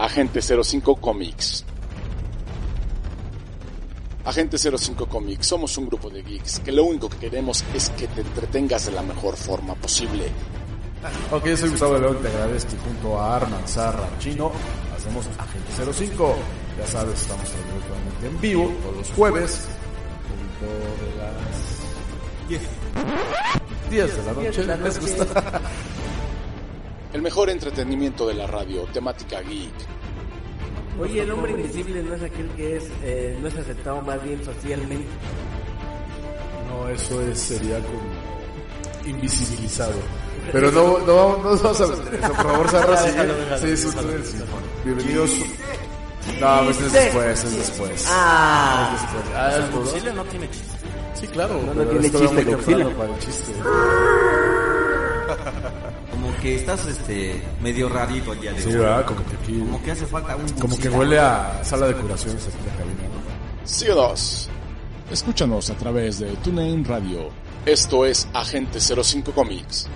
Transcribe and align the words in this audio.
Agente 0.00 0.40
05 0.40 0.96
Comics. 0.96 1.62
Agente 4.24 4.56
05 4.56 5.06
Comics, 5.06 5.46
somos 5.46 5.76
un 5.76 5.88
grupo 5.88 6.08
de 6.08 6.22
geeks 6.22 6.60
que 6.60 6.72
lo 6.72 6.84
único 6.84 7.10
que 7.10 7.18
queremos 7.18 7.62
es 7.74 7.90
que 7.90 8.08
te 8.08 8.22
entretengas 8.22 8.86
de 8.86 8.92
la 8.92 9.02
mejor 9.02 9.36
forma 9.36 9.74
posible. 9.74 10.32
Ok, 11.30 11.48
soy 11.54 11.68
Gustavo 11.68 11.98
León, 11.98 12.16
te 12.22 12.28
agradezco 12.28 12.76
y 12.76 12.78
junto 12.78 13.20
a 13.20 13.36
Arman, 13.36 13.68
Zarra, 13.68 14.08
Chino, 14.18 14.50
hacemos 14.96 15.26
Agente 15.36 15.92
05. 15.92 16.34
Ya 16.78 16.86
sabes, 16.86 17.20
estamos 17.20 17.50
transmitiendo 17.50 18.26
en 18.26 18.40
vivo 18.40 18.72
todos 18.82 18.96
los 18.96 19.10
jueves, 19.10 19.68
a 20.16 20.28
punto 20.30 20.72
de 21.04 21.16
las 21.18 22.48
10. 22.48 22.62
10 23.90 24.16
de 24.16 24.22
la 24.24 24.32
noche, 24.32 24.64
¿les 24.64 24.98
gusta? 24.98 25.60
El 27.12 27.22
mejor 27.22 27.50
entretenimiento 27.50 28.26
de 28.26 28.34
la 28.34 28.46
radio, 28.46 28.84
temática 28.84 29.40
geek. 29.42 29.89
Oye, 31.00 31.22
el 31.22 31.30
hombre 31.30 31.52
invisible 31.52 32.02
no 32.02 32.14
es 32.14 32.22
aquel 32.22 32.48
que 32.50 32.76
es, 32.76 32.84
eh, 33.02 33.38
no 33.40 33.48
es 33.48 33.56
aceptado 33.56 34.02
más 34.02 34.22
bien 34.22 34.44
socialmente. 34.44 35.08
No, 36.68 36.86
eso 36.88 37.20
es, 37.22 37.38
sería 37.38 37.78
como 37.80 38.00
invisibilizado. 39.06 39.94
Pero 40.52 40.70
no, 40.72 40.98
no, 40.98 41.38
no 41.38 41.56
vamos 41.56 41.80
a 41.80 41.86
meter 41.86 42.14
eso, 42.14 42.26
por 42.32 42.36
favor, 42.36 42.68
Zarra, 42.68 42.94
Ya, 42.94 43.02
sigue. 43.58 43.76
Sí, 43.76 43.82
sí, 43.82 43.88
déjalo, 43.96 44.12
sí, 44.12 44.18
sí. 44.24 44.32
déjalo. 44.38 44.62
Bienvenidos. 44.84 45.30
No, 46.40 46.60
pues 46.64 46.80
es 46.80 46.92
después, 46.92 47.44
es 47.44 47.56
después. 47.56 48.06
Ah, 48.10 48.92
Es 48.94 49.00
después. 49.02 49.24
Ah. 49.34 49.68
Godzilla 49.72 50.12
no 50.12 50.24
tiene 50.24 50.50
chiste. 50.50 50.76
Sí, 51.14 51.26
claro. 51.28 51.60
No, 51.62 51.72
no 51.74 51.82
tiene 51.84 52.10
chiste, 52.10 52.44
Godzilla. 52.44 52.88
para 52.96 53.14
el 53.14 53.18
chiste. 53.20 53.52
Que 56.40 56.54
estás 56.56 56.86
este 56.86 57.42
medio 57.62 57.88
rarito 57.88 58.32
el 58.32 58.40
día 58.40 58.52
de 58.52 58.62
Sí, 58.62 58.68
hoy. 58.68 58.76
¿verdad? 58.76 59.04
Como 59.04 59.24
que 59.26 59.36
aquí... 59.36 59.58
Como 59.58 59.82
que 59.82 59.90
hace 59.90 60.06
falta 60.06 60.36
un 60.36 60.48
Como 60.58 60.78
que 60.78 60.88
huele 60.88 61.18
a 61.18 61.60
sala 61.62 61.86
de 61.88 61.94
curaciones 61.94 62.46
aquí 62.46 62.56
en 62.60 62.66
la 62.66 62.76
cabina, 62.76 63.02
¿no? 63.02 63.66
Sí 63.66 63.88
o 63.88 63.94
dos. 63.94 64.48
Escúchanos 65.10 65.68
a 65.70 65.74
través 65.74 66.18
de 66.20 66.28
TuneIn 66.36 66.84
Radio. 66.84 67.28
Esto 67.66 68.06
es 68.06 68.26
Agente 68.32 68.80
05 68.80 69.32
Comics. 69.32 69.86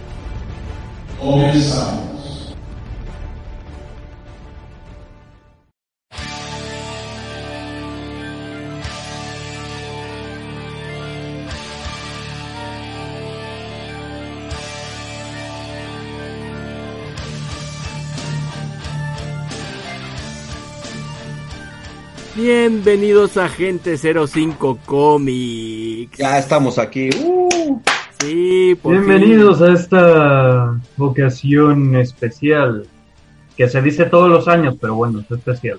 Bienvenidos 22.44 23.38
a 23.38 23.48
Gente 23.48 23.96
05 23.96 24.78
Comics. 24.84 26.18
Ya 26.18 26.38
estamos 26.38 26.78
aquí. 26.78 27.08
Uh, 27.24 27.80
Sí, 28.20 28.78
por 28.82 28.92
Bienvenidos 28.92 29.60
a 29.62 29.72
esta 29.72 30.78
ocasión 30.98 31.94
especial, 31.96 32.86
que 33.56 33.68
se 33.68 33.80
dice 33.82 34.04
todos 34.06 34.28
los 34.30 34.46
años, 34.48 34.76
pero 34.80 34.94
bueno, 34.94 35.20
es 35.20 35.30
especial. 35.30 35.78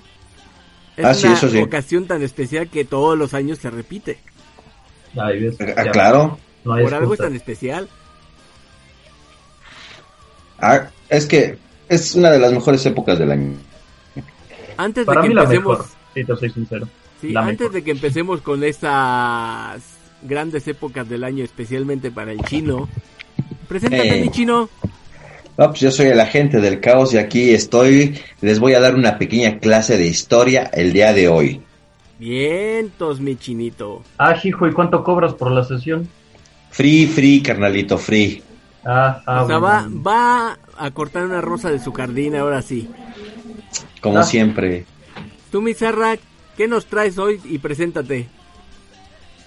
fin. 0.95 1.05
Ah, 1.05 1.11
Es 1.11 1.17
sí, 1.21 1.27
una 1.27 1.35
eso 1.35 1.49
sí. 1.49 1.59
ocasión 1.59 2.05
tan 2.05 2.21
especial 2.23 2.67
que 2.67 2.83
todos 2.85 3.17
los 3.17 3.33
años 3.33 3.59
se 3.59 3.69
repite. 3.71 4.17
Ahí 5.17 5.39
ves, 5.39 5.57
ah, 5.61 5.85
ya, 5.85 5.91
claro. 5.91 6.37
no 6.63 6.73
hay 6.73 6.83
Por 6.83 6.93
algo 6.93 7.13
es 7.13 7.19
tan 7.19 7.35
especial. 7.35 7.87
Ah, 10.59 10.87
es 11.09 11.25
que 11.25 11.57
es 11.89 12.13
una 12.15 12.29
de 12.31 12.39
las 12.39 12.51
mejores 12.51 12.85
épocas 12.85 13.17
del 13.19 13.31
año. 13.31 13.53
Antes 14.77 15.05
Para 15.05 15.21
de 15.21 15.27
mí 15.29 15.33
que 15.33 15.35
la 15.35 15.43
empecemos, 15.43 15.79
si 16.15 16.23
te 16.23 16.35
soy 16.35 16.49
sincero. 16.49 16.87
sí, 17.21 17.29
la 17.29 17.41
antes 17.41 17.59
mejor. 17.59 17.73
de 17.73 17.83
que 17.83 17.91
empecemos 17.91 18.41
con 18.41 18.63
esas 18.63 19.83
grandes 20.23 20.67
épocas 20.67 21.07
del 21.07 21.23
año, 21.23 21.43
especialmente 21.43 22.09
para 22.09 22.31
el 22.31 22.41
chino, 22.45 22.89
preséntate 23.67 24.17
Eh. 24.17 24.21
mi 24.23 24.31
chino. 24.31 24.67
No, 25.57 25.67
pues 25.69 25.79
yo 25.81 25.91
soy 25.91 26.07
el 26.07 26.19
agente 26.19 26.59
del 26.59 26.81
caos 26.81 27.13
y 27.13 27.17
aquí 27.17 27.51
estoy. 27.53 28.19
Les 28.41 28.59
voy 28.59 28.73
a 28.73 28.79
dar 28.81 28.93
una 28.95 29.17
pequeña 29.17 29.59
clase 29.59 29.97
de 29.97 30.05
historia 30.07 30.63
el 30.73 30.91
día 30.91 31.13
de 31.13 31.29
hoy. 31.29 31.61
Vientos, 32.19 33.19
mi 33.21 33.35
chinito. 33.37 34.03
Ah, 34.17 34.35
hijo, 34.43 34.67
¿y 34.67 34.73
cuánto 34.73 35.03
cobras 35.03 35.33
por 35.33 35.51
la 35.51 35.63
sesión? 35.63 36.07
Free, 36.71 37.05
free, 37.07 37.41
carnalito, 37.41 37.97
free. 37.97 38.41
Ah, 38.85 39.21
ah, 39.25 39.43
o 39.43 39.47
sea, 39.47 39.57
bueno. 39.57 40.01
va, 40.03 40.11
va 40.47 40.59
a 40.77 40.91
cortar 40.91 41.23
una 41.25 41.39
rosa 41.41 41.69
de 41.69 41.79
su 41.79 41.91
jardín 41.93 42.35
ahora 42.35 42.61
sí. 42.61 42.89
Como 44.01 44.19
Ah. 44.19 44.23
siempre. 44.23 44.85
Tú, 45.55 45.61
mi 45.61 45.73
Zarra, 45.73 46.17
¿qué 46.57 46.67
nos 46.67 46.85
traes 46.85 47.17
hoy? 47.17 47.39
Y 47.45 47.59
preséntate. 47.59 48.27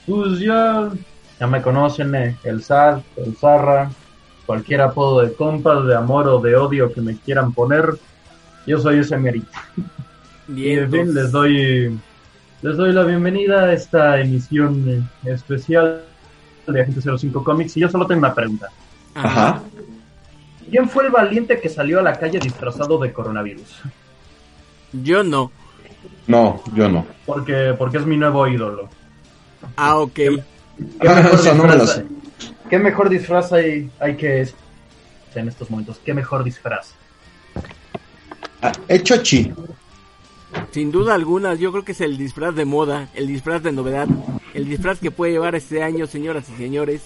Pues 0.06 0.38
ya, 0.38 0.88
ya 1.38 1.46
me 1.46 1.60
conocen, 1.60 2.14
eh, 2.14 2.34
el 2.44 2.62
Zar, 2.62 3.02
el 3.16 3.36
Zarra, 3.36 3.90
cualquier 4.46 4.80
apodo 4.80 5.20
de 5.20 5.34
compas, 5.34 5.84
de 5.84 5.94
amor 5.94 6.26
o 6.28 6.40
de 6.40 6.56
odio 6.56 6.90
que 6.94 7.02
me 7.02 7.18
quieran 7.18 7.52
poner. 7.52 7.98
Yo 8.66 8.78
soy 8.78 9.00
ese 9.00 9.18
merito. 9.18 9.50
Y 10.48 10.70
en 10.70 10.90
Vientos. 10.90 10.92
fin, 10.92 11.14
les 11.14 11.30
doy, 11.30 12.00
les 12.62 12.76
doy 12.78 12.92
la 12.94 13.02
bienvenida 13.02 13.64
a 13.64 13.74
esta 13.74 14.18
emisión 14.18 14.88
eh, 14.88 15.30
especial 15.30 16.04
de 16.66 16.80
Agente 16.80 17.02
05 17.02 17.44
Comics. 17.44 17.76
Y 17.76 17.80
yo 17.80 17.90
solo 17.90 18.06
tengo 18.06 18.20
una 18.20 18.34
pregunta. 18.34 18.70
Ajá. 19.14 19.60
¿Quién 20.70 20.88
fue 20.88 21.04
el 21.04 21.10
valiente 21.10 21.60
que 21.60 21.68
salió 21.68 21.98
a 21.98 22.02
la 22.02 22.18
calle 22.18 22.38
disfrazado 22.38 22.98
de 22.98 23.12
coronavirus? 23.12 23.82
Yo 24.94 25.22
no. 25.22 25.52
No, 26.28 26.62
yo 26.74 26.88
no. 26.88 27.04
Porque, 27.26 27.74
porque 27.76 27.98
es 27.98 28.06
mi 28.06 28.16
nuevo 28.16 28.46
ídolo. 28.46 28.88
Ah, 29.76 29.96
ok. 29.98 30.12
¿Qué 30.14 30.30
mejor 31.00 31.34
Eso 31.34 31.54
no 31.54 31.64
me 31.64 31.76
lo 31.76 31.84
disfraz- 31.84 31.94
sé. 31.94 32.04
¿Qué 32.70 32.78
mejor 32.78 33.08
disfraz 33.08 33.52
hay, 33.52 33.90
hay 33.98 34.16
que 34.16 34.42
es 34.42 34.54
en 35.34 35.48
estos 35.48 35.70
momentos? 35.70 36.00
¿Qué 36.04 36.12
mejor 36.14 36.44
disfraz? 36.44 36.92
Ah, 38.62 38.72
el 38.88 39.02
chochi. 39.02 39.52
Sin 40.72 40.90
duda 40.90 41.14
alguna, 41.14 41.54
yo 41.54 41.70
creo 41.72 41.84
que 41.84 41.92
es 41.92 42.00
el 42.00 42.16
disfraz 42.18 42.54
de 42.54 42.64
moda, 42.64 43.08
el 43.14 43.26
disfraz 43.26 43.62
de 43.62 43.72
novedad, 43.72 44.08
el 44.54 44.66
disfraz 44.68 44.98
que 44.98 45.10
puede 45.10 45.32
llevar 45.32 45.54
este 45.54 45.82
año, 45.82 46.06
señoras 46.06 46.48
y 46.54 46.56
señores. 46.56 47.02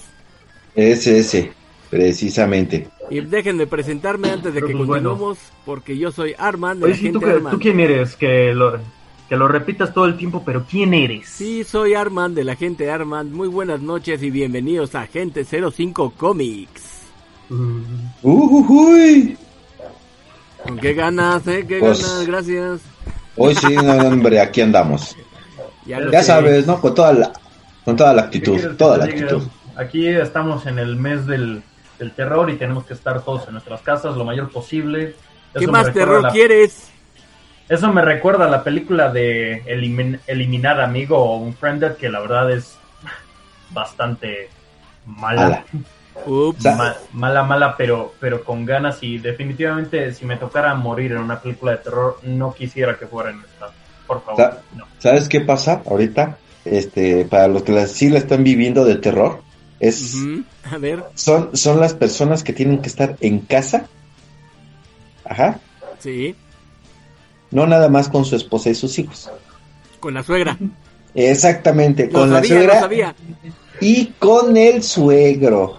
Ese, 0.74 1.18
ese. 1.18 1.52
Precisamente. 1.90 2.88
Y 3.10 3.20
déjenme 3.20 3.66
presentarme 3.66 4.30
antes 4.30 4.54
de 4.54 4.60
Pero 4.60 4.66
que 4.68 4.72
pues 4.76 4.86
bueno. 4.88 5.10
continuemos, 5.10 5.38
porque 5.66 5.98
yo 5.98 6.10
soy 6.10 6.34
Arman, 6.38 6.80
de 6.80 6.86
Oye, 6.86 6.94
la 6.94 6.98
¿tú, 6.98 7.02
gente 7.04 7.18
qué- 7.26 7.30
Arman. 7.32 7.52
¿tú 7.52 7.58
quién 7.60 7.80
eres? 7.80 8.16
Que 8.16 8.54
lo, 8.54 8.78
que 9.28 9.36
lo 9.36 9.48
repitas 9.48 9.94
todo 9.94 10.04
el 10.06 10.16
tiempo, 10.16 10.42
pero 10.44 10.64
¿quién 10.68 10.92
eres? 10.94 11.28
Sí, 11.28 11.64
soy 11.64 11.94
Arman, 11.94 12.34
de 12.34 12.44
la 12.44 12.54
gente 12.54 12.90
Arman. 12.90 13.32
Muy 13.32 13.48
buenas 13.48 13.80
noches 13.80 14.22
y 14.22 14.30
bienvenidos 14.30 14.94
a 14.94 15.06
Gente 15.06 15.44
05 15.44 16.12
Comics. 16.16 16.82
Mm, 17.48 17.80
Uh, 18.22 18.66
uy. 18.68 19.36
¿Con 20.62 20.78
qué 20.78 20.94
ganas, 20.94 21.46
eh? 21.48 21.64
¿Qué 21.66 21.78
Pues- 21.80 22.00
ganas? 22.02 22.26
Gracias. 22.26 22.80
Hoy 23.36 23.54
sí, 23.54 23.74
no, 23.74 23.92
hombre, 24.06 24.38
aquí 24.40 24.60
andamos. 24.60 25.16
Ya, 25.86 25.98
Ya 26.10 26.22
sabes, 26.22 26.66
¿no? 26.66 26.80
Con 26.80 26.94
toda 26.94 27.12
la, 27.14 27.32
con 27.84 27.96
toda 27.96 28.12
la 28.12 28.22
¿qué 28.30 28.38
actitud, 28.38 28.76
toda 28.76 28.98
la 28.98 29.04
actitud. 29.06 29.42
Aquí 29.76 30.06
estamos 30.06 30.66
en 30.66 30.78
el 30.78 30.96
mes 30.96 31.26
del, 31.26 31.62
del 31.98 32.12
terror 32.12 32.50
y 32.50 32.56
tenemos 32.56 32.84
que 32.84 32.92
estar 32.92 33.24
todos 33.24 33.46
en 33.48 33.54
nuestras 33.54 33.80
casas 33.80 34.16
lo 34.16 34.24
mayor 34.24 34.50
posible. 34.50 35.16
¿Qué 35.54 35.64
Eso 35.64 35.72
más 35.72 35.92
terror 35.92 36.22
la- 36.22 36.30
quieres? 36.30 36.90
Eso 37.72 37.90
me 37.90 38.02
recuerda 38.02 38.44
a 38.44 38.50
la 38.50 38.62
película 38.62 39.10
de 39.10 39.62
Elimin- 39.64 40.20
Eliminar 40.26 40.78
Amigo 40.78 41.16
o 41.16 41.38
Unfriended, 41.38 41.92
que 41.96 42.10
la 42.10 42.20
verdad 42.20 42.50
es 42.50 42.76
bastante 43.70 44.50
mala. 45.06 45.64
Ups. 46.26 46.62
Ma- 46.66 46.96
mala, 47.14 47.42
mala, 47.44 47.74
pero, 47.74 48.12
pero 48.20 48.44
con 48.44 48.66
ganas 48.66 49.02
y 49.02 49.16
definitivamente 49.16 50.12
si 50.12 50.26
me 50.26 50.36
tocara 50.36 50.74
morir 50.74 51.12
en 51.12 51.18
una 51.18 51.40
película 51.40 51.72
de 51.72 51.78
terror, 51.78 52.18
no 52.24 52.52
quisiera 52.52 52.98
que 52.98 53.06
fuera 53.06 53.30
en 53.30 53.38
esta. 53.40 53.70
Por 54.06 54.22
favor, 54.22 54.36
Sa- 54.36 54.58
no. 54.76 54.84
¿Sabes 54.98 55.26
qué 55.30 55.40
pasa 55.40 55.80
ahorita? 55.88 56.36
Este, 56.66 57.24
para 57.24 57.48
los 57.48 57.62
que 57.62 57.72
la- 57.72 57.86
sí 57.86 58.10
la 58.10 58.18
están 58.18 58.44
viviendo 58.44 58.84
de 58.84 58.96
terror, 58.96 59.40
es. 59.80 60.14
A 60.70 60.76
ver, 60.76 61.04
son, 61.14 61.56
son 61.56 61.80
las 61.80 61.94
personas 61.94 62.44
que 62.44 62.52
tienen 62.52 62.82
que 62.82 62.88
estar 62.88 63.16
en 63.20 63.38
casa, 63.40 63.86
ajá, 65.24 65.58
sí, 65.98 66.36
no 67.52 67.66
nada 67.66 67.88
más 67.88 68.08
con 68.08 68.24
su 68.24 68.34
esposa 68.36 68.70
y 68.70 68.74
sus 68.74 68.98
hijos. 68.98 69.30
con 70.00 70.14
la 70.14 70.22
suegra. 70.24 70.58
Exactamente, 71.14 72.06
Lo 72.06 72.12
con 72.20 72.30
la 72.30 72.36
sabía, 72.36 72.48
suegra 72.56 72.80
sabía. 72.80 73.14
y 73.80 74.06
con 74.18 74.56
el 74.56 74.82
suegro. 74.82 75.78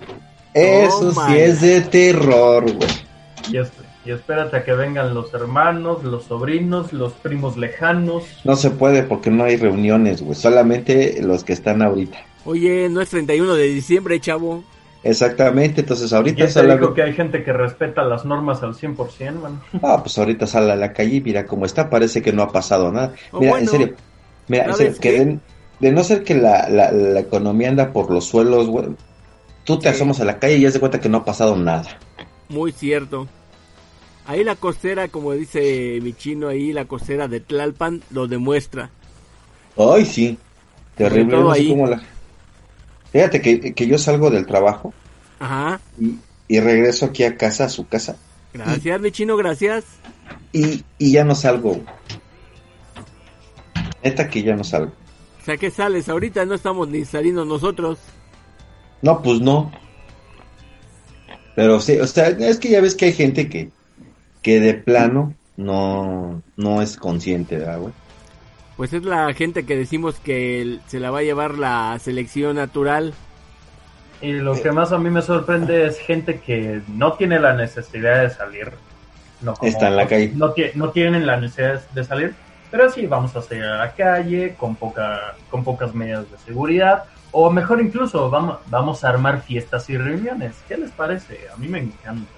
Eso 0.54 1.12
sí 1.12 1.36
es 1.38 1.62
de 1.62 1.82
terror, 1.82 2.64
güey. 2.72 2.90
Y, 3.52 3.58
es- 3.58 3.72
y 4.06 4.12
espérate 4.12 4.58
a 4.58 4.64
que 4.64 4.74
vengan 4.74 5.14
los 5.14 5.34
hermanos, 5.34 6.04
los 6.04 6.26
sobrinos, 6.26 6.94
los 6.94 7.14
primos 7.14 7.58
lejanos. 7.58 8.24
No 8.44 8.56
se 8.56 8.70
puede 8.70 9.04
porque 9.04 9.30
no 9.32 9.44
hay 9.46 9.58
reuniones, 9.58 10.22
güey. 10.22 10.36
Solamente 10.36 11.22
los 11.22 11.44
que 11.44 11.54
están 11.54 11.82
ahorita. 11.82 12.18
Oye, 12.46 12.90
no 12.90 13.02
es 13.02 13.10
31 13.10 13.56
de 13.56 13.64
diciembre, 13.68 14.20
chavo. 14.20 14.64
Exactamente, 15.04 15.82
entonces 15.82 16.14
ahorita 16.14 16.36
¿Quién 16.36 16.48
te 16.48 16.54
sale 16.54 16.74
dijo 16.78 16.94
que 16.94 17.04
hay 17.04 17.14
gente 17.14 17.44
que 17.44 17.52
respeta 17.52 18.04
las 18.04 18.24
normas 18.26 18.64
al 18.64 18.74
100%, 18.74 19.42
man? 19.42 19.62
Ah, 19.82 20.02
pues 20.02 20.18
ahorita 20.18 20.48
sale 20.48 20.72
a 20.72 20.76
la 20.78 20.94
calle 20.94 21.16
y 21.18 21.22
mira 21.22 21.46
cómo 21.46 21.66
está, 21.66 21.90
parece 21.90 22.22
que 22.22 22.32
no 22.32 22.42
ha 22.44 22.52
pasado 22.52 22.92
nada. 22.92 23.14
Mira, 23.38 23.52
bueno, 23.52 23.58
en 23.58 23.68
serio, 23.68 23.96
mira, 24.48 24.66
en 24.66 24.72
¿sabes 24.72 24.98
serio, 24.98 25.00
que 25.02 25.12
de, 25.12 25.40
de 25.80 25.92
no 25.92 26.04
ser 26.04 26.24
que 26.24 26.36
la, 26.36 26.70
la, 26.70 26.92
la 26.92 27.20
economía 27.20 27.70
anda 27.70 27.92
por 27.92 28.10
los 28.12 28.26
suelos, 28.26 28.68
güey, 28.68 28.88
tú 29.66 29.78
te 29.80 29.90
Sí. 29.90 29.96
asomas 29.96 30.22
a 30.22 30.26
la 30.26 30.40
calle 30.40 30.58
y 30.58 30.62
ya 30.62 30.72
se 30.72 30.80
cuenta 30.80 31.00
que 31.02 31.10
no 31.10 31.18
ha 31.20 31.26
pasado 31.26 31.56
nada. 31.58 31.84
Muy 32.48 32.72
cierto. 32.72 33.28
Ahí 34.26 34.44
la 34.46 34.56
costera, 34.56 35.10
como 35.10 35.34
dice 35.34 36.00
mi 36.02 36.14
chino 36.14 36.48
ahí, 36.48 36.72
la 36.72 36.86
costera 36.86 37.28
de 37.28 37.42
Tlalpan 37.42 38.04
lo 38.12 38.28
demuestra. 38.28 38.90
Ay, 39.78 40.06
sí, 40.06 40.38
terrible, 40.96 41.38
no 41.38 41.54
sé 41.54 41.68
cómo 41.68 41.88
la... 41.88 42.02
Fíjate 43.14 43.42
que, 43.42 43.74
que 43.74 43.88
yo 43.88 43.98
salgo 43.98 44.30
del 44.30 44.46
trabajo 44.46 44.94
Ajá. 45.40 45.80
y, 46.00 46.16
y 46.48 46.60
regreso 46.60 47.06
aquí 47.06 47.24
a 47.24 47.38
casa, 47.38 47.66
a 47.66 47.70
su 47.70 47.88
casa, 47.88 48.18
Gracias, 48.54 49.00
mi 49.02 49.12
chino, 49.12 49.36
gracias. 49.38 49.86
y, 50.52 50.84
y 51.00 51.12
ya 51.14 51.24
no 51.24 51.34
salgo. 51.36 51.82
Neta 54.04 54.30
que 54.30 54.44
ya 54.44 54.56
no 54.56 54.64
salgo. 54.64 54.92
O 55.42 55.46
sea, 55.46 55.58
¿qué 55.58 55.72
sales? 55.72 56.10
Ahorita 56.10 56.46
no 56.46 56.54
estamos 56.54 56.88
ni 56.88 57.04
saliendo 57.06 57.46
nosotros. 57.46 58.00
No, 59.02 59.22
pues 59.22 59.42
no. 59.42 59.72
Pero 61.56 61.80
sí, 61.80 62.00
o 62.00 62.08
sea, 62.08 62.28
es 62.30 62.58
que 62.60 62.70
ya 62.70 62.82
ves 62.82 62.96
que 62.96 63.06
hay 63.06 63.14
gente 63.14 63.50
que, 63.50 63.70
que 64.42 64.60
de 64.60 64.74
plano 64.74 65.34
no, 65.58 66.42
no 66.58 66.82
es 66.82 66.98
consciente, 66.98 67.58
¿verdad, 67.58 67.80
güey? 67.80 67.94
Pues 68.78 68.92
es 68.94 69.04
la 69.04 69.32
gente 69.34 69.66
que 69.66 69.76
decimos 69.76 70.16
que 70.20 70.80
se 70.88 71.00
la 71.00 71.12
va 71.12 71.20
a 71.20 71.24
llevar 71.24 71.58
la 71.58 71.98
selección 72.00 72.56
natural. 72.56 73.14
Y 74.22 74.34
lo 74.34 74.60
que 74.62 74.72
más 74.72 74.92
a 74.92 74.98
mí 74.98 75.10
me 75.10 75.22
sorprende 75.22 75.86
es 75.86 76.00
gente 76.00 76.40
que 76.40 76.82
no 76.88 77.14
tiene 77.14 77.40
la 77.40 77.54
necesidad 77.54 78.22
de 78.24 78.30
salir. 78.30 78.72
No 79.42 79.54
como- 79.54 79.70
Está 79.70 79.90
en 79.90 79.96
la 79.98 80.08
calle. 80.08 80.32
No, 80.36 80.54
no 80.76 80.90
tienen 80.92 81.28
la 81.28 81.38
necesidad 81.38 81.82
de 81.92 82.04
salir, 82.04 82.34
pero 82.72 82.90
sí 82.90 83.06
vamos 83.06 83.36
a 83.36 83.42
salir 83.42 83.64
a 83.66 83.78
la 83.80 83.92
calle 83.94 84.56
con, 84.58 84.76
poca, 84.76 85.36
con 85.52 85.64
pocas 85.64 85.94
medidas 85.94 86.30
de 86.32 86.38
seguridad. 86.40 87.04
O 87.32 87.50
mejor 87.50 87.82
incluso, 87.82 88.30
vamos, 88.30 88.58
vamos 88.68 89.04
a 89.04 89.10
armar 89.10 89.42
fiestas 89.42 89.90
y 89.90 89.98
reuniones. 89.98 90.56
¿Qué 90.68 90.78
les 90.78 90.92
parece? 90.92 91.40
A 91.54 91.58
mí 91.58 91.68
me 91.68 91.80
encanta. 91.80 92.30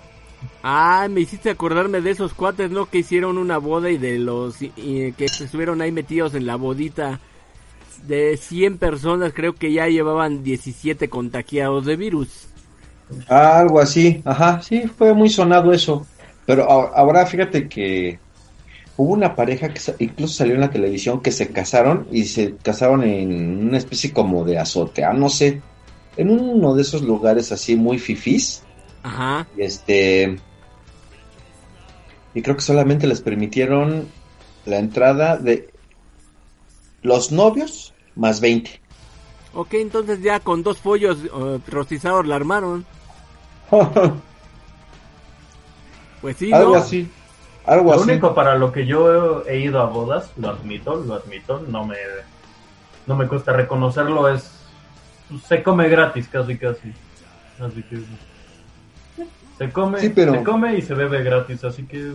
Ah, 0.67 1.07
me 1.11 1.21
hiciste 1.21 1.51
acordarme 1.51 2.01
de 2.01 2.09
esos 2.11 2.33
cuates, 2.33 2.71
¿no? 2.71 2.87
Que 2.89 2.99
hicieron 2.99 3.37
una 3.37 3.59
boda 3.59 3.91
y 3.91 3.97
de 3.99 4.17
los 4.17 4.61
y- 4.61 5.13
que 5.13 5.25
estuvieron 5.25 5.81
ahí 5.81 5.91
metidos 5.91 6.33
en 6.33 6.45
la 6.47 6.55
bodita. 6.55 7.21
De 8.07 8.37
100 8.37 8.77
personas, 8.79 9.33
creo 9.33 9.55
que 9.55 9.71
ya 9.73 9.87
llevaban 9.87 10.43
17 10.43 11.09
contagiados 11.09 11.85
de 11.85 11.95
virus. 11.97 12.49
Ah, 13.27 13.59
algo 13.59 13.79
así, 13.79 14.21
ajá, 14.25 14.61
sí, 14.61 14.87
fue 14.87 15.13
muy 15.13 15.29
sonado 15.29 15.71
eso. 15.73 16.07
Pero 16.45 16.69
ahora 16.69 17.25
fíjate 17.25 17.67
que 17.69 18.19
hubo 18.97 19.13
una 19.13 19.35
pareja 19.35 19.73
que 19.73 19.81
incluso 19.99 20.35
salió 20.35 20.55
en 20.55 20.61
la 20.61 20.71
televisión 20.71 21.21
que 21.21 21.31
se 21.31 21.51
casaron 21.51 22.07
y 22.11 22.25
se 22.25 22.57
casaron 22.57 23.03
en 23.03 23.67
una 23.67 23.77
especie 23.77 24.13
como 24.13 24.45
de 24.45 24.59
azotea, 24.59 25.13
no 25.13 25.29
sé, 25.29 25.61
en 26.17 26.29
uno 26.31 26.75
de 26.75 26.81
esos 26.83 27.01
lugares 27.03 27.51
así 27.51 27.75
muy 27.75 27.99
fifís. 27.99 28.63
Ajá. 29.03 29.47
Este. 29.57 30.37
Y 32.35 32.41
creo 32.43 32.55
que 32.55 32.61
solamente 32.61 33.07
les 33.07 33.21
permitieron 33.21 34.07
la 34.65 34.77
entrada 34.77 35.37
de 35.37 35.69
los 37.01 37.31
novios 37.31 37.93
más 38.15 38.41
20. 38.41 38.79
Ok, 39.53 39.75
entonces 39.75 40.21
ya 40.21 40.39
con 40.41 40.61
dos 40.61 40.77
pollos 40.79 41.19
eh, 41.23 41.59
rostizados 41.67 42.27
la 42.27 42.35
armaron. 42.35 42.85
Pues 46.21 46.37
sí, 46.37 46.51
algo 46.51 46.71
¿no? 46.71 46.77
así. 46.79 47.07
Algo 47.67 47.91
Lo 47.91 48.01
así. 48.01 48.09
único 48.09 48.33
para 48.33 48.55
lo 48.55 48.71
que 48.71 48.87
yo 48.87 49.45
he 49.45 49.59
ido 49.59 49.79
a 49.79 49.85
bodas, 49.85 50.31
lo 50.37 50.49
admito, 50.49 50.95
lo 50.95 51.13
admito, 51.13 51.63
no 51.67 51.85
me, 51.85 51.97
no 53.05 53.15
me 53.15 53.27
cuesta 53.27 53.53
reconocerlo, 53.53 54.27
es 54.29 54.49
pues, 55.29 55.43
se 55.43 55.61
come 55.61 55.87
gratis 55.87 56.27
casi 56.27 56.57
casi. 56.57 56.93
Así 57.59 57.83
que 57.83 57.99
se 59.57 59.69
come, 59.71 59.99
Sí, 59.99 60.09
pero- 60.09 60.33
se 60.33 60.43
come 60.43 60.77
y 60.77 60.81
se 60.81 60.93
bebe 60.93 61.23
gratis, 61.23 61.63
así 61.63 61.83
que 61.83 62.11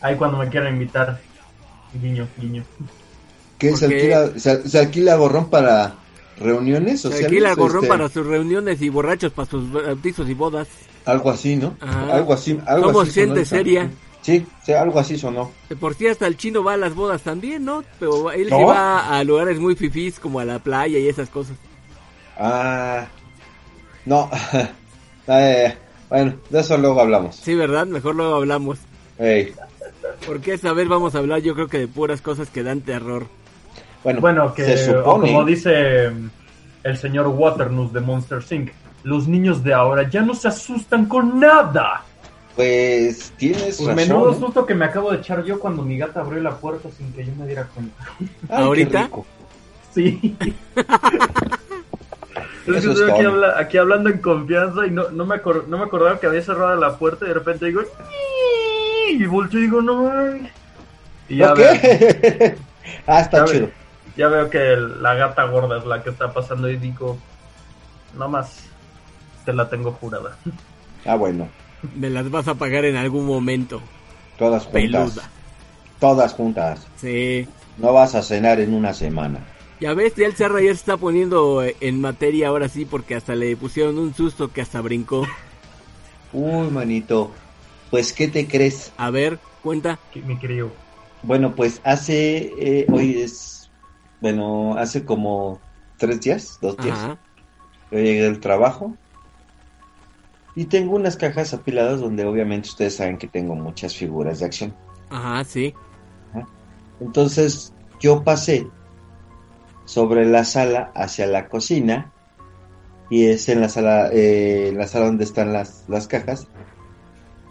ahí 0.00 0.16
cuando 0.16 0.38
me 0.38 0.48
quieran 0.48 0.74
invitar, 0.74 1.20
guiño, 2.00 2.26
guiño. 2.36 2.64
que 3.58 3.76
se 3.76 3.86
Ok. 3.86 3.92
alquila, 3.92 4.28
se, 4.38 4.68
se 4.68 4.78
alquila 4.78 5.14
gorrón 5.16 5.48
para 5.50 5.94
reuniones 6.38 7.00
Se 7.00 7.24
alquila 7.24 7.54
gorrón 7.54 7.84
este, 7.84 7.88
para 7.88 8.08
sus 8.10 8.26
reuniones 8.26 8.82
y 8.82 8.88
borrachos 8.90 9.32
para 9.32 9.48
sus 9.48 9.72
bautizos 9.72 10.28
y 10.28 10.34
bodas. 10.34 10.68
Algo 11.06 11.30
así, 11.30 11.56
¿no? 11.56 11.76
Ajá. 11.80 12.14
Algo 12.16 12.34
así. 12.34 12.58
Algo 12.66 12.88
Somos 12.88 13.08
así 13.08 13.20
gente 13.20 13.44
seria. 13.44 13.90
Sí, 14.20 14.44
sí, 14.64 14.72
algo 14.72 14.98
así 14.98 15.16
sonó. 15.16 15.52
Por 15.80 15.94
sí 15.94 16.08
hasta 16.08 16.26
el 16.26 16.36
chino 16.36 16.62
va 16.64 16.72
a 16.74 16.76
las 16.76 16.94
bodas 16.96 17.22
también, 17.22 17.64
¿no? 17.64 17.84
Pero 18.00 18.32
él 18.32 18.50
¿No? 18.50 18.58
sí 18.58 18.64
va 18.64 19.16
a 19.16 19.22
lugares 19.24 19.58
muy 19.60 19.76
fifís 19.76 20.18
como 20.18 20.40
a 20.40 20.44
la 20.44 20.58
playa 20.58 20.98
y 20.98 21.08
esas 21.08 21.30
cosas. 21.30 21.56
Ah. 22.38 23.06
No. 24.04 24.28
Eh, 25.28 25.74
bueno, 26.08 26.34
de 26.50 26.60
eso 26.60 26.76
luego 26.78 27.00
hablamos. 27.00 27.36
Sí, 27.36 27.54
¿verdad? 27.54 27.86
Mejor 27.86 28.14
luego 28.14 28.36
hablamos. 28.36 28.78
Ey, 29.18 29.52
Porque 30.26 30.54
esta 30.54 30.72
vez 30.72 30.88
vamos 30.88 31.14
a 31.14 31.18
hablar 31.18 31.40
yo 31.40 31.54
creo 31.54 31.68
que 31.68 31.78
de 31.78 31.88
puras 31.88 32.20
cosas 32.20 32.48
que 32.50 32.62
dan 32.62 32.80
terror. 32.82 33.26
Bueno, 34.04 34.20
Bueno, 34.20 34.54
que 34.54 34.64
se 34.64 34.78
supone. 34.86 35.26
como 35.26 35.44
dice 35.44 36.10
mm, 36.10 36.28
el 36.84 36.96
señor 36.96 37.26
Waternoose 37.28 37.94
de 37.94 38.00
Monster 38.00 38.42
Inc., 38.50 38.70
los 39.04 39.26
niños 39.28 39.62
de 39.64 39.72
ahora 39.74 40.08
ya 40.08 40.22
no 40.22 40.34
se 40.34 40.48
asustan 40.48 41.06
con 41.06 41.38
nada. 41.40 42.02
Pues 42.54 43.32
tienes 43.36 43.76
Pues 43.76 43.80
razón. 43.80 43.94
menudo 43.96 44.32
¿eh? 44.32 44.36
susto 44.40 44.64
que 44.66 44.74
me 44.74 44.84
acabo 44.86 45.10
de 45.12 45.18
echar 45.18 45.44
yo 45.44 45.58
cuando 45.60 45.82
mi 45.82 45.98
gata 45.98 46.20
abrió 46.20 46.40
la 46.40 46.56
puerta 46.56 46.88
sin 46.96 47.12
que 47.12 47.24
yo 47.24 47.32
me 47.38 47.46
diera 47.46 47.64
cuenta. 47.74 47.94
Ay, 48.18 48.28
qué 48.48 48.54
¿Ahorita? 48.54 49.02
rico. 49.04 49.26
Es 52.66 52.84
que 52.84 52.90
estoy 52.90 53.10
aquí, 53.10 53.22
todo. 53.22 53.32
habla- 53.32 53.54
aquí 53.58 53.76
hablando 53.78 54.10
en 54.10 54.18
confianza 54.18 54.86
y 54.86 54.90
no, 54.90 55.10
no, 55.10 55.24
me 55.26 55.36
acor- 55.36 55.66
no 55.66 55.78
me 55.78 55.84
acordaba 55.84 56.18
que 56.18 56.26
había 56.26 56.42
cerrado 56.42 56.74
la 56.76 56.96
puerta 56.96 57.24
y 57.24 57.28
de 57.28 57.34
repente 57.34 57.66
digo... 57.66 57.82
Y 59.10 59.24
volteo 59.26 59.60
y 59.60 59.62
digo, 59.64 59.80
no. 59.82 60.10
ay". 60.10 60.50
Y 61.28 61.36
ya, 61.36 61.52
Ok. 61.52 61.58
veo, 61.58 61.70
ah, 63.06 63.20
está 63.20 63.38
ya, 63.38 63.44
chido. 63.44 63.60
veo, 63.66 63.70
ya 64.16 64.28
veo 64.28 64.50
que 64.50 64.72
el- 64.72 65.02
la 65.02 65.14
gata 65.14 65.44
gorda 65.44 65.78
es 65.78 65.86
la 65.86 66.02
que 66.02 66.10
está 66.10 66.32
pasando 66.32 66.68
y 66.68 66.76
digo, 66.76 67.16
no 68.18 68.28
más, 68.28 68.64
te 69.44 69.52
la 69.52 69.68
tengo 69.68 69.92
jurada. 69.92 70.36
Ah, 71.04 71.14
bueno. 71.14 71.48
Me 71.94 72.10
las 72.10 72.28
vas 72.30 72.48
a 72.48 72.54
pagar 72.56 72.84
en 72.84 72.96
algún 72.96 73.26
momento. 73.26 73.80
Todas 74.38 74.64
juntas. 74.64 74.82
Peluda. 74.82 75.22
Todas 76.00 76.32
juntas. 76.34 76.86
Sí. 76.96 77.46
No 77.78 77.92
vas 77.92 78.14
a 78.14 78.22
cenar 78.22 78.58
en 78.60 78.74
una 78.74 78.92
semana. 78.92 79.38
Ya 79.80 79.92
ves, 79.94 80.14
ya 80.16 80.26
el 80.26 80.34
Serra 80.34 80.60
ya 80.60 80.68
se 80.68 80.72
está 80.80 80.96
poniendo 80.96 81.62
eh, 81.62 81.76
en 81.80 82.00
materia 82.00 82.48
ahora 82.48 82.68
sí 82.68 82.84
porque 82.86 83.14
hasta 83.14 83.34
le 83.34 83.56
pusieron 83.56 83.98
un 83.98 84.14
susto 84.14 84.50
que 84.52 84.62
hasta 84.62 84.80
brincó. 84.80 85.26
Uy, 86.32 86.70
manito. 86.70 87.30
Pues, 87.90 88.12
¿qué 88.12 88.28
te 88.28 88.46
crees? 88.48 88.92
A 88.96 89.10
ver, 89.10 89.38
cuenta. 89.62 89.98
Que- 90.12 90.22
Mi 90.22 90.38
querido. 90.38 90.70
Bueno, 91.22 91.54
pues 91.54 91.80
hace. 91.84 92.52
eh, 92.58 92.86
hoy 92.90 93.18
es. 93.20 93.70
Bueno, 94.20 94.76
hace 94.78 95.04
como 95.04 95.60
tres 95.98 96.20
días, 96.20 96.58
dos 96.62 96.76
días. 96.78 96.98
Ajá. 96.98 97.18
Yo 97.90 97.98
llegué 97.98 98.22
del 98.22 98.40
trabajo. 98.40 98.96
Y 100.54 100.64
tengo 100.64 100.96
unas 100.96 101.16
cajas 101.18 101.52
apiladas 101.52 102.00
donde 102.00 102.24
obviamente 102.24 102.70
ustedes 102.70 102.96
saben 102.96 103.18
que 103.18 103.26
tengo 103.26 103.54
muchas 103.54 103.94
figuras 103.94 104.40
de 104.40 104.46
acción. 104.46 104.74
Ajá, 105.10 105.44
sí. 105.44 105.74
Entonces 107.00 107.74
yo 108.00 108.24
pasé 108.24 108.66
sobre 109.86 110.26
la 110.26 110.44
sala 110.44 110.92
hacia 110.94 111.26
la 111.26 111.48
cocina 111.48 112.12
y 113.08 113.28
es 113.28 113.48
en 113.48 113.60
la 113.60 113.68
sala, 113.68 114.10
eh, 114.12 114.72
la 114.76 114.86
sala 114.86 115.06
donde 115.06 115.24
están 115.24 115.52
las, 115.52 115.84
las 115.88 116.06
cajas. 116.08 116.48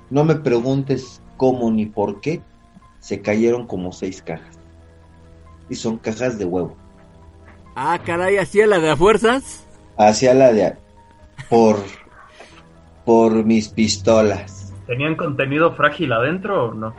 No 0.09 0.23
me 0.23 0.35
preguntes 0.35 1.21
cómo 1.37 1.71
ni 1.71 1.87
por 1.87 2.21
qué 2.21 2.41
se 2.99 3.21
cayeron 3.21 3.65
como 3.65 3.91
seis 3.91 4.21
cajas. 4.21 4.59
Y 5.69 5.75
son 5.75 5.97
cajas 5.97 6.37
de 6.37 6.45
huevo. 6.45 6.75
Ah, 7.75 7.99
caray, 8.05 8.37
así 8.37 8.61
a 8.61 8.67
la 8.67 8.79
de 8.79 8.91
a 8.91 8.95
fuerzas. 8.95 9.65
Hacia 9.97 10.33
la 10.33 10.53
de... 10.53 10.75
Por... 11.49 11.77
Por 13.05 13.45
mis 13.45 13.69
pistolas. 13.69 14.73
¿Tenían 14.87 15.15
contenido 15.15 15.73
frágil 15.75 16.11
adentro 16.11 16.69
o 16.69 16.73
no? 16.73 16.95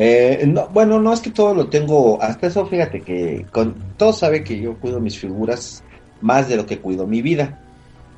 Eh, 0.00 0.44
no, 0.46 0.68
bueno, 0.68 1.00
no 1.00 1.12
es 1.12 1.20
que 1.20 1.30
todo 1.30 1.52
lo 1.54 1.66
tengo, 1.66 2.22
hasta 2.22 2.46
eso 2.46 2.64
fíjate 2.66 3.00
que 3.00 3.44
con, 3.50 3.74
todos 3.96 4.18
saben 4.20 4.44
que 4.44 4.60
yo 4.60 4.74
cuido 4.76 5.00
mis 5.00 5.18
figuras 5.18 5.82
más 6.20 6.48
de 6.48 6.56
lo 6.56 6.66
que 6.66 6.78
cuido 6.78 7.04
mi 7.04 7.20
vida. 7.20 7.58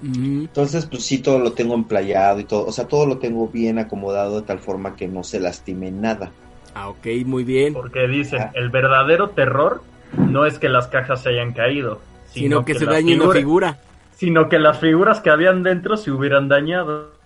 Ujú. 0.02 0.42
Entonces, 0.42 0.84
pues 0.84 1.04
sí, 1.06 1.18
todo 1.18 1.38
lo 1.38 1.52
tengo 1.52 1.72
emplayado 1.74 2.38
y 2.40 2.44
todo, 2.44 2.66
o 2.66 2.72
sea, 2.72 2.86
todo 2.86 3.06
lo 3.06 3.16
tengo 3.16 3.48
bien 3.48 3.78
acomodado 3.78 4.40
de 4.42 4.46
tal 4.46 4.58
forma 4.58 4.94
que 4.94 5.08
no 5.08 5.24
se 5.24 5.40
lastime 5.40 5.90
nada. 5.90 6.30
Ah, 6.74 6.90
ok, 6.90 7.06
muy 7.24 7.44
bien. 7.44 7.72
Porque 7.72 8.06
dicen, 8.08 8.40
Ah. 8.42 8.50
el 8.54 8.68
verdadero 8.68 9.30
terror 9.30 9.82
no 10.18 10.44
es 10.44 10.58
que 10.58 10.68
las 10.68 10.86
cajas 10.88 11.22
se 11.22 11.30
hayan 11.30 11.52
caído, 11.54 12.00
Sino 12.26 12.62
que 12.64 12.74
se 12.74 12.84
dañe 12.84 13.14
una 13.14 13.32
figura- 13.32 13.38
figura. 13.38 13.78
sino 14.16 14.48
que 14.50 14.58
las 14.58 14.78
figuras 14.78 15.20
que 15.20 15.30
habían 15.30 15.62
dentro 15.62 15.96
se 15.96 16.10
hubieran 16.10 16.48
dañado. 16.48 17.18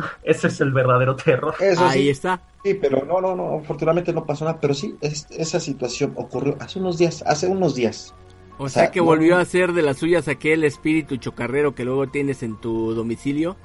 Ese 0.22 0.48
es 0.48 0.60
el 0.60 0.72
verdadero 0.72 1.16
terror. 1.16 1.54
Eso 1.60 1.84
Ahí 1.86 2.02
sí, 2.04 2.08
está. 2.10 2.40
sí, 2.64 2.74
pero 2.74 3.04
no, 3.04 3.20
no, 3.20 3.34
no, 3.36 3.58
afortunadamente 3.58 4.12
no 4.12 4.24
pasó 4.26 4.44
nada, 4.44 4.58
pero 4.60 4.74
sí, 4.74 4.96
es- 5.00 5.26
esa 5.30 5.60
situación 5.60 6.12
ocurrió 6.16 6.56
hace 6.60 6.78
unos 6.78 6.98
días, 6.98 7.22
hace 7.26 7.46
unos 7.46 7.74
días. 7.74 8.14
O 8.58 8.64
O 8.64 8.68
sea 8.68 8.84
sea, 8.84 8.90
que 8.90 9.00
no- 9.00 9.06
volvió 9.06 9.36
a 9.36 9.44
ser 9.44 9.72
de 9.72 9.82
las 9.82 9.98
suyas 9.98 10.26
aquel 10.28 10.64
espíritu 10.64 11.16
chocarrero 11.16 11.74
que 11.74 11.84
luego 11.84 12.08
tienes 12.08 12.42
en 12.42 12.56
tu 12.56 12.92
domicilio, 12.94 13.56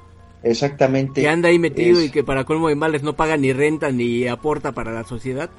Exactamente. 0.42 1.22
que 1.22 1.28
anda 1.28 1.48
ahí 1.48 1.58
metido 1.58 1.98
Es- 1.98 2.06
y 2.06 2.10
que 2.10 2.22
para 2.22 2.44
colmo 2.44 2.68
de 2.68 2.76
males 2.76 3.02
no 3.02 3.14
paga 3.14 3.36
ni 3.36 3.52
renta 3.52 3.90
ni 3.90 4.26
aporta 4.28 4.72
para 4.72 4.92
la 4.92 5.04
sociedad. 5.04 5.50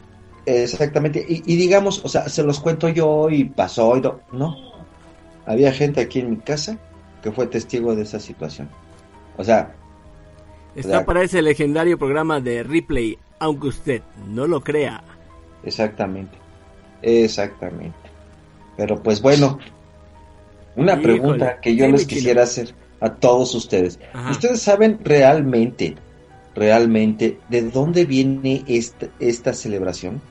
Exactamente, 0.46 1.25
y, 1.27 1.41
y 1.51 1.55
digamos, 1.58 2.01
o 2.05 2.08
sea, 2.08 2.29
se 2.29 2.44
los 2.44 2.60
cuento 2.60 2.88
yo 2.89 3.29
y 3.32 3.46
pasó 3.46 3.98
y 3.98 4.01
no, 4.01 4.20
no. 4.32 4.55
Había 5.48 5.72
gente 5.72 6.01
aquí 6.01 6.20
en 6.20 6.29
mi 6.32 6.38
casa 6.38 6.77
que 7.24 7.32
fue 7.32 7.48
testigo 7.48 7.96
de 7.96 8.03
esa 8.03 8.20
situación. 8.20 8.70
O 9.38 9.44
sea, 9.44 9.75
Está 10.75 11.05
para 11.05 11.24
ese 11.24 11.41
legendario 11.41 11.98
programa 11.98 12.39
de 12.41 12.63
replay, 12.63 13.17
aunque 13.39 13.67
usted 13.67 14.01
no 14.27 14.46
lo 14.48 14.62
crea. 14.62 15.03
exactamente, 15.63 16.38
exactamente. 17.01 17.98
Pero 18.77 19.01
pues 19.01 19.22
bueno, 19.22 19.58
una 20.75 20.94
Híjole, 20.94 21.03
pregunta 21.03 21.60
que 21.62 21.75
yo 21.75 21.88
les 21.88 22.05
quisiera 22.05 22.44
hacer 22.44 22.75
a 23.00 23.13
todos 23.15 23.55
ustedes. 23.55 24.00
Ajá. 24.13 24.32
¿Ustedes 24.32 24.62
saben 24.62 25.00
realmente, 25.03 25.96
realmente, 26.55 27.39
de 27.50 27.62
dónde 27.72 28.05
viene 28.05 28.63
esta, 28.67 29.08
esta 29.20 29.53
celebración? 29.53 30.22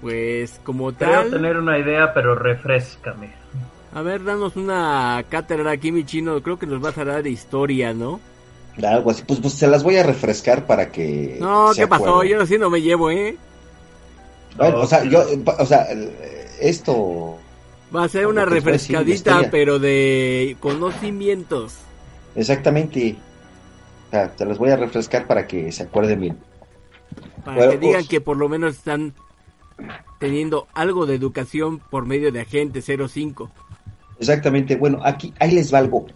Pues 0.00 0.60
como 0.64 0.92
Creo 0.98 1.22
tal, 1.22 1.30
tener 1.30 1.56
una 1.56 1.78
idea, 1.78 2.12
pero 2.12 2.34
refrescame. 2.34 3.30
a 3.92 4.02
ver, 4.02 4.24
danos 4.24 4.56
una 4.56 5.24
cátedra 5.28 5.70
aquí, 5.70 5.92
mi 5.92 6.04
chino. 6.04 6.42
Creo 6.42 6.58
que 6.58 6.66
nos 6.66 6.80
vas 6.80 6.98
a 6.98 7.04
dar 7.04 7.26
historia, 7.26 7.94
¿no? 7.94 8.20
Algo 8.82 9.10
así, 9.10 9.22
pues, 9.26 9.40
pues 9.40 9.54
se 9.54 9.66
las 9.66 9.82
voy 9.82 9.96
a 9.96 10.02
refrescar 10.02 10.66
para 10.66 10.90
que... 10.90 11.36
No, 11.40 11.74
se 11.74 11.82
¿qué 11.82 11.86
pasó? 11.88 12.24
Yo 12.24 12.40
así 12.40 12.56
no 12.58 12.70
me 12.70 12.80
llevo, 12.80 13.10
¿eh? 13.10 13.36
Bueno, 14.56 14.80
o 14.80 14.86
sea, 14.86 15.00
Ok. 15.00 15.04
yo, 15.10 15.24
o 15.58 15.66
sea, 15.66 15.86
esto, 16.60 17.38
Va 17.94 18.04
a 18.04 18.08
ser 18.08 18.26
una 18.26 18.44
te 18.44 18.54
decir, 18.54 18.64
refrescadita, 18.64 19.50
pero 19.50 19.78
de 19.78 20.56
conocimientos. 20.60 21.74
exactamente, 22.34 23.16
o 24.08 24.10
sea, 24.10 24.32
se 24.36 24.44
las 24.46 24.56
voy 24.58 24.70
a 24.70 24.76
refrescar 24.76 25.26
para 25.26 25.46
que 25.46 25.70
se 25.72 25.82
acuerden 25.82 26.20
bien. 26.20 26.38
Para 27.44 27.56
Bueno, 27.58 27.72
que 27.72 27.78
digan 27.78 28.00
pues- 28.00 28.08
que 28.08 28.20
por 28.22 28.36
lo 28.38 28.48
menos 28.48 28.76
están 28.76 29.12
teniendo 30.18 30.66
algo 30.74 31.04
de 31.06 31.14
educación 31.16 31.78
por 31.78 32.06
medio 32.06 32.32
de 32.32 32.40
Agente 32.40 32.80
05. 32.80 33.50
Exactamente, 34.18 34.76
bueno, 34.76 35.00
aquí, 35.04 35.34
ahí 35.40 35.50
les 35.50 35.72
va 35.74 35.78
algo. 35.78 36.06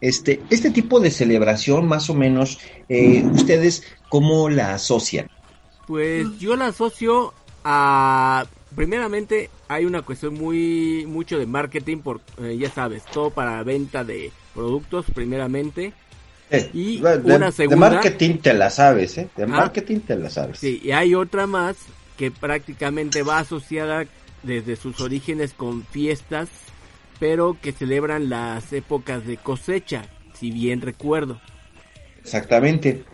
Este, 0.00 0.40
este 0.50 0.70
tipo 0.70 1.00
de 1.00 1.10
celebración, 1.10 1.86
más 1.86 2.08
o 2.10 2.14
menos, 2.14 2.58
eh, 2.88 3.24
¿ustedes 3.32 3.82
cómo 4.08 4.48
la 4.48 4.74
asocian? 4.74 5.28
Pues 5.86 6.38
yo 6.38 6.56
la 6.56 6.66
asocio 6.68 7.32
a... 7.64 8.46
Primeramente 8.74 9.48
hay 9.68 9.84
una 9.86 10.02
cuestión 10.02 10.34
muy 10.34 11.06
mucho 11.06 11.38
de 11.38 11.46
marketing, 11.46 11.98
por, 11.98 12.20
eh, 12.42 12.56
ya 12.58 12.70
sabes, 12.70 13.04
todo 13.06 13.30
para 13.30 13.62
venta 13.62 14.04
de 14.04 14.30
productos 14.54 15.06
primeramente. 15.14 15.94
Eh, 16.50 16.70
Y 16.74 16.98
de, 17.00 17.16
una 17.18 17.46
de 17.46 17.52
segunda- 17.52 17.90
marketing 17.90 18.38
te 18.38 18.52
la 18.52 18.68
sabes, 18.70 19.16
¿eh? 19.18 19.28
De 19.36 19.44
Ah. 19.44 19.46
marketing 19.46 20.00
te 20.00 20.16
la 20.16 20.28
sabes. 20.30 20.58
Sí, 20.58 20.80
y 20.84 20.90
hay 20.90 21.14
otra 21.14 21.46
más 21.46 21.76
que 22.18 22.30
prácticamente 22.30 23.22
va 23.22 23.38
asociada 23.38 24.04
desde 24.42 24.76
sus 24.76 25.00
orígenes 25.00 25.52
con 25.54 25.84
fiestas, 25.84 26.48
pero 27.18 27.56
que 27.60 27.72
celebran 27.72 28.28
las 28.28 28.72
épocas 28.72 29.26
de 29.26 29.36
cosecha, 29.36 30.02
si 30.34 30.50
bien 30.50 30.80
recuerdo. 30.80 31.40
Exactamente. 32.20 33.04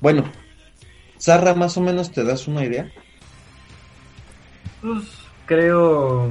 Bueno, 0.00 0.24
Zarra, 1.20 1.54
más 1.54 1.76
o 1.76 1.80
menos 1.80 2.10
te 2.10 2.24
das 2.24 2.48
una 2.48 2.64
idea. 2.64 2.90
Pues 4.80 5.04
creo. 5.46 6.30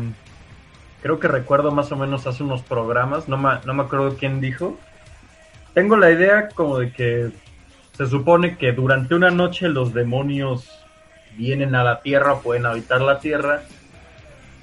Creo 1.01 1.19
que 1.19 1.27
recuerdo 1.27 1.71
más 1.71 1.91
o 1.91 1.95
menos 1.95 2.27
hace 2.27 2.43
unos 2.43 2.61
programas. 2.61 3.27
No 3.27 3.37
me, 3.37 3.49
no 3.65 3.73
me 3.73 3.83
acuerdo 3.83 4.15
quién 4.17 4.39
dijo. 4.41 4.77
Tengo 5.73 5.97
la 5.97 6.11
idea 6.11 6.49
como 6.49 6.77
de 6.79 6.91
que 6.91 7.31
se 7.97 8.07
supone 8.07 8.57
que 8.57 8.71
durante 8.73 9.15
una 9.15 9.31
noche 9.31 9.67
los 9.69 9.93
demonios 9.93 10.69
vienen 11.37 11.75
a 11.75 11.83
la 11.83 12.01
tierra, 12.01 12.39
pueden 12.39 12.65
habitar 12.65 13.01
la 13.01 13.19
tierra. 13.19 13.63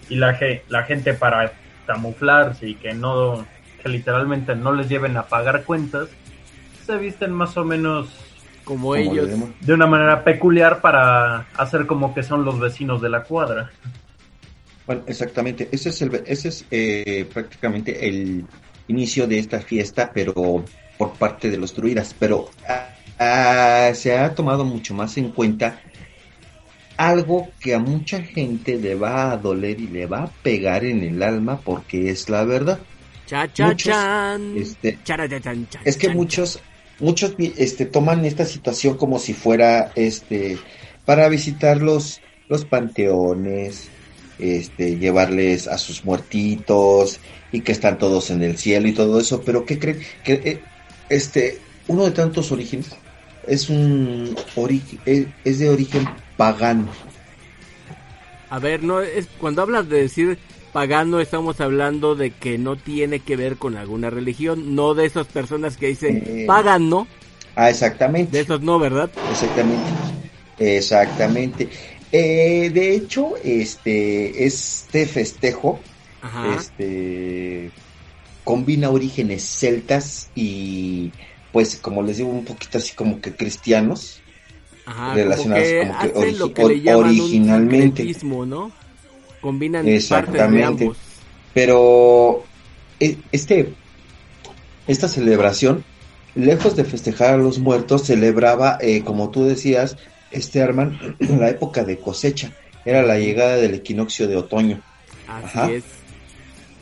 Y 0.08 0.16
la, 0.16 0.34
ge- 0.34 0.62
la 0.68 0.84
gente 0.84 1.12
para 1.14 1.52
camuflarse 1.88 2.68
y 2.68 2.74
que 2.74 2.92
no. 2.92 3.46
que 3.82 3.88
literalmente 3.88 4.54
no 4.54 4.72
les 4.72 4.88
lleven 4.88 5.16
a 5.16 5.24
pagar 5.24 5.64
cuentas. 5.64 6.08
Se 6.86 6.96
visten 6.98 7.32
más 7.32 7.56
o 7.56 7.64
menos 7.64 8.08
Como 8.64 8.88
Como 8.90 8.96
ellos. 8.96 9.28
de 9.60 9.72
una 9.72 9.86
manera 9.86 10.22
peculiar 10.22 10.80
para 10.80 11.48
hacer 11.56 11.86
como 11.86 12.14
que 12.14 12.22
son 12.22 12.44
los 12.44 12.60
vecinos 12.60 13.00
de 13.00 13.08
la 13.08 13.22
cuadra. 13.22 13.70
Bueno, 14.86 15.02
exactamente. 15.06 15.68
Ese 15.72 15.88
es, 15.88 16.02
el, 16.02 16.22
ese 16.26 16.48
es 16.48 16.64
eh, 16.70 17.26
prácticamente 17.32 18.06
el 18.08 18.44
inicio 18.88 19.26
de 19.26 19.38
esta 19.38 19.60
fiesta, 19.60 20.10
pero 20.12 20.64
por 20.98 21.12
parte 21.14 21.50
de 21.50 21.56
los 21.56 21.74
druidas. 21.74 22.14
Pero 22.18 22.50
ah, 22.68 22.88
ah, 23.18 23.90
se 23.94 24.16
ha 24.16 24.34
tomado 24.34 24.64
mucho 24.64 24.94
más 24.94 25.16
en 25.16 25.30
cuenta 25.30 25.80
algo 26.98 27.48
que 27.60 27.74
a 27.74 27.78
mucha 27.78 28.20
gente 28.22 28.76
le 28.76 28.96
va 28.96 29.30
a 29.30 29.36
doler 29.36 29.80
y 29.80 29.86
le 29.86 30.06
va 30.06 30.24
a 30.24 30.30
pegar 30.42 30.84
en 30.84 31.02
el 31.04 31.22
alma 31.22 31.60
porque 31.60 32.10
es 32.10 32.28
la 32.28 32.44
verdad. 32.44 32.80
Cha 33.24 33.50
cha 33.52 33.68
Muchos, 33.68 33.92
chan. 33.92 34.56
este, 34.58 34.98
Chara, 35.04 35.28
cha, 35.28 35.40
chan, 35.40 35.68
chan, 35.70 35.82
Es 35.84 35.96
que 35.96 36.08
chan, 36.08 36.16
muchos, 36.16 36.60
muchos 36.98 37.34
este, 37.38 37.86
toman 37.86 38.24
esta 38.24 38.44
situación 38.44 38.96
como 38.96 39.20
si 39.20 39.32
fuera 39.32 39.92
este 39.94 40.58
para 41.04 41.28
visitar 41.28 41.80
los, 41.80 42.20
los 42.48 42.64
panteones, 42.64 43.88
este, 44.40 44.96
llevarles 44.98 45.68
a 45.68 45.78
sus 45.78 46.04
muertitos 46.04 47.20
y 47.52 47.60
que 47.60 47.72
están 47.72 47.98
todos 47.98 48.30
en 48.30 48.42
el 48.42 48.58
cielo 48.58 48.88
y 48.88 48.92
todo 48.92 49.20
eso, 49.20 49.40
pero 49.42 49.64
¿qué 49.64 49.78
creen? 49.78 50.00
Que 50.24 50.32
eh, 50.32 50.60
este, 51.08 51.58
uno 51.86 52.04
de 52.04 52.10
tantos 52.10 52.50
orígenes 52.50 52.90
es 53.46 53.70
un 53.70 54.36
origen, 54.56 54.98
es, 55.06 55.26
es 55.44 55.58
de 55.60 55.70
origen 55.70 56.08
pagano. 56.38 56.88
A 58.48 58.58
ver, 58.58 58.82
no 58.82 59.02
es 59.02 59.26
cuando 59.38 59.60
hablas 59.60 59.86
de 59.90 60.00
decir 60.00 60.38
pagano 60.72 61.20
estamos 61.20 61.60
hablando 61.60 62.14
de 62.14 62.30
que 62.30 62.56
no 62.56 62.76
tiene 62.76 63.20
que 63.20 63.36
ver 63.36 63.56
con 63.56 63.76
alguna 63.76 64.08
religión, 64.08 64.74
no 64.74 64.94
de 64.94 65.04
esas 65.04 65.26
personas 65.26 65.76
que 65.76 65.88
dicen 65.88 66.22
Eh. 66.26 66.44
pagan, 66.46 66.88
¿no? 66.88 67.06
Ah, 67.56 67.68
exactamente. 67.68 68.32
De 68.36 68.40
esos 68.44 68.62
no, 68.62 68.78
¿verdad? 68.78 69.10
Exactamente. 69.30 69.90
Exactamente. 70.58 71.68
Eh, 72.12 72.70
de 72.72 72.94
hecho, 72.94 73.34
este, 73.44 74.46
este 74.46 75.04
festejo, 75.06 75.80
Ajá. 76.22 76.54
este, 76.56 77.70
combina 78.44 78.88
orígenes 78.90 79.42
celtas 79.44 80.30
y, 80.34 81.12
pues, 81.52 81.76
como 81.76 82.02
les 82.02 82.16
digo, 82.18 82.30
un 82.30 82.44
poquito 82.44 82.78
así 82.78 82.94
como 82.94 83.20
que 83.20 83.34
cristianos. 83.34 84.22
Ajá, 84.88 85.14
relacionados 85.14 85.64
como 85.64 85.78
que 85.78 85.88
como 85.88 85.98
que 86.00 86.18
hacen 86.28 86.38
lo 86.38 86.46
origi- 86.48 86.52
que 86.54 86.64
le 86.64 86.80
llaman 86.80 87.04
originalmente. 87.04 88.14
un 88.22 88.48
¿no? 88.48 88.70
Combinan 89.40 89.80
partes 89.80 89.92
de 89.92 89.96
Exactamente. 89.96 90.64
ambos. 90.84 90.96
Pero 91.54 92.44
e- 93.00 93.16
este, 93.32 93.72
esta 94.86 95.08
celebración, 95.08 95.84
lejos 96.34 96.76
de 96.76 96.84
festejar 96.84 97.34
a 97.34 97.36
los 97.36 97.58
muertos, 97.58 98.04
celebraba, 98.04 98.78
eh, 98.80 99.02
como 99.04 99.30
tú 99.30 99.44
decías, 99.44 99.96
este 100.30 100.62
Arman, 100.62 101.16
la 101.18 101.50
época 101.50 101.84
de 101.84 101.98
cosecha. 101.98 102.52
Era 102.84 103.02
la 103.02 103.18
llegada 103.18 103.56
del 103.56 103.74
equinoccio 103.74 104.28
de 104.28 104.36
otoño. 104.36 104.80
Así 105.26 105.58
Ajá. 105.58 105.70
es. 105.72 105.84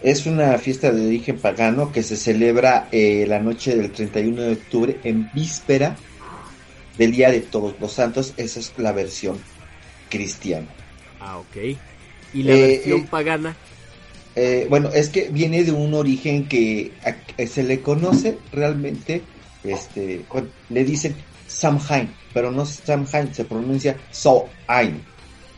Es 0.02 0.26
una 0.26 0.56
fiesta 0.58 0.92
de 0.92 1.06
origen 1.06 1.38
pagano 1.38 1.90
que 1.90 2.02
se 2.02 2.16
celebra 2.16 2.86
eh, 2.92 3.24
la 3.26 3.40
noche 3.40 3.74
del 3.74 3.90
31 3.90 4.42
de 4.42 4.52
octubre 4.52 5.00
en 5.02 5.28
víspera 5.34 5.96
del 6.98 7.12
Día 7.12 7.30
de 7.30 7.40
Todos 7.40 7.74
los 7.80 7.92
Santos. 7.92 8.32
Esa 8.36 8.60
es 8.60 8.72
la 8.76 8.92
versión 8.92 9.38
cristiana. 10.10 10.66
Ah, 11.20 11.38
ok. 11.38 11.56
Y 12.34 12.42
la 12.42 12.52
Eh, 12.52 12.68
versión 12.76 13.00
eh, 13.00 13.08
pagana. 13.10 13.56
Eh, 14.34 14.66
bueno, 14.68 14.90
es 14.92 15.08
que 15.08 15.28
viene 15.30 15.64
de 15.64 15.72
un 15.72 15.94
origen 15.94 16.46
que 16.46 16.92
a- 17.04 17.46
se 17.46 17.62
le 17.62 17.80
conoce 17.80 18.36
realmente, 18.52 19.22
este, 19.64 20.24
le 20.68 20.84
dicen 20.84 21.14
Samhain, 21.48 22.10
pero 22.34 22.50
no 22.50 22.66
Samhain, 22.66 23.32
se 23.34 23.44
pronuncia 23.44 23.96
Sohain. 24.12 25.02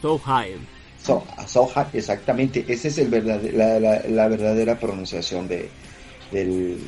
Soheim. 0.01 0.59
So, 1.03 1.25
Sohain, 1.47 1.89
exactamente, 1.93 2.65
esa 2.69 2.87
es 2.89 2.99
el 2.99 3.09
verdad- 3.09 3.43
la, 3.53 3.81
la- 3.81 4.03
la 4.09 4.29
verdadera 4.29 4.79
pronunciación 4.79 5.49
de, 5.49 5.69
del- 6.31 6.79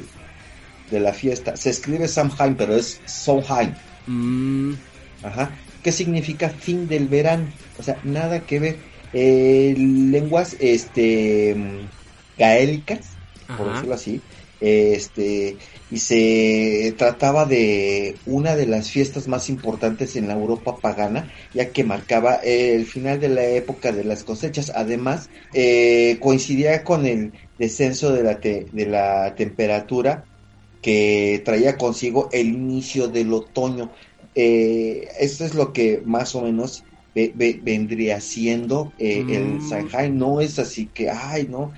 de 0.93 1.01
la 1.01 1.13
fiesta. 1.13 1.57
Se 1.57 1.71
escribe 1.71 2.07
Samhain, 2.07 2.55
pero 2.55 2.77
es 2.77 3.01
Sohain. 3.07 3.75
Mm, 4.11 4.75
Ajá. 5.23 5.61
¿Qué 5.83 5.93
significa 5.93 6.51
fin 6.51 6.89
del 6.89 7.09
verano? 7.09 7.55
O 7.77 7.83
sea, 7.83 8.01
nada 8.03 8.45
que 8.47 8.59
ver. 8.59 8.85
Eh, 9.13 9.75
lenguas 9.77 10.57
este 10.61 11.91
gaélicas, 12.37 13.21
por 13.55 13.69
decirlo 13.69 13.95
así, 13.95 14.27
este 14.61 15.59
y 15.89 15.99
se 15.99 16.95
trataba 16.99 17.45
de 17.47 18.21
una 18.25 18.57
de 18.57 18.67
las 18.67 18.91
fiestas 18.91 19.29
más 19.29 19.49
importantes 19.49 20.17
en 20.17 20.29
la 20.29 20.35
Europa 20.35 20.81
pagana, 20.81 21.31
ya 21.53 21.73
que 21.73 21.85
marcaba 21.85 22.37
el 22.37 22.87
final 22.87 23.21
de 23.21 23.29
la 23.31 23.45
época 23.47 23.93
de 23.93 24.05
las 24.05 24.25
cosechas. 24.25 24.71
Además, 24.75 25.29
eh, 25.53 26.19
coincidía 26.21 26.83
con 26.85 27.07
el 27.07 27.33
descenso 27.59 28.13
de 28.13 28.23
la, 28.23 28.41
te- 28.41 28.69
de 28.73 28.87
la 28.87 29.35
temperatura 29.37 30.30
que 30.81 31.43
traía 31.45 31.77
consigo 31.79 32.29
el 32.33 32.49
inicio 32.49 33.09
del 33.09 33.33
otoño. 33.33 33.93
Eh, 34.35 35.09
esto 35.19 35.45
es 35.45 35.55
lo 35.55 35.73
que 35.73 36.03
más 36.05 36.35
o 36.35 36.43
menos 36.43 36.85
ve- 37.15 37.33
ve- 37.35 37.61
vendría 37.63 38.21
siendo 38.21 38.95
eh, 38.99 39.27
el 39.29 39.57
Mm. 39.57 39.61
Samhain. 39.61 40.17
No 40.19 40.41
es 40.41 40.59
así 40.59 40.91
que, 40.93 41.11
ay, 41.11 41.49
no. 41.49 41.73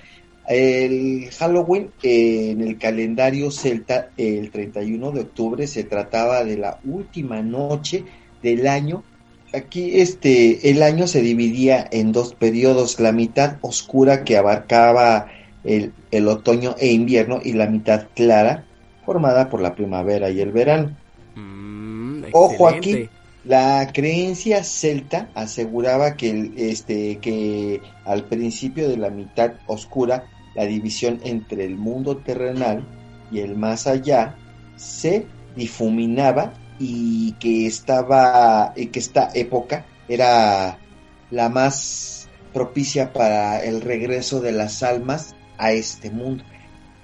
El 0.45 1.29
Halloween 1.31 1.93
eh, 2.01 2.51
en 2.51 2.61
el 2.61 2.77
calendario 2.77 3.49
celta, 3.51 4.13
el 4.17 4.51
31 4.51 5.11
de 5.11 5.21
octubre, 5.21 5.67
se 5.67 5.85
trataba 5.85 6.43
de 6.43 6.57
la 6.57 6.79
última 6.83 7.41
noche 7.41 8.05
del 8.41 8.67
año. 8.67 9.05
Aquí 9.53 9.99
este, 10.01 10.69
el 10.71 10.81
año 10.83 11.07
se 11.07 11.21
dividía 11.21 11.87
en 11.91 12.11
dos 12.11 12.35
periodos, 12.35 12.99
la 12.99 13.11
mitad 13.13 13.57
oscura 13.61 14.23
que 14.25 14.35
abarcaba 14.37 15.27
el, 15.63 15.95
el 16.11 16.27
otoño 16.27 16.75
e 16.79 16.91
invierno 16.91 17.39
y 17.43 17.53
la 17.53 17.67
mitad 17.67 18.09
clara 18.15 18.67
formada 19.03 19.49
por 19.49 19.61
la 19.61 19.75
primavera 19.75 20.29
y 20.31 20.39
el 20.41 20.51
verano. 20.51 20.97
Mm, 21.35 22.25
Ojo 22.31 22.67
aquí, 22.67 23.09
la 23.43 23.91
creencia 23.93 24.63
celta 24.63 25.31
aseguraba 25.35 26.15
que, 26.15 26.29
el- 26.31 26.53
este, 26.57 27.19
que 27.19 27.81
al 28.03 28.27
principio 28.27 28.89
de 28.89 28.97
la 28.97 29.09
mitad 29.09 29.59
oscura, 29.65 30.31
la 30.53 30.65
división 30.65 31.19
entre 31.23 31.65
el 31.65 31.77
mundo 31.77 32.21
terrenal 32.23 32.89
y 33.29 33.39
el 33.39 33.55
más 33.55 33.87
allá 33.87 34.41
se 34.75 35.33
difuminaba 35.55 36.61
y 36.77 37.33
que 37.39 37.65
estaba 37.67 38.73
y 38.75 38.87
que 38.91 38.99
esta 38.99 39.29
época 39.33 39.91
era 40.07 40.83
la 41.29 41.49
más 41.49 42.31
propicia 42.51 43.13
para 43.13 43.63
el 43.63 43.81
regreso 43.81 44.41
de 44.41 44.51
las 44.51 44.83
almas 44.83 45.37
a 45.57 45.71
este 45.73 46.11
mundo. 46.11 46.45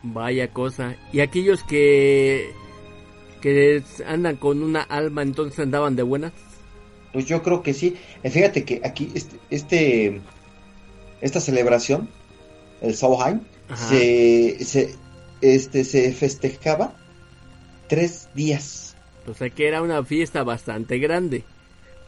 Vaya 0.03 0.51
cosa. 0.51 0.95
Y 1.11 1.19
aquellos 1.19 1.63
que 1.63 2.51
que 3.41 3.81
andan 4.05 4.35
con 4.35 4.61
una 4.61 4.81
alma, 4.81 5.21
entonces 5.21 5.59
andaban 5.59 5.95
de 5.95 6.03
buenas. 6.03 6.33
Pues 7.13 7.25
yo 7.25 7.41
creo 7.41 7.63
que 7.63 7.73
sí. 7.73 7.95
Eh, 8.23 8.29
Fíjate 8.29 8.63
que 8.63 8.81
aquí 8.83 9.11
este, 9.15 9.37
este 9.49 10.21
esta 11.21 11.39
celebración, 11.39 12.09
el 12.81 12.93
Ajá. 13.69 13.87
se, 13.87 14.57
se 14.63 14.95
este 15.41 15.83
se 15.83 16.11
festejaba 16.13 16.93
tres 17.87 18.29
días. 18.35 18.95
O 19.27 19.33
sea 19.33 19.49
que 19.49 19.67
era 19.67 19.81
una 19.81 20.03
fiesta 20.03 20.43
bastante 20.43 20.97
grande. 20.99 21.43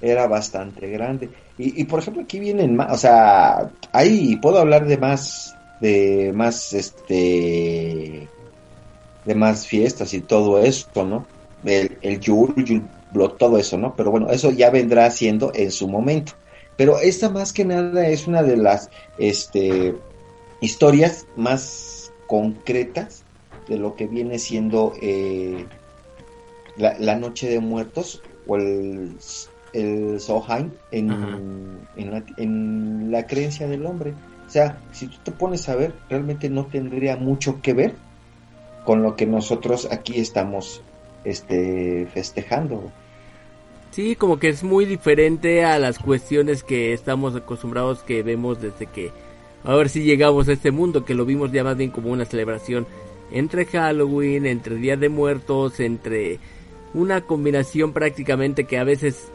Era 0.02 0.28
bastante 0.28 0.90
grande. 0.90 1.30
Y, 1.58 1.82
y 1.82 1.84
por 1.86 2.00
ejemplo 2.00 2.24
aquí 2.24 2.40
vienen 2.40 2.76
más, 2.76 2.92
o 2.92 2.98
sea, 2.98 3.72
ahí 3.92 4.36
puedo 4.38 4.58
hablar 4.60 4.88
de 4.88 4.98
más, 4.98 5.56
de 5.82 6.32
más, 6.34 6.74
este, 6.74 8.28
de 9.26 9.36
más 9.36 9.68
fiestas 9.68 10.14
y 10.14 10.22
todo 10.22 10.60
esto, 10.60 11.04
¿no? 11.04 11.26
El, 11.66 11.98
el 12.02 12.20
Yule 12.20 12.84
Blood, 13.12 13.32
todo 13.32 13.58
eso, 13.58 13.78
¿no? 13.78 13.96
Pero 13.96 14.12
bueno, 14.12 14.30
eso 14.30 14.52
ya 14.52 14.70
vendrá 14.70 15.10
siendo 15.12 15.52
en 15.54 15.72
su 15.72 15.88
momento. 15.88 16.34
Pero 16.78 17.00
esta 17.00 17.30
más 17.30 17.52
que 17.52 17.66
nada 17.66 18.08
es 18.08 18.28
una 18.28 18.42
de 18.44 18.58
las, 18.58 18.90
este, 19.18 19.96
historias 20.62 21.28
más 21.36 22.14
concretas 22.28 23.24
de 23.68 23.78
lo 23.78 23.96
que 23.96 24.08
viene 24.08 24.40
siendo 24.40 24.94
eh, 25.02 25.66
la, 26.78 26.98
la 27.00 27.16
Noche 27.18 27.50
de 27.50 27.60
Muertos 27.60 28.22
o 28.48 28.56
el, 28.56 29.16
el 29.74 30.20
en, 30.92 31.12
Ajá. 31.12 31.40
en, 31.98 32.12
la, 32.12 32.24
en 32.38 33.12
la 33.12 33.28
creencia 33.28 33.68
del 33.68 33.86
hombre. 33.86 34.14
O 34.52 34.54
sea, 34.54 34.78
si 34.92 35.08
tú 35.08 35.16
te 35.24 35.32
pones 35.32 35.70
a 35.70 35.78
ver, 35.78 35.94
realmente 36.10 36.50
no 36.50 36.66
tendría 36.66 37.16
mucho 37.16 37.62
que 37.62 37.74
ver 37.74 37.96
con 38.84 39.02
lo 39.02 39.16
que 39.16 39.26
nosotros 39.26 39.88
aquí 39.90 40.20
estamos 40.20 40.82
este, 41.24 42.06
festejando. 42.14 42.92
Sí, 43.92 44.18
como 44.18 44.40
que 44.40 44.50
es 44.50 44.62
muy 44.62 44.84
diferente 44.84 45.64
a 45.64 45.80
las 45.80 46.00
cuestiones 46.00 46.66
que 46.66 46.92
estamos 46.92 47.34
acostumbrados 47.34 48.00
que 48.04 48.24
vemos 48.24 48.62
desde 48.62 48.88
que 48.88 49.12
a 49.64 49.74
ver 49.74 49.88
si 49.88 50.04
llegamos 50.04 50.50
a 50.50 50.52
este 50.52 50.72
mundo, 50.72 51.06
que 51.06 51.14
lo 51.14 51.24
vimos 51.24 51.54
ya 51.54 51.64
más 51.64 51.78
bien 51.78 51.92
como 51.92 52.12
una 52.12 52.26
celebración 52.26 52.86
entre 53.32 53.66
Halloween, 53.66 54.46
entre 54.46 54.76
Día 54.76 54.98
de 54.98 55.08
Muertos, 55.08 55.80
entre 55.80 56.40
una 56.94 57.22
combinación 57.22 57.94
prácticamente 57.94 58.66
que 58.66 58.78
a 58.78 58.84
veces 58.84 59.32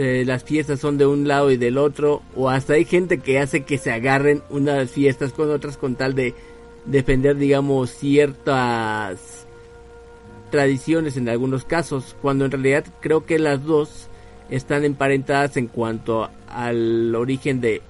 eh, 0.00 0.22
las 0.24 0.44
fiestas 0.44 0.78
son 0.78 0.96
de 0.96 1.06
un 1.06 1.26
lado 1.26 1.50
y 1.50 1.56
del 1.56 1.76
otro, 1.76 2.22
o 2.36 2.48
hasta 2.48 2.74
hay 2.74 2.84
gente 2.84 3.18
que 3.18 3.40
hace 3.40 3.64
que 3.64 3.78
se 3.78 3.90
agarren 3.90 4.44
unas 4.48 4.92
fiestas 4.92 5.32
con 5.32 5.50
otras 5.50 5.76
con 5.76 5.96
tal 5.96 6.14
de 6.14 6.36
defender, 6.84 7.36
digamos, 7.36 7.90
ciertas 7.90 9.18
tradiciones 10.52 11.16
en 11.16 11.28
algunos 11.28 11.64
casos, 11.64 12.14
cuando 12.22 12.44
en 12.44 12.52
realidad 12.52 12.84
creo 13.00 13.26
que 13.26 13.40
las 13.40 13.64
dos 13.64 14.06
están 14.50 14.84
emparentadas 14.84 15.56
en 15.56 15.66
cuanto 15.66 16.30
al 16.46 17.12
origen 17.16 17.60
de, 17.60 17.82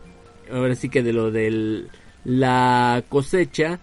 ahora 0.50 0.76
sí 0.76 0.88
que 0.88 1.02
de 1.02 1.12
lo 1.12 1.30
de 1.30 1.88
la 2.24 3.04
cosecha 3.10 3.80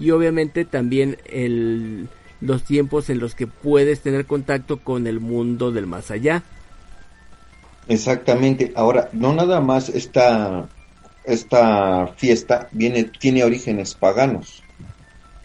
y 0.00 0.10
obviamente 0.10 0.64
también 0.64 1.16
el, 1.26 2.08
los 2.40 2.64
tiempos 2.64 3.08
en 3.08 3.20
los 3.20 3.36
que 3.36 3.46
puedes 3.46 4.00
tener 4.00 4.26
contacto 4.26 4.78
con 4.78 5.06
el 5.06 5.20
mundo 5.20 5.70
del 5.70 5.86
más 5.86 6.10
allá. 6.10 6.42
Exactamente. 7.88 8.72
Ahora, 8.74 9.08
no 9.12 9.32
nada 9.32 9.60
más 9.60 9.88
esta, 9.88 10.68
esta 11.24 12.06
fiesta 12.16 12.68
viene, 12.72 13.04
tiene 13.04 13.44
orígenes 13.44 13.94
paganos. 13.94 14.62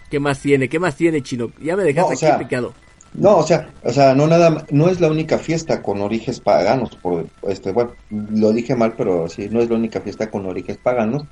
¿Qué 0.09 0.19
más 0.19 0.39
tiene? 0.39 0.69
¿Qué 0.69 0.79
más 0.79 0.95
tiene, 0.95 1.21
Chino? 1.23 1.51
Ya 1.61 1.75
me 1.75 1.83
dejaste 1.83 2.25
No, 2.25 2.31
o 2.31 2.33
aquí 2.33 2.43
picado. 2.43 2.73
No, 3.15 3.37
o 3.37 3.43
sea, 3.43 3.69
o 3.83 3.91
sea, 3.91 4.15
no 4.15 4.27
nada, 4.27 4.65
no 4.71 4.89
es 4.89 4.99
la 4.99 5.09
única 5.09 5.37
fiesta 5.37 5.81
con 5.81 6.01
orígenes 6.01 6.39
paganos, 6.39 6.95
por 6.95 7.27
este, 7.47 7.71
bueno, 7.71 7.91
lo 8.09 8.51
dije 8.51 8.75
mal, 8.75 8.93
pero 8.97 9.29
sí, 9.29 9.49
no 9.51 9.61
es 9.61 9.69
la 9.69 9.75
única 9.75 10.01
fiesta 10.01 10.31
con 10.31 10.47
orígenes 10.47 10.79
paganos 10.81 11.25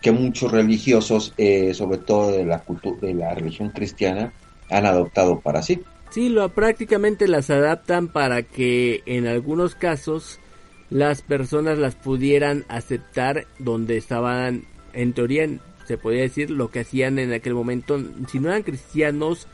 que 0.00 0.12
muchos 0.12 0.52
religiosos, 0.52 1.34
eh, 1.36 1.74
sobre 1.74 1.98
todo 1.98 2.30
de 2.30 2.44
la 2.44 2.60
cultura, 2.60 2.98
de 3.00 3.14
la 3.14 3.34
religión 3.34 3.70
cristiana, 3.70 4.32
han 4.70 4.86
adoptado 4.86 5.40
para 5.40 5.62
sí. 5.62 5.82
Sí, 6.10 6.28
lo, 6.28 6.48
prácticamente 6.48 7.28
las 7.28 7.50
adaptan 7.50 8.08
para 8.08 8.42
que 8.42 9.02
en 9.06 9.26
algunos 9.26 9.74
casos 9.74 10.38
las 10.90 11.22
personas 11.22 11.78
las 11.78 11.94
pudieran 11.94 12.64
aceptar 12.68 13.46
donde 13.58 13.96
estaban, 13.96 14.64
en 14.92 15.12
teoría, 15.12 15.48
se 15.86 15.98
podría 15.98 16.22
decir, 16.22 16.50
lo 16.50 16.70
que 16.70 16.80
hacían 16.80 17.18
en 17.18 17.32
aquel 17.32 17.54
momento. 17.54 18.00
Si 18.28 18.38
no 18.38 18.48
eran 18.48 18.62
cristianos, 18.62 19.46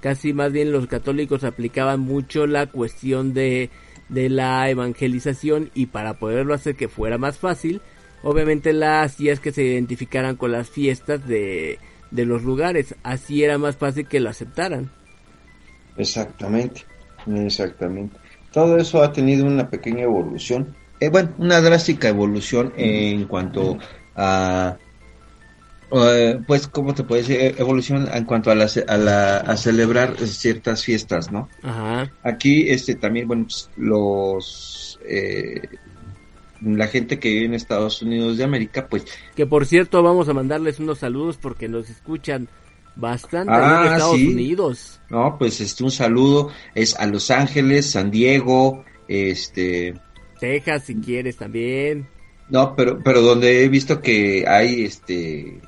casi 0.00 0.32
más 0.32 0.52
bien 0.52 0.72
los 0.72 0.86
católicos 0.86 1.44
aplicaban 1.44 2.00
mucho 2.00 2.46
la 2.46 2.66
cuestión 2.66 3.34
de, 3.34 3.70
de 4.08 4.28
la 4.28 4.68
evangelización 4.70 5.70
y 5.74 5.86
para 5.86 6.14
poderlo 6.14 6.54
hacer 6.54 6.76
que 6.76 6.88
fuera 6.88 7.18
más 7.18 7.38
fácil, 7.38 7.80
obviamente 8.22 8.72
la 8.72 9.02
hacía 9.02 9.32
es 9.32 9.40
que 9.40 9.52
se 9.52 9.64
identificaran 9.64 10.36
con 10.36 10.52
las 10.52 10.70
fiestas 10.70 11.26
de, 11.26 11.78
de 12.10 12.24
los 12.24 12.44
lugares. 12.44 12.94
Así 13.02 13.42
era 13.42 13.58
más 13.58 13.76
fácil 13.76 14.06
que 14.06 14.20
lo 14.20 14.30
aceptaran. 14.30 14.90
Exactamente, 15.96 16.82
exactamente. 17.26 18.16
Todo 18.56 18.78
eso 18.78 19.02
ha 19.02 19.12
tenido 19.12 19.44
una 19.44 19.68
pequeña 19.68 20.04
evolución, 20.04 20.74
eh, 20.98 21.10
bueno, 21.10 21.28
una 21.36 21.60
drástica 21.60 22.08
evolución 22.08 22.72
en 22.78 23.26
cuanto 23.26 23.76
a, 24.14 24.78
eh, 25.92 26.40
pues, 26.46 26.66
¿cómo 26.66 26.94
te 26.94 27.04
puedes 27.04 27.28
decir? 27.28 27.54
Evolución 27.58 28.08
en 28.10 28.24
cuanto 28.24 28.50
a, 28.50 28.54
la, 28.54 28.66
a, 28.88 28.96
la, 28.96 29.36
a 29.36 29.58
celebrar 29.58 30.16
ciertas 30.16 30.82
fiestas, 30.82 31.30
¿no? 31.30 31.50
Ajá. 31.62 32.10
Aquí, 32.22 32.70
este, 32.70 32.94
también, 32.94 33.28
bueno, 33.28 33.44
pues, 33.44 33.68
los, 33.76 35.00
eh, 35.06 35.60
la 36.62 36.86
gente 36.86 37.18
que 37.18 37.28
vive 37.28 37.44
en 37.44 37.52
Estados 37.52 38.00
Unidos 38.00 38.38
de 38.38 38.44
América, 38.44 38.86
pues, 38.88 39.04
Que 39.34 39.44
por 39.44 39.66
cierto 39.66 40.02
vamos 40.02 40.30
a 40.30 40.32
mandarles 40.32 40.80
unos 40.80 41.00
saludos 41.00 41.36
porque 41.36 41.68
nos 41.68 41.90
escuchan 41.90 42.48
bastante 42.96 43.52
allá 43.52 43.82
en 43.82 43.88
Ah, 43.88 43.92
Estados 43.92 44.16
sí. 44.16 44.28
Unidos. 44.28 45.00
no, 45.10 45.36
pues, 45.38 45.60
este, 45.60 45.84
un 45.84 45.90
saludo 45.90 46.50
es 46.74 46.98
a 46.98 47.06
Los 47.06 47.30
Ángeles, 47.30 47.90
San 47.90 48.10
Diego, 48.10 48.84
este, 49.08 49.94
Texas 50.40 50.84
si 50.84 50.96
quieres 50.96 51.36
también. 51.36 52.08
No, 52.48 52.74
pero, 52.76 53.00
pero 53.02 53.20
donde 53.22 53.64
he 53.64 53.68
visto 53.68 54.00
que 54.00 54.44
hay 54.46 54.84
este 54.84 55.60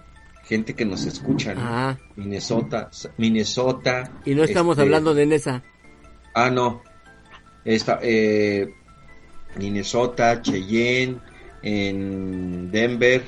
gente 0.45 0.75
que 0.75 0.85
nos 0.85 1.05
escucha, 1.05 1.55
¿no? 1.55 1.61
Ajá. 1.61 1.99
Minnesota, 2.17 2.91
Minnesota. 3.19 4.11
Y 4.25 4.35
no 4.35 4.45
estamos 4.45 4.75
este, 4.75 4.83
hablando 4.83 5.13
de 5.15 5.27
Nesa. 5.27 5.63
Ah, 6.35 6.51
no. 6.51 6.83
Está, 7.65 7.99
eh, 8.03 8.73
Minnesota, 9.57 10.41
Cheyenne, 10.41 11.19
en 11.63 12.71
Denver, 12.71 13.23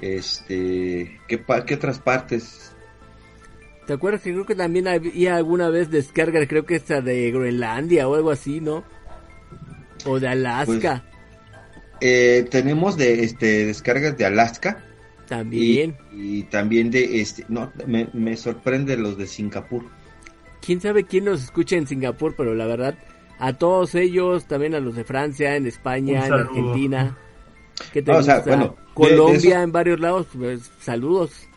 este, 0.00 1.18
¿qué, 1.26 1.42
qué 1.66 1.74
otras 1.74 1.98
partes? 1.98 2.69
¿Te 3.90 3.94
acuerdas 3.94 4.22
que 4.22 4.30
creo 4.30 4.46
que 4.46 4.54
también 4.54 4.86
había 4.86 5.34
alguna 5.34 5.68
vez 5.68 5.90
descarga, 5.90 6.46
creo 6.46 6.64
que 6.64 6.76
esta 6.76 7.00
de 7.00 7.28
Groenlandia 7.32 8.06
o 8.06 8.14
algo 8.14 8.30
así, 8.30 8.60
¿no? 8.60 8.84
O 10.06 10.20
de 10.20 10.28
Alaska. 10.28 11.02
Eh, 12.00 12.46
tenemos 12.52 12.96
de 12.96 13.24
este 13.24 13.66
descargas 13.66 14.16
de 14.16 14.26
Alaska 14.26 14.84
También. 15.26 15.96
y, 16.14 16.38
y 16.38 16.42
también 16.44 16.92
de 16.92 17.20
este 17.20 17.44
no 17.48 17.72
me, 17.88 18.08
me 18.12 18.36
sorprende 18.36 18.96
los 18.96 19.18
de 19.18 19.26
Singapur 19.26 19.84
quién 20.64 20.80
sabe 20.80 21.02
quién 21.02 21.24
nos 21.24 21.42
escucha 21.42 21.74
en 21.74 21.88
Singapur, 21.88 22.36
pero 22.36 22.54
la 22.54 22.66
verdad, 22.66 22.94
a 23.40 23.54
todos 23.54 23.96
ellos, 23.96 24.46
también 24.46 24.76
a 24.76 24.78
los 24.78 24.94
de 24.94 25.02
Francia, 25.02 25.56
en 25.56 25.66
España, 25.66 26.28
en. 26.28 26.32
Argentina, 26.32 27.18
que 27.92 28.02
te 28.02 28.12
No, 28.12 28.18
o 28.18 28.22
sea, 28.22 28.36
gusta? 28.36 28.50
bueno, 28.50 28.76
de- 28.76 28.80
de 29.10 29.16
Colombia, 29.16 29.62
en 29.64 29.72
varios 29.72 29.98
lados, 29.98 30.28
pues, 30.38 30.70
saludos. 30.80 31.48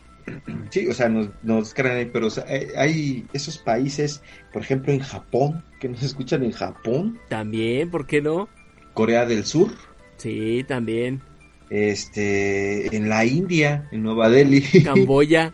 Sí 0.70 0.88
o 0.88 0.94
sea 0.94 1.10
nos 1.10 1.30
nos 1.44 1.74
ahí, 1.78 2.10
pero 2.12 2.28
o 2.28 2.30
sea, 2.30 2.46
hay- 2.48 2.68
hay 2.78 3.26
esos 3.34 3.58
países 3.58 4.22
por 4.52 4.62
ejemplo 4.62 4.92
en 4.94 5.00
Japón 5.00 5.64
que 5.80 5.90
nos 5.90 6.02
escuchan 6.04 6.44
en 6.44 6.52
Japón 6.52 7.20
También, 7.30 7.90
¿por 7.90 8.06
qué 8.08 8.22
no? 8.22 8.48
Corea 8.94 9.26
del 9.26 9.46
Sur 9.46 9.72
Sí, 10.18 10.64
también. 10.68 11.22
este 11.70 12.96
en 12.96 13.10
la 13.10 13.26
India 13.26 13.88
en 13.92 14.04
Nueva 14.04 14.30
Delhi 14.30 14.62
Camboya, 14.84 15.54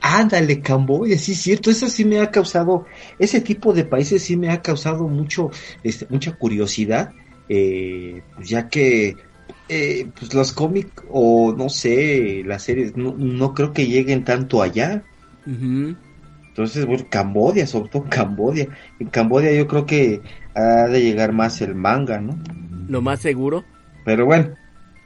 Ándale, 0.00 0.60
Camboya, 0.60 1.18
sí 1.18 1.32
es 1.32 1.42
cierto, 1.42 1.70
eso 1.70 1.88
sí 1.88 2.04
me 2.04 2.20
ha 2.20 2.30
causado, 2.30 2.86
ese 3.18 3.40
tipo 3.40 3.72
de 3.72 3.84
países 3.84 4.22
sí 4.22 4.36
me 4.36 4.48
ha 4.50 4.62
causado 4.62 5.08
mucho, 5.08 5.50
este, 5.82 6.06
mucha 6.08 6.32
curiosidad, 6.36 7.10
eh, 7.48 8.22
pues 8.36 8.48
ya 8.48 8.68
que 8.68 9.16
eh, 9.68 10.12
pues 10.18 10.34
los 10.34 10.52
cómics 10.52 10.92
o 11.08 11.54
no 11.56 11.68
sé, 11.68 12.42
las 12.44 12.64
series 12.64 12.96
no, 12.96 13.14
no 13.18 13.54
creo 13.54 13.72
que 13.72 13.86
lleguen 13.86 14.24
tanto 14.24 14.62
allá. 14.62 15.06
ujú, 15.46 15.96
Entonces, 16.48 16.86
bueno, 16.86 17.06
Camboya, 17.10 17.66
sobre 17.66 17.88
todo 17.90 18.08
Camboya. 18.08 18.68
En 18.98 19.08
Camboya 19.10 19.52
yo 19.52 19.66
creo 19.68 19.84
que 19.86 20.22
ha 20.54 20.86
de 20.88 21.00
llegar 21.02 21.32
más 21.32 21.60
el 21.60 21.74
manga, 21.74 22.20
¿no? 22.20 22.38
lo 22.88 23.00
más 23.02 23.20
seguro. 23.20 23.64
Pero 24.04 24.26
bueno, 24.26 24.56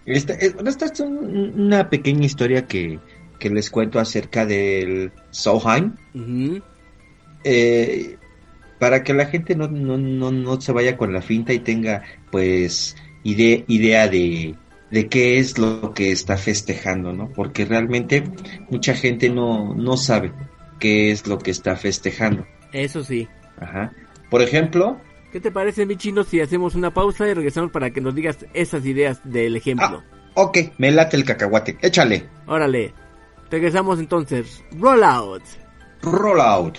esta, 0.05 0.35
esta 0.35 0.87
es 0.87 1.01
un- 1.01 1.61
una 1.61 1.91
pequeña 1.91 2.27
historia 2.27 2.67
que, 2.67 3.03
que 3.39 3.51
les 3.51 3.71
cuento 3.71 3.99
acerca 4.01 4.47
del 4.47 5.15
Soheim. 5.31 5.97
eh, 7.43 8.19
para 8.79 9.03
que 9.05 9.15
la 9.15 9.27
gente 9.27 9.57
no, 9.57 9.69
no, 9.69 9.99
no, 9.99 10.33
no 10.33 10.61
se 10.61 10.73
vaya 10.73 10.97
con 10.97 11.13
la 11.13 11.23
finta 11.23 11.53
y 11.53 11.61
tenga 11.61 12.05
pues 12.31 12.97
ide- 13.25 13.65
idea 13.69 14.09
de, 14.09 14.55
de 14.91 15.09
qué 15.09 15.39
es 15.39 15.59
lo 15.59 15.93
que 15.95 16.13
está 16.13 16.37
festejando, 16.37 17.13
¿no? 17.13 17.31
Porque 17.33 17.65
realmente 17.65 18.25
mucha 18.71 18.95
gente 18.95 19.31
no, 19.31 19.75
no 19.75 19.97
sabe 19.97 20.33
qué 20.79 21.11
es 21.11 21.27
lo 21.27 21.39
que 21.39 21.51
está 21.51 21.77
festejando. 21.77 22.47
Eso 22.73 23.03
sí. 23.05 23.29
Ajá. 23.61 23.93
Por 24.31 24.43
ejemplo, 24.43 25.01
¿Qué 25.33 25.41
te 25.41 25.53
parece, 25.53 25.87
mi 25.87 25.97
chino, 25.97 26.25
si 26.25 26.41
hacemos 26.41 26.75
una 26.75 26.93
pausa 26.93 27.29
y 27.29 27.35
regresamos 27.35 27.71
para 27.71 27.91
que 27.91 28.01
nos 28.01 28.15
digas 28.17 28.39
esas 28.53 28.85
ideas 28.85 29.21
del 29.25 29.55
ejemplo? 29.57 30.03
ok, 30.35 30.59
me 30.79 30.91
late 30.91 31.17
el 31.17 31.25
cacahuate, 31.25 31.77
échale, 31.83 32.27
Órale. 32.47 32.93
Regresamos 33.51 33.99
entonces. 34.01 34.65
Roll 34.79 35.03
out. 35.05 35.43
roll 36.03 36.41
out. 36.41 36.79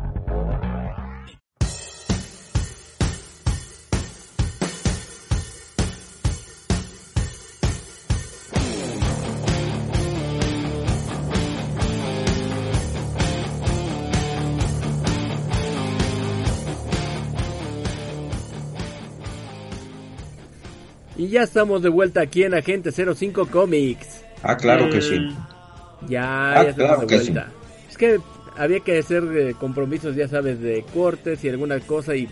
Ya 21.31 21.43
estamos 21.43 21.81
de 21.81 21.89
vuelta 21.89 22.21
aquí 22.21 22.43
en 22.43 22.53
Agente 22.53 22.91
05 22.91 23.47
Comics. 23.47 24.21
Ah, 24.43 24.57
claro 24.57 24.89
que 24.89 25.01
sí. 25.01 25.29
Ya, 26.07 26.59
Ah, 26.59 26.63
ya 26.63 26.69
estamos 26.71 26.75
claro 26.75 27.01
de 27.01 27.07
que 27.07 27.15
vuelta. 27.17 27.51
Es 27.89 27.97
que 27.97 28.19
había 28.57 28.79
que 28.81 28.97
hacer 28.99 29.23
eh, 29.35 29.55
compromisos, 29.59 30.15
ya 30.15 30.27
sabes, 30.27 30.59
de 30.61 30.83
cortes 30.93 31.43
y 31.43 31.49
alguna 31.49 31.79
cosa 31.79 32.15
y 32.15 32.27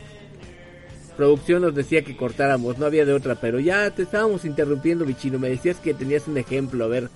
producción 1.18 1.62
nos 1.62 1.76
decía 1.76 2.02
que 2.04 2.16
cortáramos, 2.16 2.78
no 2.78 2.86
había 2.86 3.06
de 3.06 3.14
otra, 3.14 3.36
pero 3.36 3.60
ya 3.60 3.90
te 3.92 4.04
estábamos 4.04 4.46
interrumpiendo, 4.46 5.06
bichino. 5.06 5.38
Me 5.40 5.50
decías 5.50 5.78
que 5.78 5.94
tenías 5.94 6.28
un 6.28 6.38
ejemplo, 6.38 6.86
a 6.86 6.88
ver, 6.88 7.10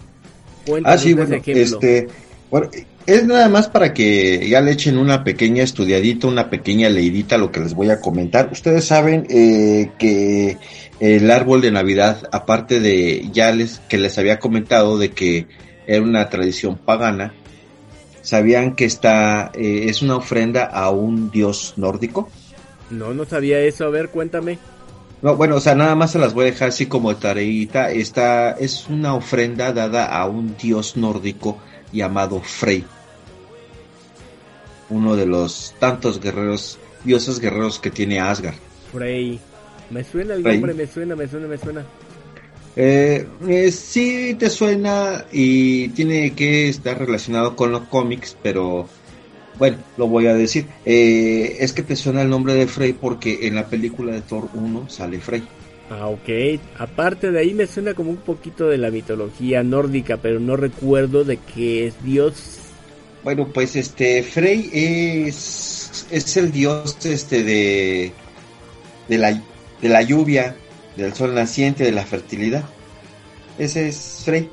cuéntanos 0.65 0.99
Ah, 0.99 1.01
sí, 1.01 1.09
ese 1.11 1.15
bueno, 1.17 1.35
ejemplo. 1.35 1.63
este, 1.63 2.07
bueno, 2.51 2.69
es 3.05 3.25
nada 3.25 3.47
más 3.49 3.69
para 3.69 3.93
que 3.93 4.47
ya 4.49 4.59
le 4.61 4.71
echen 4.71 4.97
una 4.97 5.23
pequeña 5.23 5.63
estudiadita, 5.63 6.27
una 6.27 6.49
pequeña 6.49 6.89
leidita 6.89 7.35
a 7.35 7.37
lo 7.37 7.51
que 7.51 7.61
les 7.61 7.73
voy 7.73 7.89
a 7.89 7.99
comentar. 8.01 8.49
Ustedes 8.51 8.85
saben 8.85 9.25
eh, 9.29 9.89
que 9.97 10.57
el 10.99 11.29
árbol 11.31 11.61
de 11.61 11.71
Navidad, 11.71 12.29
aparte 12.31 12.79
de 12.79 13.29
ya 13.31 13.51
les 13.51 13.79
que 13.89 13.97
les 13.97 14.17
había 14.17 14.39
comentado 14.39 14.97
de 14.97 15.11
que 15.11 15.47
era 15.87 16.01
una 16.01 16.29
tradición 16.29 16.77
pagana, 16.77 17.33
sabían 18.21 18.75
que 18.75 18.85
está 18.85 19.51
eh, 19.53 19.85
es 19.89 20.01
una 20.01 20.15
ofrenda 20.15 20.65
a 20.65 20.89
un 20.89 21.29
dios 21.29 21.73
nórdico. 21.77 22.29
No, 22.89 23.13
no 23.13 23.25
sabía 23.25 23.59
eso, 23.59 23.85
a 23.85 23.89
ver, 23.89 24.09
cuéntame. 24.09 24.59
No, 25.21 25.37
bueno, 25.37 25.55
o 25.55 25.59
sea, 25.61 25.73
nada 25.73 25.95
más 25.95 26.11
se 26.11 26.19
las 26.19 26.33
voy 26.33 26.43
a 26.43 26.51
dejar 26.51 26.69
así 26.69 26.85
como 26.85 27.15
tareita. 27.15 27.91
Esta 27.91 28.51
es 28.51 28.87
una 28.89 29.15
ofrenda 29.15 29.71
dada 29.71 30.05
a 30.05 30.25
un 30.27 30.57
dios 30.57 30.97
nórdico 30.97 31.59
llamado 31.93 32.41
Frey. 32.41 32.83
Uno 34.89 35.15
de 35.15 35.25
los 35.25 35.73
tantos 35.79 36.19
guerreros, 36.19 36.77
dioses 37.05 37.39
guerreros 37.39 37.79
que 37.79 37.89
tiene 37.89 38.19
Asgard. 38.19 38.55
Frey. 38.91 39.39
Me 39.93 40.03
suena 40.03 40.33
el 40.33 40.43
nombre, 40.43 40.73
me 40.73 40.87
suena, 40.87 41.15
me 41.15 41.27
suena, 41.27 41.47
me 41.47 41.57
suena. 41.57 41.85
Eh, 42.75 43.27
eh, 43.47 43.71
sí 43.71 44.35
te 44.39 44.49
suena 44.49 45.25
y 45.31 45.89
tiene 45.89 46.33
que 46.33 46.69
estar 46.69 46.97
relacionado 46.97 47.55
con 47.55 47.71
los 47.71 47.83
cómics, 47.83 48.35
pero 48.41 48.89
bueno, 49.59 49.77
lo 49.97 50.07
voy 50.07 50.25
a 50.25 50.33
decir. 50.33 50.65
Eh, 50.83 51.57
es 51.59 51.73
que 51.73 51.83
te 51.83 51.95
suena 51.95 52.23
el 52.23 52.29
nombre 52.29 52.55
de 52.55 52.65
Frey 52.65 52.93
porque 52.93 53.45
en 53.47 53.55
la 53.55 53.67
película 53.67 54.13
de 54.13 54.21
Thor 54.21 54.49
1 54.53 54.89
sale 54.89 55.19
Frey. 55.19 55.43
Ah, 55.91 56.07
ok. 56.07 56.59
Aparte 56.79 57.31
de 57.31 57.39
ahí 57.39 57.53
me 57.53 57.67
suena 57.67 57.93
como 57.93 58.09
un 58.09 58.17
poquito 58.17 58.67
de 58.67 58.79
la 58.79 58.89
mitología 58.89 59.61
nórdica, 59.61 60.17
pero 60.17 60.39
no 60.39 60.55
recuerdo 60.55 61.23
de 61.23 61.37
qué 61.37 61.85
es 61.85 62.03
Dios. 62.03 62.59
Bueno, 63.23 63.47
pues 63.53 63.75
este 63.75 64.23
Frey 64.23 64.69
es, 64.73 66.07
es 66.09 66.35
el 66.35 66.51
dios 66.51 66.97
este 67.05 67.43
de, 67.43 68.11
de, 69.07 69.17
la, 69.17 69.41
de 69.83 69.89
la 69.89 70.01
lluvia, 70.01 70.55
del 70.97 71.13
sol 71.13 71.35
naciente, 71.35 71.83
de 71.83 71.91
la 71.91 72.05
fertilidad. 72.05 72.63
Ese 73.59 73.87
es 73.89 74.23
Frey. 74.25 74.49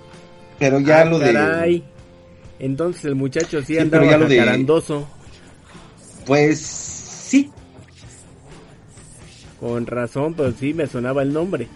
Pero 0.58 0.78
ya 0.80 1.00
Ah, 1.00 1.04
lo 1.06 1.18
caray. 1.18 1.78
de... 1.78 2.66
Entonces 2.66 3.06
el 3.06 3.14
muchacho 3.14 3.60
sí, 3.62 3.68
Sí, 3.68 3.78
andaba 3.78 4.02
pero 4.02 4.10
ya 4.10 4.18
lo 4.18 4.28
de- 4.28 4.38
jacarandoso. 4.40 5.08
Pues 6.26 6.60
sí, 6.60 7.50
Con 9.58 9.86
razón, 9.86 10.34
pero 10.34 10.52
sí 10.52 10.74
me 10.74 10.86
sonaba 10.86 11.22
el 11.22 11.32
nombre. 11.32 11.68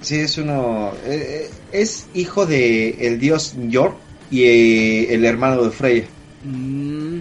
sí 0.00 0.16
es 0.16 0.38
uno... 0.38 0.92
eh, 1.04 1.46
eh, 1.46 1.50
es 1.72 2.06
hijo 2.14 2.46
de 2.46 2.90
el 3.06 3.18
dios 3.18 3.54
Njord 3.56 3.94
y 4.30 4.44
eh, 4.44 5.14
el 5.14 5.24
hermano 5.24 5.62
de 5.64 5.70
Freya. 5.70 6.04
Mm. 6.44 7.18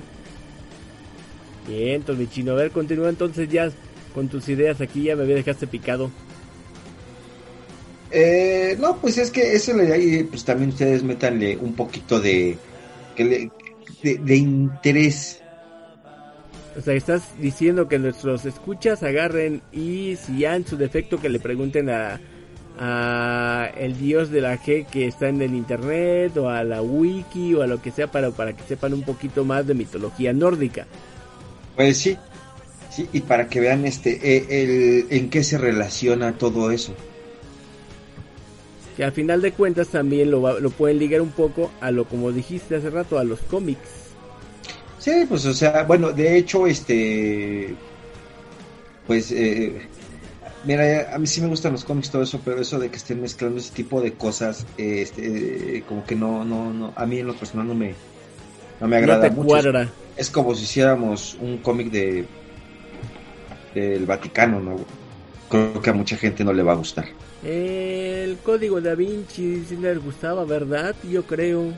Bien, 1.67 1.89
entonces 1.95 2.28
mi 2.28 2.32
chino, 2.34 2.52
a 2.54 2.56
ver, 2.56 2.71
continúa 2.71 3.10
entonces 3.10 3.50
ya 3.50 3.69
con 4.18 4.30
tus 4.30 4.50
ideas 4.50 4.82
aquí, 4.82 5.04
ya 5.04 5.16
me 5.16 5.26
dejaste 5.26 5.68
picado. 5.68 6.10
Eh, 8.10 8.76
no, 8.80 8.98
pues 8.98 9.20
es 9.20 9.30
que 9.30 9.54
eso 9.56 9.74
le 9.74 9.94
ahí, 9.94 10.24
pues 10.24 10.44
también 10.44 10.72
ustedes 10.72 11.04
métanle 11.04 11.56
un 11.58 11.74
poquito 11.74 12.20
de, 12.20 12.58
que 13.16 13.24
le- 13.24 13.52
de, 14.02 14.18
de 14.18 14.36
interés. 14.36 15.40
O 16.76 16.82
sea, 16.82 16.96
estás 16.96 17.22
diciendo 17.40 17.88
que 17.88 18.00
nuestros 18.00 18.46
escuchas 18.46 19.04
agarren 19.04 19.62
y 19.72 20.16
si 20.16 20.40
ya 20.40 20.56
en 20.56 20.66
su 20.66 20.78
defecto 20.78 21.20
que 21.22 21.30
le 21.30 21.40
pregunten 21.40 21.92
a, 21.92 22.20
a 22.80 23.70
el 23.78 24.00
dios 24.00 24.32
de 24.32 24.42
la 24.42 24.58
G 24.58 24.88
que 24.88 25.06
está 25.06 25.30
en 25.30 25.44
el 25.44 25.54
internet 25.54 26.36
o 26.38 26.50
a 26.50 26.64
la 26.64 26.82
wiki 26.82 27.54
o 27.54 27.62
a 27.62 27.68
lo 27.68 27.80
que 27.84 27.92
sea 27.92 28.08
para, 28.12 28.32
para 28.32 28.54
que 28.54 28.64
sepan 28.64 28.96
un 28.96 29.04
poquito 29.04 29.46
más 29.46 29.68
de 29.68 29.76
mitología 29.76 30.34
nórdica. 30.34 30.88
Pues 31.76 31.98
sí, 31.98 32.18
sí, 32.98 33.08
y 33.14 33.22
para 33.22 33.48
que 33.48 33.60
vean 33.60 33.86
este, 33.86 34.20
eh, 34.24 34.46
el, 34.50 35.08
en 35.10 35.30
qué 35.30 35.44
se 35.44 35.58
relaciona 35.58 36.34
todo 36.38 36.72
eso. 36.72 36.94
Que 38.96 39.04
al 39.04 39.12
final 39.12 39.42
de 39.44 39.52
cuentas 39.52 39.90
también 39.90 40.32
lo, 40.32 40.60
lo 40.60 40.70
pueden 40.72 40.98
ligar 40.98 41.22
un 41.22 41.30
poco 41.30 41.72
a 41.80 41.92
lo 41.92 42.06
como 42.06 42.32
dijiste 42.32 42.76
hace 42.76 42.90
rato, 42.90 43.20
a 43.20 43.24
los 43.24 43.40
cómics. 43.42 43.88
Sí, 44.98 45.26
pues 45.30 45.46
o 45.46 45.54
sea, 45.54 45.84
bueno, 45.84 46.12
de 46.12 46.38
hecho, 46.38 46.66
este, 46.66 47.76
pues, 49.06 49.32
eh, 49.32 49.82
mira, 50.66 51.14
a 51.14 51.20
mí 51.20 51.28
sí 51.28 51.40
me 51.40 51.48
gustan 51.48 51.74
los 51.74 51.86
cómics 51.86 52.10
todo 52.10 52.24
eso, 52.24 52.42
pero 52.44 52.60
eso 52.60 52.80
de 52.80 52.90
que 52.90 52.98
estén 52.98 53.22
mezclando 53.22 53.60
ese 53.60 53.74
tipo 53.74 54.02
de 54.02 54.14
cosas, 54.14 54.66
eh, 54.78 55.02
este, 55.04 55.78
eh, 55.78 55.84
como 55.88 56.04
que 56.04 56.16
no, 56.16 56.44
no, 56.44 56.74
no, 56.74 56.94
a 56.96 57.06
mí 57.06 57.20
en 57.20 57.28
lo 57.28 57.36
personal 57.36 57.68
no 57.68 57.76
me, 57.76 57.94
no 58.82 58.88
me 58.88 58.98
agrada 58.98 59.30
no 59.30 59.30
te 59.30 59.36
mucho. 59.36 59.48
cuadra. 59.48 59.90
Es 60.18 60.32
como 60.32 60.56
si 60.56 60.64
hiciéramos 60.64 61.38
un 61.40 61.60
cómic 61.60 61.92
de 61.92 62.26
del 63.82 64.06
Vaticano, 64.06 64.60
¿no? 64.60 64.76
Creo 65.50 65.82
que 65.82 65.90
a 65.90 65.94
mucha 65.94 66.18
gente 66.18 66.44
no 66.44 66.52
le 66.54 66.63
va 66.63 66.74
a 66.74 66.76
gustar. 66.76 67.06
El 67.46 68.38
código 68.44 68.82
da 68.82 68.96
Vinci 68.96 69.63
sí 69.68 69.78
les 69.82 70.04
gustaba, 70.04 70.44
¿verdad? 70.44 70.96
Yo 71.10 71.24
creo. 71.24 71.74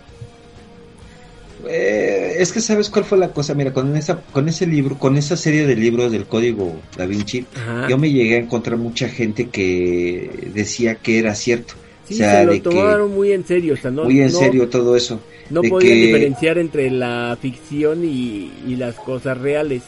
Eh, 1.68 2.36
es 2.40 2.54
que 2.54 2.62
sabes 2.62 2.90
cuál 2.90 3.04
fue 3.04 3.18
la 3.18 3.34
cosa, 3.34 3.54
mira, 3.54 3.74
con 3.74 3.96
esa, 3.98 4.22
con 4.32 4.48
ese 4.48 4.66
libro, 4.66 4.98
con 4.98 5.18
esa 5.18 5.36
serie 5.36 5.68
de 5.68 5.76
libros 5.76 6.10
del 6.12 6.26
Código 6.26 6.80
Da 6.98 7.06
Vinci, 7.06 7.46
Ajá. 7.54 7.88
yo 7.90 7.98
me 7.98 8.10
llegué 8.10 8.36
a 8.36 8.40
encontrar 8.40 8.78
mucha 8.78 9.10
gente 9.10 9.50
que 9.50 10.50
decía 10.54 10.96
que 10.96 11.20
era 11.20 11.36
cierto, 11.36 11.74
Sí, 12.08 12.14
o 12.14 12.18
sea, 12.18 12.40
se 12.40 12.46
lo 12.46 12.52
de 12.54 12.62
que 12.62 12.70
tomaron 12.70 13.14
muy 13.14 13.34
en 13.34 13.46
serio. 13.46 13.74
O 13.74 13.78
sea, 13.78 13.92
no, 13.92 14.06
muy 14.06 14.22
en 14.22 14.32
no- 14.32 14.40
serio 14.40 14.70
todo 14.70 14.96
eso. 14.96 15.20
No 15.50 15.62
podían 15.62 15.94
que- 15.94 16.06
diferenciar 16.06 16.58
entre 16.60 16.90
la 16.92 17.38
ficción 17.42 18.06
y, 18.06 18.52
y 18.66 18.76
las 18.78 18.96
cosas 18.96 19.38
reales. 19.38 19.84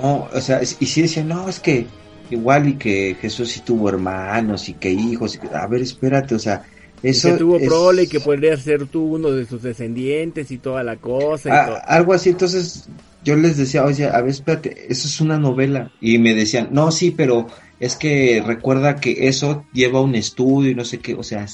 No, 0.00 0.28
o 0.32 0.40
sea, 0.40 0.60
y 0.62 0.66
sí 0.86 1.02
decían, 1.02 1.28
no, 1.28 1.48
es 1.48 1.58
que 1.60 1.86
igual 2.30 2.68
y 2.68 2.74
que 2.74 3.16
Jesús 3.20 3.50
sí 3.50 3.60
tuvo 3.60 3.88
hermanos 3.88 4.68
y 4.68 4.74
que 4.74 4.90
hijos, 4.90 5.36
y 5.36 5.38
que- 5.38 5.48
a 5.54 5.66
ver, 5.66 5.82
espérate, 5.82 6.34
o 6.34 6.38
sea, 6.38 6.64
Y 7.02 7.08
eso 7.08 7.32
que 7.32 7.38
tuvo 7.38 7.56
es- 7.56 7.66
prole 7.68 8.02
y 8.04 8.06
que 8.08 8.20
podría 8.20 8.56
ser 8.56 8.86
tú 8.86 9.14
uno 9.14 9.30
de 9.30 9.46
sus 9.46 9.62
descendientes 9.62 10.50
y 10.50 10.58
toda 10.58 10.82
la 10.82 10.96
cosa. 10.96 11.48
y 11.48 11.52
Ah, 11.52 11.66
todo. 11.66 11.78
algo 11.86 12.12
así, 12.14 12.30
entonces 12.30 12.88
yo 13.24 13.36
les 13.36 13.56
decía, 13.56 13.84
oye, 13.84 14.06
a 14.06 14.20
ver, 14.20 14.30
espérate, 14.30 14.86
eso 14.92 15.06
es 15.08 15.20
una 15.20 15.38
novela. 15.38 15.90
Y 16.00 16.18
me 16.18 16.34
decían, 16.34 16.68
no, 16.72 16.90
sí, 16.90 17.10
pero 17.12 17.46
es 17.80 17.96
que 17.96 18.42
recuerda 18.44 18.96
que 18.96 19.28
eso 19.28 19.64
lleva 19.72 20.00
un 20.00 20.14
estudio 20.14 20.70
y 20.70 20.74
no 20.74 20.84
sé 20.84 20.98
qué, 20.98 21.14
o 21.14 21.22
sea, 21.22 21.46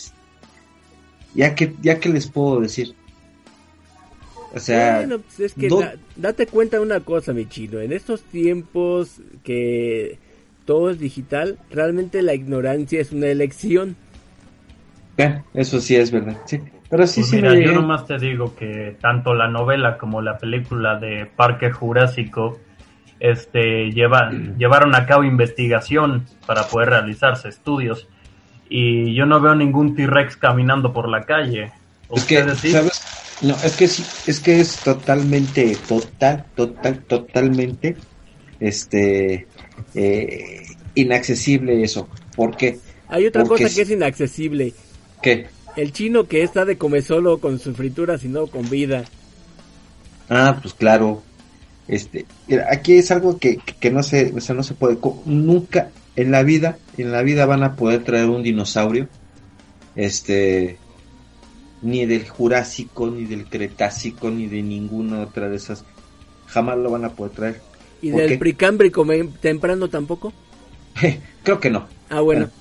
ya 1.34 1.54
que, 1.54 1.74
ya 1.82 1.98
que 1.98 2.08
les 2.08 2.26
puedo 2.26 2.60
decir. 2.60 2.94
O 4.54 4.58
sea, 4.58 4.96
Bueno, 4.96 5.18
pues 5.18 5.40
es 5.40 5.54
que 5.54 5.68
no- 5.68 5.80
da- 5.80 5.94
date 6.16 6.46
cuenta 6.46 6.76
de 6.76 6.82
una 6.82 7.00
cosa, 7.00 7.32
mi 7.32 7.46
chino. 7.48 7.80
En 7.80 7.92
estos 7.92 8.22
tiempos 8.22 9.20
que 9.44 10.18
todo 10.66 10.90
es 10.90 10.98
digital, 10.98 11.58
realmente 11.70 12.22
la 12.22 12.34
ignorancia 12.34 13.00
es 13.00 13.12
una 13.12 13.28
elección. 13.28 13.96
eh, 15.18 15.42
eso 15.54 15.80
sí 15.80 15.96
es 15.96 16.10
verdad, 16.10 16.36
sí. 16.46 16.60
Pero 16.88 17.06
sí, 17.06 17.20
Pues 17.20 17.30
sí 17.30 17.36
mira, 17.36 17.54
me 17.54 17.64
yo 17.64 17.72
nomás 17.72 18.06
te 18.06 18.18
digo 18.18 18.54
que 18.54 18.96
tanto 19.00 19.34
la 19.34 19.48
novela 19.48 19.96
como 19.96 20.20
la 20.20 20.36
película 20.38 20.98
de 20.98 21.26
Parque 21.26 21.70
Jurásico 21.70 22.58
este, 23.18 23.90
lleva, 23.92 24.30
llevaron 24.58 24.94
a 24.94 25.06
cabo 25.06 25.24
investigación 25.24 26.26
para 26.46 26.64
poder 26.64 26.90
realizarse 26.90 27.48
estudios. 27.48 28.08
Y 28.68 29.14
yo 29.14 29.26
no 29.26 29.40
veo 29.40 29.54
ningún 29.54 29.94
T-Rex 29.94 30.36
caminando 30.36 30.92
por 30.92 31.08
la 31.08 31.22
calle. 31.22 31.72
Es 32.14 32.24
que. 32.24 32.36
¿sabes? 32.70 33.06
No, 33.40 33.56
es 33.62 33.74
que 33.76 33.88
sí, 33.88 34.06
es 34.24 34.40
que 34.40 34.60
es 34.60 34.82
totalmente, 34.82 35.76
total, 35.88 36.46
total, 36.54 37.04
totalmente, 37.06 37.96
este, 38.60 39.48
eh, 39.94 40.62
inaccesible 40.94 41.82
eso. 41.82 42.08
¿Por 42.36 42.56
qué? 42.56 42.80
Hay 43.08 43.26
otra 43.26 43.42
Porque 43.42 43.64
cosa 43.64 43.74
que 43.74 43.82
es- 43.82 43.88
es 43.88 43.90
inaccesible. 43.90 44.74
¿Qué? 45.20 45.48
El 45.76 45.92
chino 45.92 46.28
que 46.28 46.42
está 46.42 46.64
de 46.64 46.76
comer 46.78 47.02
solo 47.02 47.40
con 47.40 47.58
sus 47.58 47.76
frituras 47.76 48.24
y 48.24 48.28
no 48.28 48.46
con 48.46 48.68
vida. 48.70 49.04
Ah, 50.28 50.58
pues 50.62 50.74
claro. 50.74 51.24
Este, 51.86 52.26
mira, 52.46 52.66
aquí 52.70 52.94
es 52.94 53.10
algo 53.10 53.38
que, 53.38 53.58
que- 53.80 53.90
no 53.90 54.02
se, 54.02 54.32
o 54.34 54.40
sea, 54.40 54.54
no 54.54 54.62
se 54.62 54.74
puede, 54.74 54.98
nunca 55.26 55.92
en 56.14 56.30
la 56.30 56.42
vida, 56.42 56.78
en 56.96 57.12
la 57.12 57.22
vida 57.22 57.46
van 57.46 57.62
a 57.64 57.76
poder 57.76 58.04
traer 58.04 58.28
un 58.28 58.42
dinosaurio, 58.42 59.08
este, 59.94 60.81
ni 61.82 62.06
del 62.06 62.28
Jurásico, 62.28 63.08
ni 63.10 63.24
del 63.24 63.46
Cretácico, 63.46 64.30
ni 64.30 64.46
de 64.46 64.62
ninguna 64.62 65.20
otra 65.22 65.48
de 65.48 65.56
esas, 65.56 65.84
jamás 66.46 66.78
lo 66.78 66.90
van 66.90 67.04
a 67.04 67.10
poder 67.10 67.32
traer. 67.32 67.60
¿Y 68.00 68.10
¿Por 68.10 68.20
del 68.20 68.30
me- 69.04 69.24
temprano 69.40 69.88
tampoco? 69.88 70.32
Creo 71.44 71.60
que 71.60 71.70
no. 71.70 71.86
Ah, 72.08 72.20
bueno. 72.20 72.46
Bueno. 72.46 72.52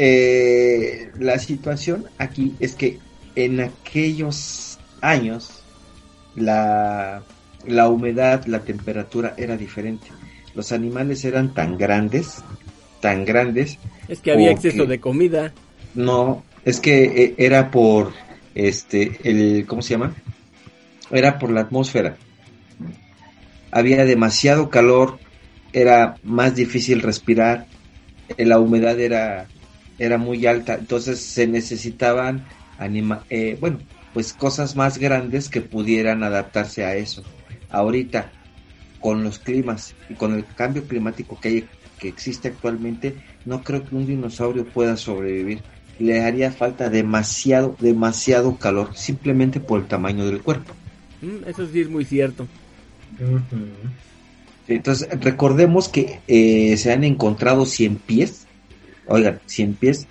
Eh, 0.00 1.10
la 1.18 1.38
situación 1.40 2.06
aquí 2.18 2.54
es 2.60 2.74
que 2.74 2.98
en 3.34 3.60
aquellos 3.60 4.78
años 5.00 5.50
la, 6.36 7.22
la 7.66 7.88
humedad, 7.88 8.44
la 8.46 8.60
temperatura 8.60 9.34
era 9.36 9.56
diferente. 9.56 10.06
Los 10.54 10.70
animales 10.72 11.24
eran 11.24 11.52
tan 11.52 11.76
grandes, 11.76 12.36
tan 13.00 13.24
grandes, 13.24 13.78
Es 14.08 14.20
que 14.20 14.32
había 14.32 14.50
exceso 14.52 14.86
de 14.86 15.00
comida. 15.00 15.52
no, 15.94 16.44
es 16.64 16.80
que 16.80 17.04
eh, 17.04 17.34
era 17.38 17.70
por 17.70 18.12
este 18.54 19.18
el 19.24 19.66
¿cómo 19.66 19.82
se 19.82 19.94
llama? 19.94 20.14
Era 21.10 21.38
por 21.38 21.50
la 21.50 21.62
atmósfera. 21.62 22.16
Había 23.70 24.04
demasiado 24.04 24.70
calor, 24.70 25.18
era 25.72 26.16
más 26.22 26.54
difícil 26.54 27.02
respirar, 27.02 27.66
la 28.36 28.58
humedad 28.58 28.98
era 28.98 29.46
era 29.98 30.16
muy 30.16 30.46
alta, 30.46 30.74
entonces 30.74 31.20
se 31.20 31.46
necesitaban 31.46 32.46
anima 32.78 33.24
eh, 33.30 33.56
bueno, 33.60 33.78
pues 34.14 34.32
cosas 34.32 34.76
más 34.76 34.98
grandes 34.98 35.48
que 35.48 35.60
pudieran 35.60 36.22
adaptarse 36.22 36.84
a 36.84 36.96
eso. 36.96 37.22
Ahorita 37.70 38.32
con 39.00 39.22
los 39.22 39.38
climas 39.38 39.94
y 40.08 40.14
con 40.14 40.34
el 40.34 40.44
cambio 40.44 40.84
climático 40.84 41.38
que 41.40 41.48
hay 41.48 41.68
que 41.98 42.08
existe 42.08 42.48
actualmente, 42.48 43.16
no 43.44 43.62
creo 43.62 43.84
que 43.84 43.94
un 43.94 44.06
dinosaurio 44.06 44.64
pueda 44.66 44.96
sobrevivir. 44.96 45.62
Le 45.98 46.22
haría 46.22 46.52
falta 46.52 46.88
demasiado, 46.88 47.76
demasiado 47.80 48.56
calor, 48.56 48.96
simplemente 48.96 49.60
por 49.60 49.80
el 49.80 49.86
tamaño 49.86 50.26
del 50.26 50.42
cuerpo. 50.42 50.72
Mm, 51.20 51.48
eso 51.48 51.66
sí 51.66 51.80
es 51.80 51.88
muy 51.88 52.04
cierto. 52.04 52.46
Entonces, 54.68 55.08
recordemos 55.20 55.88
que 55.88 56.20
eh, 56.28 56.76
se 56.76 56.92
han 56.92 57.04
encontrado 57.04 57.66
100 57.66 57.96
pies, 57.96 58.46
oigan, 59.06 59.40
100 59.46 59.74
pies 59.74 60.06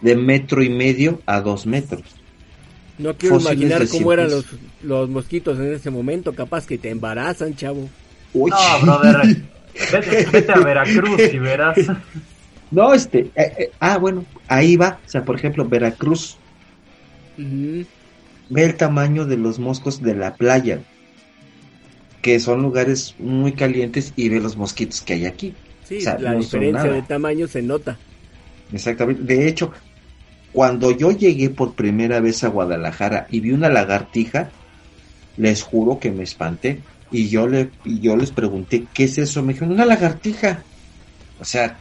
de 0.00 0.16
metro 0.16 0.62
y 0.62 0.70
medio 0.70 1.20
a 1.26 1.40
dos 1.40 1.66
metros. 1.66 2.02
No 2.98 3.14
quiero 3.14 3.36
Fósiles 3.38 3.58
imaginar 3.58 3.88
cómo 3.88 4.12
eran 4.12 4.30
los, 4.30 4.46
los 4.82 5.08
mosquitos 5.08 5.58
en 5.58 5.74
ese 5.74 5.90
momento. 5.90 6.32
Capaz 6.32 6.66
que 6.66 6.78
te 6.78 6.90
embarazan, 6.90 7.54
chavo. 7.54 7.88
Uy. 8.32 8.50
No, 8.50 8.80
brother. 8.80 9.42
Vete, 9.92 10.26
vete 10.32 10.52
a 10.52 10.58
Veracruz 10.64 11.20
y 11.32 11.38
verás. 11.38 11.78
No, 12.76 12.92
este, 12.92 13.30
eh, 13.34 13.52
eh, 13.58 13.70
ah, 13.80 13.96
bueno, 13.96 14.26
ahí 14.48 14.76
va, 14.76 15.00
o 15.02 15.08
sea, 15.08 15.24
por 15.24 15.34
ejemplo, 15.34 15.66
Veracruz, 15.66 16.36
ve 17.38 17.86
el 18.50 18.74
tamaño 18.76 19.24
de 19.24 19.38
los 19.38 19.58
moscos 19.58 20.02
de 20.02 20.14
la 20.14 20.34
playa, 20.34 20.80
que 22.20 22.38
son 22.38 22.60
lugares 22.60 23.14
muy 23.18 23.52
calientes, 23.52 24.12
y 24.14 24.28
ve 24.28 24.40
los 24.40 24.58
mosquitos 24.58 25.00
que 25.00 25.14
hay 25.14 25.24
aquí. 25.24 25.54
Sí, 25.84 25.96
O 25.96 26.00
sea, 26.02 26.18
la 26.18 26.32
no 26.32 26.38
diferencia 26.40 26.92
de 26.92 27.00
tamaño 27.00 27.48
se 27.48 27.62
nota. 27.62 27.96
Exactamente. 28.70 29.22
De 29.22 29.48
hecho, 29.48 29.72
cuando 30.52 30.90
yo 30.90 31.12
llegué 31.12 31.48
por 31.48 31.72
primera 31.72 32.20
vez 32.20 32.44
a 32.44 32.48
Guadalajara 32.48 33.26
y 33.30 33.40
vi 33.40 33.52
una 33.52 33.70
lagartija, 33.70 34.50
les 35.38 35.62
juro 35.62 35.98
que 35.98 36.10
me 36.10 36.24
espanté. 36.24 36.80
Y 37.10 37.30
yo, 37.30 37.48
le, 37.48 37.70
y 37.86 38.00
yo 38.00 38.18
les 38.18 38.32
pregunté, 38.32 38.84
¿qué 38.92 39.04
es 39.04 39.16
eso? 39.16 39.42
Me 39.42 39.54
dijeron, 39.54 39.72
una 39.72 39.86
lagartija. 39.86 40.62
O 41.40 41.44
sea, 41.46 41.78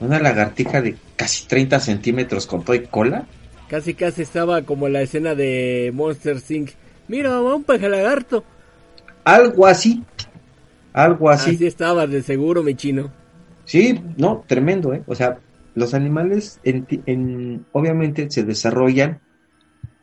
una 0.00 0.20
lagartija 0.20 0.80
de 0.80 0.96
casi 1.16 1.46
30 1.46 1.80
centímetros 1.80 2.46
con 2.46 2.64
todo 2.64 2.76
y 2.76 2.86
cola. 2.86 3.26
Casi 3.68 3.94
casi 3.94 4.22
estaba 4.22 4.62
como 4.62 4.88
la 4.88 5.02
escena 5.02 5.34
de 5.34 5.90
Monster 5.94 6.38
Inc. 6.48 6.70
Mira, 7.08 7.40
un 7.40 7.64
pejalagarto. 7.64 8.44
Algo 9.24 9.66
así. 9.66 10.02
Algo 10.92 11.30
así. 11.30 11.54
Así 11.54 11.66
estaba 11.66 12.06
de 12.06 12.22
seguro, 12.22 12.62
mi 12.62 12.74
chino. 12.74 13.10
Sí, 13.64 14.00
no, 14.16 14.44
tremendo, 14.46 14.94
¿eh? 14.94 15.02
O 15.06 15.14
sea, 15.14 15.38
los 15.74 15.94
animales 15.94 16.60
en, 16.64 17.66
obviamente 17.72 18.30
se 18.30 18.42
desarrollan 18.42 19.20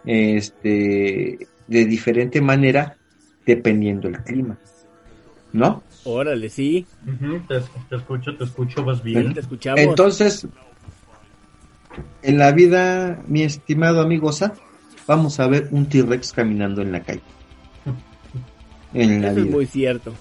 este 0.05 1.47
de 1.67 1.85
diferente 1.85 2.41
manera 2.41 2.95
dependiendo 3.45 4.07
del 4.07 4.21
clima. 4.23 4.57
¿No? 5.53 5.83
Órale, 6.05 6.49
sí. 6.49 6.87
Ujú, 7.05 7.39
te, 7.47 7.59
te 7.89 7.95
escucho, 7.95 8.37
te 8.37 8.43
escucho, 8.43 8.83
vas 8.83 9.03
bien. 9.03 9.33
Te 9.33 9.39
escuchamos. 9.39 9.81
Entonces, 9.81 10.47
en 12.21 12.37
la 12.37 12.51
vida, 12.51 13.23
mi 13.27 13.43
estimado 13.43 14.01
amigo 14.01 14.31
Sa, 14.31 14.53
vamos 15.07 15.39
a 15.39 15.47
ver 15.47 15.69
un 15.71 15.89
T-Rex 15.89 16.31
caminando 16.31 16.81
en 16.81 16.91
la 16.91 17.03
calle. 17.03 17.23
En 18.93 19.21
la 19.21 19.31
Eso 19.31 19.41
es 19.41 19.49
muy 19.49 19.65
cierto. 19.65 20.13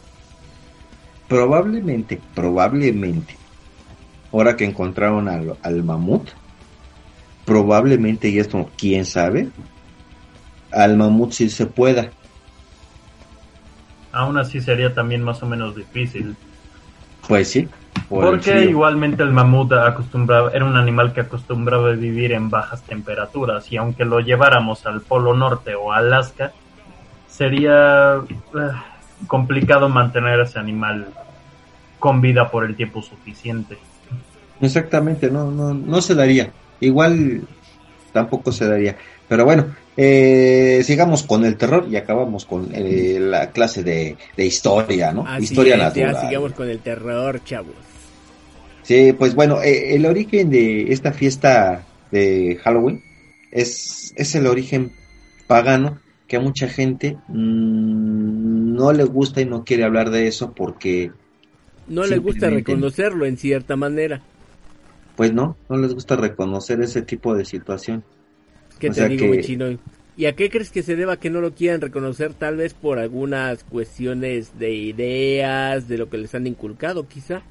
Probablemente, 1.29 2.23
probablemente, 2.35 3.39
ahora 4.33 4.57
que 4.57 4.65
encontraron 4.65 5.29
al, 5.29 5.59
al 5.63 5.85
mamut, 5.85 6.31
probablemente, 7.45 8.29
y 8.29 8.39
esto 8.39 8.71
quién 8.77 9.05
sabe, 9.05 9.53
al 10.71 10.97
mamut 10.97 11.33
sí 11.33 11.49
se 11.49 11.67
pueda. 11.67 12.13
Aún 14.15 14.39
así 14.39 14.61
sería 14.61 14.95
también 14.95 15.23
más 15.23 15.43
o 15.43 15.47
menos 15.47 15.77
difícil. 15.77 16.37
Pues 17.27 17.49
sí. 17.49 17.69
por 18.09 18.25
Porque 18.25 18.65
igualmente 18.65 19.23
el 19.23 19.33
mamut 19.33 19.73
acostumbraba, 19.73 20.51
era 20.53 20.65
un 20.65 20.77
animal 20.77 21.13
que 21.13 21.21
acostumbraba 21.23 21.91
a 21.91 21.93
vivir 21.93 22.33
en 22.33 22.51
bajas 22.51 22.83
temperaturas 22.83 23.71
y 23.73 23.77
aunque 23.77 24.05
lo 24.05 24.21
lleváramos 24.21 24.87
al 24.87 25.01
Polo 25.01 25.35
Norte 25.35 25.75
o 25.75 25.93
a 25.93 25.99
Alaska, 25.99 26.53
sería 27.29 28.17
eh, 28.17 28.71
complicado 29.27 29.89
mantener 29.89 30.41
a 30.41 30.45
ese 30.45 30.59
animal 30.59 31.09
con 31.99 32.21
vida 32.21 32.51
por 32.51 32.65
el 32.65 32.77
tiempo 32.77 33.03
suficiente. 33.03 33.79
Exactamente, 34.61 35.31
no, 35.31 35.51
no, 35.51 35.75
no 35.75 36.01
se 36.01 36.15
daría. 36.15 36.51
Igual 36.81 37.43
tampoco 38.13 38.53
se 38.53 38.69
daría. 38.69 38.97
Pero 39.27 39.45
bueno, 39.45 39.67
eh, 39.97 40.83
sigamos 40.85 41.23
con 41.23 41.45
el 41.45 41.57
terror 41.57 41.87
y 41.91 41.97
acabamos 41.97 42.45
con 42.47 42.69
eh, 42.73 43.19
la 43.21 43.51
clase 43.53 43.83
de, 43.83 44.17
de 44.37 44.47
historia, 44.47 45.13
¿no? 45.13 45.25
Así 45.27 45.45
historia 45.45 45.77
es, 45.77 45.95
ya 45.95 46.07
natural. 46.07 46.17
sigamos 46.21 46.53
con 46.53 46.69
el 46.69 46.81
terror, 46.81 47.43
chavos. 47.45 47.75
Sí, 48.83 49.13
pues 49.19 49.35
bueno, 49.35 49.63
eh, 49.63 49.95
el 49.95 50.05
origen 50.07 50.51
de 50.51 50.93
esta 50.93 51.13
fiesta 51.13 51.87
de 52.11 52.59
Halloween 52.63 53.03
es, 53.51 54.13
es 54.17 54.35
el 54.35 54.47
origen 54.47 54.93
pagano 55.47 56.01
que 56.27 56.37
a 56.37 56.41
mucha 56.41 56.69
gente 56.69 57.17
mm, 57.29 58.75
no 58.75 58.93
le 58.93 59.05
gusta 59.05 59.41
y 59.41 59.47
no 59.47 59.65
quiere 59.65 59.85
hablar 59.85 60.11
de 60.11 60.27
eso 60.27 60.53
porque, 60.55 61.13
No 61.87 62.05
le 62.07 62.19
gusta 62.19 62.51
reconocerlo 62.51 63.27
en 63.27 63.37
cierta 63.37 63.77
manera. 63.77 64.23
pues 65.17 65.33
no, 65.33 65.57
no 65.69 65.77
les 65.79 65.95
gusta 65.95 66.17
reconocer 66.17 66.81
ese 66.83 67.03
tipo 67.03 67.35
de 67.35 67.45
situación. 67.45 68.05
¿Qué 68.79 68.91
O 68.91 68.93
te 68.93 69.09
digo, 69.09 69.31
que- 69.33 69.41
chino? 69.43 69.79
¿Y 70.17 70.27
a 70.27 70.37
qué 70.37 70.49
crees 70.49 70.71
que 70.71 70.83
se 70.85 70.95
deba 70.95 71.17
que 71.19 71.29
no 71.31 71.41
lo 71.41 71.55
quieran 71.55 71.81
reconocer? 71.81 72.35
Tal 72.35 72.57
vez 72.57 72.73
por 72.73 72.99
algunas 73.01 73.65
cuestiones 73.65 74.59
de 74.59 74.73
ideas, 74.73 75.89
de 75.89 75.99
lo 75.99 76.09
que 76.09 76.19
les 76.19 76.35
han 76.35 76.47
inculcado, 76.47 77.09
quizá. 77.09 77.43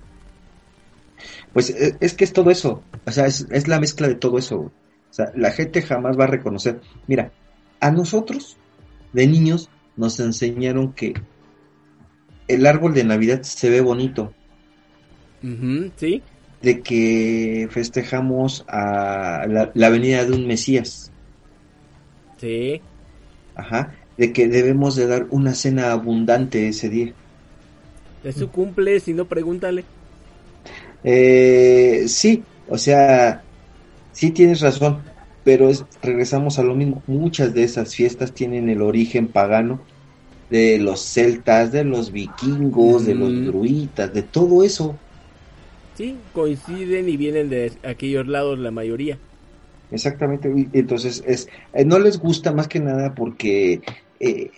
Pues 1.51 1.69
e- 1.69 1.97
es 1.99 2.13
que 2.13 2.23
es 2.23 2.33
todo 2.33 2.49
eso, 2.51 2.83
o 3.05 3.11
sea, 3.11 3.25
es, 3.27 3.47
es 3.51 3.67
la 3.67 3.79
mezcla 3.79 4.07
de 4.07 4.15
todo 4.15 4.37
eso. 4.37 4.57
O 4.59 4.71
sea, 5.13 5.31
la 5.35 5.51
gente 5.51 5.81
jamás 5.81 6.17
va 6.17 6.23
a 6.23 6.27
reconocer. 6.27 6.79
Mira, 7.07 7.31
a 7.79 7.91
nosotros, 7.91 8.57
de 9.11 9.27
niños, 9.27 9.69
nos 9.95 10.19
enseñaron 10.19 10.93
que 10.93 11.13
el 12.47 12.65
árbol 12.65 12.93
de 12.93 13.03
Navidad 13.03 13.43
se 13.43 13.69
ve 13.69 13.81
bonito, 13.81 14.33
¿Sí? 15.97 16.21
de 16.61 16.81
que 16.81 17.67
festejamos 17.69 18.63
a 18.67 19.45
la, 19.47 19.71
la 19.73 19.89
venida 19.89 20.23
de 20.25 20.31
un 20.31 20.47
Mesías, 20.47 21.11
Sí. 22.43 22.81
ajá, 23.55 23.93
de 24.17 24.33
que 24.33 24.49
debemos 24.49 24.97
de 24.97 25.07
dar 25.07 25.27
una 25.29 25.55
cena 25.55 25.93
abundante 25.93 26.67
ese 26.67 26.89
día. 26.89 27.13
Es 28.21 28.35
su 28.35 28.49
cumple, 28.49 28.99
si 28.99 29.13
no, 29.13 29.23
pregúntale. 29.25 29.85
Eh, 31.05 32.03
sí, 32.07 32.43
o 32.67 32.77
sea, 32.77 33.41
sí 34.11 34.31
tienes 34.31 34.59
razón, 34.59 34.99
pero 35.45 35.69
es, 35.69 35.85
regresamos 36.01 36.59
a 36.59 36.63
lo 36.63 36.75
mismo. 36.75 37.01
Muchas 37.07 37.53
de 37.53 37.63
esas 37.63 37.95
fiestas 37.95 38.33
tienen 38.33 38.67
el 38.67 38.81
origen 38.81 39.29
pagano 39.29 39.79
de 40.49 40.79
los 40.79 40.99
celtas, 40.99 41.71
de 41.71 41.85
los 41.85 42.11
vikingos, 42.11 43.05
de 43.05 43.15
los 43.15 43.45
druitas, 43.45 44.13
de 44.13 44.23
todo 44.23 44.63
eso. 44.63 44.97
Sí, 45.95 46.17
coinciden 46.33 47.07
y 47.07 47.15
vienen 47.15 47.49
de 47.49 47.71
aquellos 47.83 48.27
lados 48.27 48.59
la 48.59 48.71
mayoría. 48.71 49.17
Exactamente. 49.93 50.51
Entonces, 50.73 51.23
es, 51.25 51.47
eh, 51.73 51.85
no 51.85 51.99
les 51.99 52.19
gusta 52.19 52.51
más 52.51 52.67
que 52.67 52.79
nada 52.79 53.13
porque 53.15 53.81
eh, 54.19 54.51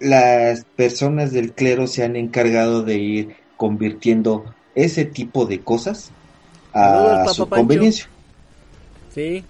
las 0.00 0.64
personas 0.76 1.32
del 1.32 1.52
clero 1.52 1.86
se 1.86 2.04
han 2.04 2.16
encargado 2.16 2.82
de 2.82 2.98
ir 2.98 3.36
convirtiendo 3.56 4.44
ese 4.74 5.04
tipo 5.04 5.46
de 5.46 5.60
cosas 5.60 6.10
a 6.72 7.24
su 7.28 7.48
Pancho. 7.48 7.62
conveniencia. 7.62 8.06
Sí. 9.14 9.44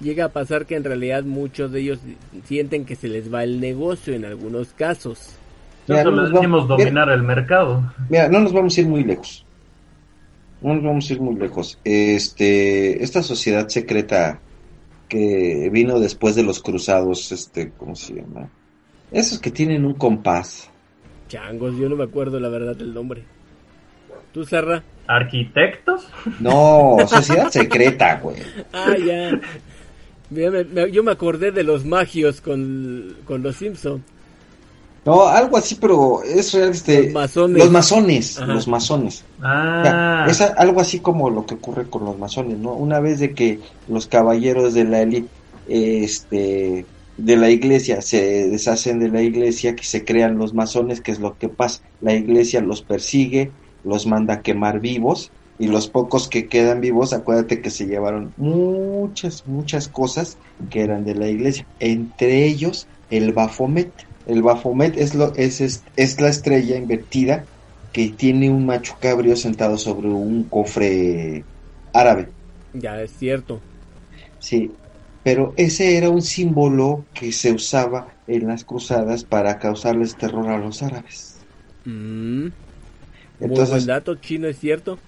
Llega 0.00 0.26
a 0.26 0.28
pasar 0.28 0.66
que 0.66 0.76
en 0.76 0.84
realidad 0.84 1.24
muchos 1.24 1.72
de 1.72 1.80
ellos 1.80 1.98
sienten 2.44 2.84
que 2.84 2.96
se 2.96 3.08
les 3.08 3.32
va 3.32 3.42
el 3.44 3.60
negocio 3.60 4.14
en 4.14 4.24
algunos 4.24 4.68
casos. 4.68 5.30
Mira, 5.88 6.04
no 6.04 6.10
le 6.10 6.16
nos 6.16 6.32
decimos 6.32 6.68
vamos- 6.68 6.78
dominar 6.84 7.08
el 7.10 7.22
mercado. 7.22 7.92
Mira, 8.08 8.28
no 8.28 8.40
nos 8.40 8.52
vamos 8.52 8.76
a 8.76 8.80
ir 8.80 8.86
muy 8.88 9.04
lejos. 9.04 9.45
No 10.62 10.74
nos 10.74 10.82
vamos 10.84 11.08
a 11.08 11.12
ir 11.12 11.20
muy 11.20 11.34
lejos. 11.36 11.78
Este, 11.84 13.02
esta 13.02 13.22
sociedad 13.22 13.68
secreta 13.68 14.40
que 15.08 15.68
vino 15.72 16.00
después 16.00 16.34
de 16.34 16.42
los 16.42 16.60
cruzados, 16.62 17.30
este, 17.32 17.70
¿cómo 17.76 17.94
se 17.94 18.14
llama? 18.14 18.48
Esos 19.12 19.38
que 19.38 19.50
tienen 19.50 19.84
un 19.84 19.94
compás. 19.94 20.68
Changos, 21.28 21.76
yo 21.76 21.88
no 21.88 21.96
me 21.96 22.04
acuerdo 22.04 22.40
la 22.40 22.48
verdad 22.48 22.74
del 22.76 22.92
nombre. 22.94 23.22
¿Tú, 24.32 24.44
Sarra? 24.44 24.82
¿Arquitectos? 25.06 26.08
No, 26.40 26.96
sociedad 27.06 27.50
secreta, 27.50 28.18
güey. 28.20 28.36
Ah, 28.72 28.96
ya. 28.98 29.40
Mira, 30.30 30.50
me- 30.50 30.64
me- 30.64 30.90
yo 30.90 31.02
me 31.04 31.12
acordé 31.12 31.52
de 31.52 31.62
los 31.62 31.84
magios 31.84 32.40
con, 32.40 33.14
con 33.24 33.42
los 33.42 33.56
Simpson. 33.56 34.02
No, 35.06 35.28
algo 35.28 35.56
así, 35.56 35.76
pero 35.76 36.22
es 36.24 36.52
real, 36.52 36.70
este, 36.70 37.04
Los 37.04 37.12
masones. 37.12 37.58
los 37.62 37.70
masones, 37.70 38.38
Ajá. 38.38 38.52
los 38.52 38.66
masones. 38.68 39.24
Ah, 39.40 40.26
es 40.28 40.40
algo 40.40 40.80
así 40.80 40.98
como 40.98 41.30
lo 41.30 41.46
que 41.46 41.54
ocurre 41.54 41.88
con 41.88 42.04
los 42.04 42.18
masones, 42.18 42.58
¿no? 42.58 42.72
Una 42.72 42.98
vez 42.98 43.20
de 43.20 43.32
que 43.32 43.60
los 43.88 44.08
caballeros 44.08 44.74
de 44.74 44.84
la 44.84 45.02
élite, 45.02 45.28
este, 45.68 46.84
de 47.16 47.36
la 47.36 47.50
iglesia 47.50 48.02
se 48.02 48.48
deshacen 48.48 48.98
de 48.98 49.08
la 49.08 49.22
iglesia, 49.22 49.76
que 49.76 49.84
se 49.84 50.04
crean 50.04 50.38
los 50.38 50.54
masones, 50.54 51.00
que 51.00 51.12
es 51.12 51.20
lo 51.20 51.38
que 51.38 51.48
pasa. 51.48 51.82
La 52.00 52.12
iglesia 52.14 52.60
los 52.60 52.82
persigue, 52.82 53.52
los 53.84 54.06
manda 54.06 54.34
a 54.34 54.42
quemar 54.42 54.80
vivos, 54.80 55.30
y 55.58 55.68
los 55.68 55.88
pocos 55.88 56.28
que 56.28 56.48
quedan 56.48 56.80
vivos, 56.80 57.12
acuérdate 57.12 57.62
que 57.62 57.70
se 57.70 57.86
llevaron 57.86 58.34
muchas, 58.36 59.44
muchas 59.46 59.88
cosas 59.88 60.36
que 60.68 60.82
eran 60.82 61.04
de 61.04 61.14
la 61.14 61.28
iglesia, 61.28 61.66
entre 61.80 62.44
ellos 62.44 62.86
el 63.08 63.32
Bafomet. 63.32 63.90
El 64.26 64.42
Bafomet 64.42 64.96
es, 64.98 65.14
lo, 65.14 65.34
es, 65.36 65.60
es, 65.62 65.86
es 65.96 66.20
la 66.20 66.28
estrella 66.28 66.76
invertida 66.76 67.48
que 67.92 68.10
tiene 68.10 68.50
un 68.50 68.66
macho 68.66 68.98
cabrio 69.00 69.36
sentado 69.36 69.78
sobre 69.78 70.08
un 70.10 70.48
cofre 70.50 71.48
árabe. 71.92 72.34
Ya 72.72 73.02
es 73.02 73.12
cierto. 73.16 73.66
Sí, 74.38 74.80
pero 75.22 75.54
ese 75.56 75.96
era 75.96 76.10
un 76.10 76.22
símbolo 76.22 77.08
que 77.12 77.32
se 77.32 77.52
usaba 77.52 78.18
en 78.26 78.46
las 78.48 78.64
cruzadas 78.64 79.24
para 79.24 79.58
causarles 79.58 80.16
terror 80.16 80.48
a 80.50 80.58
los 80.58 80.82
árabes. 80.82 81.46
Mm, 81.84 82.48
Entonces, 83.38 83.86
dato 83.86 84.16
chino, 84.16 84.48
es 84.48 84.58
cierto. 84.58 85.04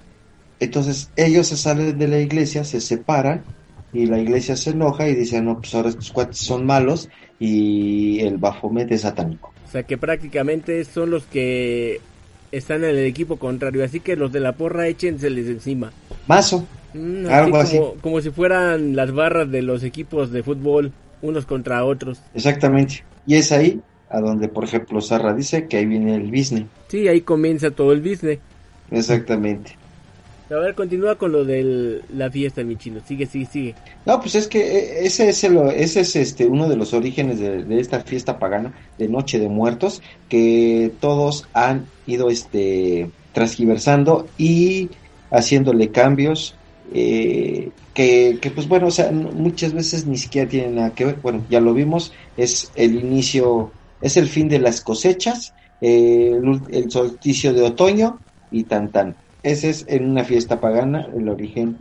entonces 0.58 1.12
ellos 1.16 1.46
se 1.48 1.56
salen 1.56 1.98
de 1.98 2.08
la 2.08 2.20
iglesia, 2.20 2.64
se 2.64 2.80
separan 2.80 3.46
y 3.92 4.06
la 4.06 4.18
iglesia 4.18 4.56
se 4.56 4.70
enoja 4.70 5.08
y 5.08 5.14
dice, 5.14 5.40
no, 5.40 5.58
pues 5.60 5.74
ahora 5.74 5.88
estos 5.88 6.10
cuates 6.12 6.38
son 6.38 6.66
malos 6.66 7.08
y 7.38 8.20
el 8.20 8.36
Bafomet 8.38 8.90
es 8.92 9.02
satánico. 9.02 9.52
O 9.66 9.70
sea 9.70 9.82
que 9.82 9.98
prácticamente 9.98 10.84
son 10.84 11.10
los 11.10 11.24
que 11.24 12.00
están 12.52 12.84
en 12.84 12.90
el 12.90 13.06
equipo 13.06 13.36
contrario. 13.36 13.84
Así 13.84 14.00
que 14.00 14.16
los 14.16 14.32
de 14.32 14.40
la 14.40 14.52
porra 14.52 14.88
échenseles 14.88 15.46
encima. 15.48 15.92
Mazo, 16.26 16.66
Mm, 16.94 17.26
Algo 17.26 17.58
como, 17.64 17.94
como 18.00 18.20
si 18.20 18.30
fueran 18.30 18.96
las 18.96 19.12
barras 19.12 19.50
de 19.50 19.60
los 19.62 19.84
equipos 19.84 20.32
de 20.32 20.42
fútbol, 20.42 20.92
unos 21.20 21.44
contra 21.44 21.84
otros. 21.84 22.20
exactamente. 22.34 23.04
Y 23.26 23.34
es 23.34 23.52
ahí 23.52 23.80
a 24.08 24.20
donde, 24.20 24.48
por 24.48 24.64
ejemplo, 24.64 25.00
Sarra 25.02 25.34
dice 25.34 25.66
que 25.66 25.76
ahí 25.76 25.84
viene 25.84 26.14
el 26.14 26.30
business. 26.30 26.64
Sí, 26.88 27.06
ahí 27.06 27.20
comienza 27.20 27.70
todo 27.70 27.92
el 27.92 28.00
business. 28.00 28.38
Exactamente. 28.90 29.76
A 30.50 30.54
ver, 30.54 30.74
continúa 30.74 31.16
con 31.16 31.32
lo 31.32 31.44
de 31.44 32.00
la 32.14 32.30
fiesta, 32.30 32.64
mi 32.64 32.76
chino. 32.76 33.00
Sigue, 33.06 33.26
sigue, 33.26 33.46
sigue. 33.46 33.74
No, 34.06 34.18
pues 34.18 34.34
es 34.34 34.48
que 34.48 34.60
eh, 34.60 35.06
ese 35.06 35.28
es, 35.28 35.44
el, 35.44 35.58
ese 35.76 36.00
es 36.00 36.16
este, 36.16 36.46
uno 36.46 36.68
de 36.68 36.76
los 36.76 36.94
orígenes 36.94 37.38
de, 37.38 37.80
esta 37.80 38.00
fiesta 38.00 38.38
pagana 38.38 38.72
de 38.96 39.08
Noche 39.08 39.38
de 39.38 39.48
Muertos, 39.48 40.00
que 40.30 40.90
todos 41.00 41.46
han 41.52 41.86
ido 42.06 42.30
este, 42.30 43.10
transgiversando 43.32 44.26
y 44.38 44.88
haciéndole 45.30 45.90
cambios, 45.90 46.54
eh, 46.94 47.68
que, 47.92 48.38
que, 48.40 48.50
pues 48.50 48.66
bueno, 48.68 48.86
o 48.86 48.90
sea, 48.90 49.12
muchas 49.12 49.74
veces 49.74 50.06
ni 50.06 50.16
siquiera 50.16 50.48
tienen 50.48 50.76
nada 50.76 50.94
que 50.94 51.04
ver. 51.04 51.16
Bueno, 51.22 51.44
ya 51.50 51.60
lo 51.60 51.74
vimos, 51.74 52.14
es 52.38 52.72
el 52.74 52.96
inicio, 52.96 53.70
es 54.00 54.16
el 54.16 54.28
fin 54.28 54.48
de 54.48 54.60
las 54.60 54.80
cosechas, 54.80 55.52
eh, 55.82 56.32
el, 56.32 56.62
el 56.70 56.90
solsticio 56.90 57.52
de 57.52 57.64
otoño 57.64 58.18
y 58.50 58.64
tan 58.64 58.88
tan. 58.88 59.14
Ese 59.42 59.70
es 59.70 59.84
en 59.88 60.10
una 60.10 60.24
fiesta 60.24 60.60
pagana 60.60 61.08
el 61.16 61.28
origen 61.28 61.76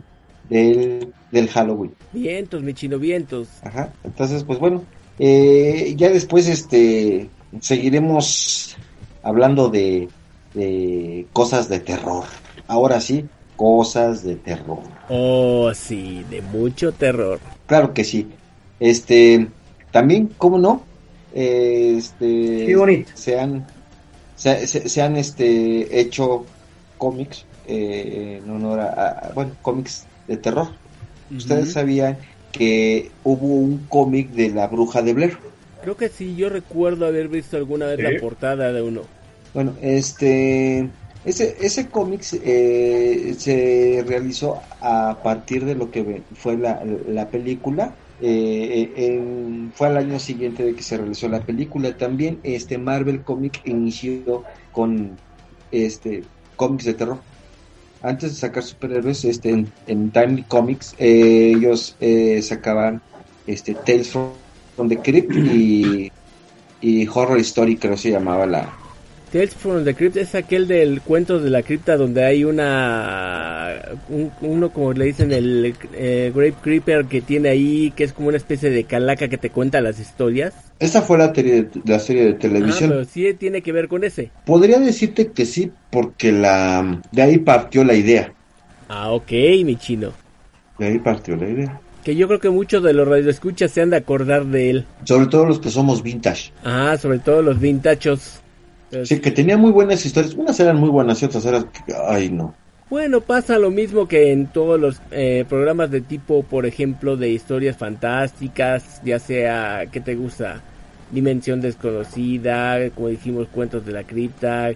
del, 0.48 1.12
del 1.32 1.48
Halloween. 1.48 1.92
Vientos, 2.12 2.62
mi 2.62 2.74
chino, 2.74 2.98
vientos. 2.98 3.48
Ajá. 3.62 3.92
Entonces, 4.04 4.44
pues 4.44 4.58
bueno, 4.58 4.82
eh, 5.18 5.94
ya 5.96 6.08
después 6.10 6.48
este 6.48 7.28
seguiremos 7.60 8.76
hablando 9.22 9.68
de, 9.68 10.08
de 10.54 11.26
cosas 11.32 11.68
de 11.68 11.80
terror. 11.80 12.24
Ahora 12.68 13.00
sí, 13.00 13.24
cosas 13.56 14.22
de 14.22 14.36
terror. 14.36 14.78
Oh, 15.08 15.72
sí, 15.74 16.24
de 16.30 16.42
mucho 16.42 16.92
terror. 16.92 17.40
Claro 17.66 17.92
que 17.92 18.04
sí. 18.04 18.26
Este, 18.78 19.48
también, 19.90 20.30
¿cómo 20.38 20.58
no? 20.58 20.82
eh, 21.34 21.94
este, 21.98 22.66
Qué 22.66 22.76
bonito. 22.76 23.10
se 23.14 23.38
han, 23.38 23.66
se, 24.36 24.66
se- 24.66 24.88
se 24.88 25.02
han 25.02 25.16
este, 25.16 26.00
hecho 26.00 26.44
cómics 26.96 27.44
eh, 27.68 28.40
en 28.42 28.50
honor 28.50 28.80
a, 28.80 28.86
a- 29.10 29.32
bueno, 29.34 29.52
cómics 29.62 30.06
de 30.26 30.36
terror. 30.36 30.68
Ustedes 31.34 31.72
sabían 31.72 32.16
que 32.52 33.10
hubo 33.24 33.46
un 33.56 33.86
cómic 33.88 34.30
de 34.30 34.48
la 34.48 34.66
bruja 34.66 35.02
de 35.02 35.12
Blair. 35.14 35.36
Creo 35.82 35.96
que 35.96 36.08
sí, 36.08 36.34
yo 36.36 36.48
recuerdo 36.48 37.06
haber 37.06 37.28
visto 37.28 37.56
alguna 37.56 37.86
vez 37.86 37.96
Sí. 37.98 38.02
la 38.02 38.20
portada 38.20 38.72
de 38.72 38.82
uno. 38.82 39.02
Bueno, 39.54 39.74
este, 39.82 40.88
ese, 41.24 41.56
ese 41.60 41.88
cómic 41.88 42.22
eh, 42.44 43.34
se 43.38 44.04
realizó 44.06 44.60
a 44.80 45.18
partir 45.22 45.64
de 45.64 45.74
lo 45.74 45.90
que 45.90 46.22
fue 46.34 46.56
la, 46.56 46.82
la 47.08 47.28
película. 47.28 47.94
eh, 48.20 48.92
en- 48.96 49.70
fue 49.76 49.86
al 49.86 49.96
año 49.96 50.18
siguiente 50.18 50.64
de 50.64 50.74
que 50.74 50.82
se 50.82 50.96
realizó 50.96 51.28
la 51.28 51.40
película. 51.40 51.96
También 51.96 52.40
este 52.42 52.76
Marvel 52.76 53.22
Comic 53.22 53.60
inició 53.64 54.42
con 54.72 55.16
este 55.70 56.24
cómics 56.56 56.84
de 56.86 56.94
terror. 56.94 57.18
Antes 58.02 58.32
de 58.32 58.36
sacar 58.36 58.62
superhéroes, 58.62 59.24
este 59.24 59.50
en, 59.50 59.72
en 59.86 60.10
Time 60.10 60.44
Comics, 60.48 60.94
eh, 60.98 61.52
ellos 61.56 61.96
eh, 61.98 62.40
sacaban 62.42 63.02
este 63.46 63.74
Tales 63.74 64.10
from, 64.10 64.34
from 64.76 64.88
the 64.88 65.00
Crypt 65.02 65.34
y, 65.34 66.10
y 66.80 67.06
Horror 67.08 67.38
Story, 67.38 67.76
creo 67.76 67.96
se 67.96 68.10
llamaba 68.10 68.46
la, 68.46 68.77
Tales 69.32 69.54
from 69.54 69.84
the 69.84 69.94
Crypt 69.94 70.16
es 70.16 70.34
aquel 70.34 70.66
del 70.66 71.02
cuento 71.02 71.38
de 71.38 71.50
la 71.50 71.62
cripta 71.62 71.98
donde 71.98 72.24
hay 72.24 72.44
una 72.44 73.74
un- 74.08 74.30
uno 74.40 74.70
como 74.70 74.94
le 74.94 75.04
dicen 75.04 75.32
el 75.32 75.74
eh, 75.92 76.32
Grape 76.34 76.54
Creeper 76.62 77.04
que 77.04 77.20
tiene 77.20 77.50
ahí 77.50 77.92
que 77.94 78.04
es 78.04 78.14
como 78.14 78.28
una 78.28 78.38
especie 78.38 78.70
de 78.70 78.84
calaca 78.84 79.28
que 79.28 79.36
te 79.36 79.50
cuenta 79.50 79.82
las 79.82 80.00
historias. 80.00 80.54
Esta 80.78 81.02
fue 81.02 81.18
la, 81.18 81.34
serie 81.34 81.64
de, 81.64 81.68
la 81.84 81.98
serie 81.98 82.24
de 82.24 82.30
Ah, 82.30 82.38
televisión. 82.38 82.90
pero 82.90 83.04
sí 83.04 83.34
tiene 83.34 83.60
que 83.60 83.72
ver 83.72 83.88
con 83.88 84.02
ese. 84.02 84.30
Podría 84.46 84.78
decirte 84.78 85.30
que 85.32 85.44
sí, 85.44 85.70
porque 85.90 86.32
la 86.32 87.00
de 87.12 87.22
ahí 87.22 87.36
partió 87.38 87.84
la 87.84 87.94
idea. 87.94 88.32
Ah, 88.88 89.10
ok, 89.10 89.30
mi 89.64 89.76
chino. 89.76 90.12
De 90.78 90.86
ahí 90.86 90.98
partió 91.00 91.36
la 91.36 91.48
idea. 91.48 91.80
Que 92.02 92.16
yo 92.16 92.28
creo 92.28 92.40
que 92.40 92.48
muchos 92.48 92.82
de 92.82 92.94
los 92.94 93.06
radioescuchas 93.06 93.70
se 93.72 93.82
han 93.82 93.90
de 93.90 93.96
acordar 93.98 94.46
de 94.46 94.70
él. 94.70 94.84
Sobre 95.04 95.26
todo 95.26 95.44
los 95.44 95.58
que 95.60 95.68
somos 95.68 96.02
vintage. 96.02 96.52
Ah, 96.64 96.96
sobre 96.98 97.18
todo 97.18 97.42
los 97.42 97.60
vintachos. 97.60 98.40
Sí, 99.04 99.20
que 99.20 99.30
tenía 99.30 99.56
muy 99.56 99.70
buenas 99.70 100.04
historias. 100.04 100.34
Unas 100.34 100.58
eran 100.60 100.78
muy 100.78 100.88
buenas 100.88 101.20
y 101.22 101.26
otras 101.26 101.44
eran... 101.44 101.66
Ay, 102.08 102.30
no. 102.30 102.54
Bueno, 102.90 103.20
pasa 103.20 103.58
lo 103.58 103.70
mismo 103.70 104.08
que 104.08 104.32
en 104.32 104.46
todos 104.46 104.80
los 104.80 105.02
eh, 105.10 105.44
programas 105.46 105.90
de 105.90 106.00
tipo, 106.00 106.42
por 106.42 106.64
ejemplo, 106.64 107.18
de 107.18 107.28
historias 107.28 107.76
fantásticas, 107.76 109.02
ya 109.04 109.18
sea, 109.18 109.84
¿qué 109.92 110.00
te 110.00 110.14
gusta? 110.14 110.62
Dimensión 111.10 111.60
desconocida, 111.60 112.88
como 112.94 113.08
dijimos, 113.08 113.48
cuentos 113.48 113.84
de 113.84 113.92
la 113.92 114.04
cripta, 114.04 114.70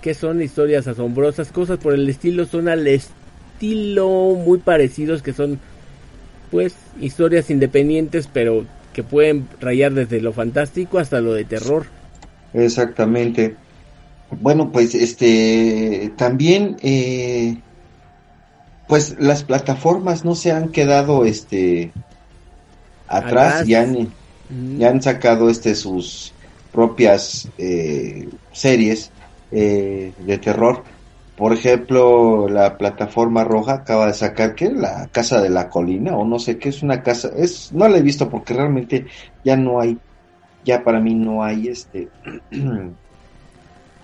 que 0.00 0.14
son 0.14 0.40
historias 0.40 0.86
asombrosas, 0.86 1.50
cosas 1.50 1.78
por 1.78 1.94
el 1.94 2.08
estilo, 2.08 2.46
son 2.46 2.68
al 2.68 2.86
estilo 2.86 4.36
muy 4.36 4.58
parecidos, 4.58 5.22
que 5.22 5.32
son, 5.32 5.58
pues, 6.52 6.76
historias 7.00 7.50
independientes, 7.50 8.28
pero 8.32 8.66
que 8.92 9.02
pueden 9.02 9.48
rayar 9.60 9.94
desde 9.94 10.20
lo 10.20 10.32
fantástico 10.32 11.00
hasta 11.00 11.20
lo 11.20 11.34
de 11.34 11.44
terror. 11.44 11.86
Exactamente. 12.52 13.56
Bueno, 14.30 14.70
pues 14.70 14.94
este 14.94 16.12
también 16.16 16.76
eh, 16.82 17.56
pues 18.86 19.16
las 19.18 19.44
plataformas 19.44 20.24
no 20.24 20.34
se 20.34 20.52
han 20.52 20.70
quedado 20.70 21.24
este 21.24 21.92
atrás 23.06 23.66
y 23.66 23.74
han, 23.74 24.12
ya 24.76 24.90
han 24.90 25.02
sacado 25.02 25.48
este 25.48 25.74
sus 25.74 26.32
propias 26.72 27.48
eh, 27.58 28.28
series 28.52 29.10
eh, 29.50 30.12
de 30.18 30.38
terror. 30.38 30.84
Por 31.36 31.52
ejemplo, 31.52 32.48
la 32.48 32.76
plataforma 32.76 33.44
roja 33.44 33.74
acaba 33.74 34.06
de 34.08 34.14
sacar 34.14 34.54
que 34.54 34.70
la 34.70 35.08
casa 35.12 35.40
de 35.40 35.50
la 35.50 35.68
colina 35.68 36.16
o 36.16 36.24
no 36.24 36.38
sé 36.38 36.58
qué 36.58 36.70
es 36.70 36.82
una 36.82 37.02
casa 37.02 37.30
es 37.36 37.72
no 37.72 37.88
la 37.88 37.98
he 37.98 38.02
visto 38.02 38.28
porque 38.28 38.54
realmente 38.54 39.06
ya 39.44 39.56
no 39.56 39.80
hay 39.80 39.96
ya 40.62 40.84
para 40.84 41.00
mí 41.00 41.14
no 41.14 41.42
hay 41.44 41.68
este 41.68 42.12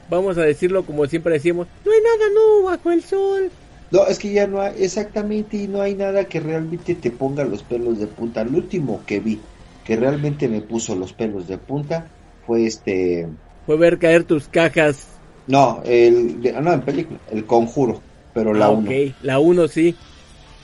Vamos 0.06 0.38
a 0.38 0.42
decirlo 0.42 0.84
como 0.84 1.06
siempre 1.06 1.34
decimos, 1.34 1.68
no 1.84 1.92
hay 1.92 1.98
nada 2.00 2.30
nuevo 2.34 2.62
bajo 2.64 2.90
el 2.90 3.02
sol. 3.02 3.50
No, 3.90 4.06
es 4.06 4.18
que 4.18 4.32
ya 4.32 4.46
no 4.46 4.60
hay, 4.60 4.82
exactamente, 4.82 5.56
y 5.56 5.68
no 5.68 5.80
hay 5.80 5.94
nada 5.94 6.24
que 6.26 6.40
realmente 6.40 6.96
te 6.96 7.10
ponga 7.12 7.44
los 7.44 7.62
pelos 7.62 7.98
de 7.98 8.08
punta. 8.08 8.42
El 8.42 8.54
último 8.54 9.04
que 9.04 9.20
vi 9.20 9.40
que 9.84 9.96
realmente 9.96 10.48
me 10.48 10.62
puso 10.62 10.94
los 10.96 11.12
pelos 11.14 11.46
de 11.46 11.58
punta 11.58 12.10
fue 12.40 12.66
este, 12.66 13.28
Fue 13.66 13.76
ver 13.76 13.98
caer 13.98 14.24
tus 14.24 14.48
cajas. 14.48 15.20
no, 15.46 15.82
el, 15.84 16.40
de- 16.40 16.52
no, 16.60 16.72
en 16.72 16.84
película, 16.84 17.20
El 17.30 17.46
Conjuro, 17.46 18.02
pero 18.32 18.54
la 18.54 18.66
Ah, 18.66 18.70
1, 18.70 18.90
ok, 18.90 19.16
la 19.20 19.38
1 19.40 19.68
sí. 19.68 19.96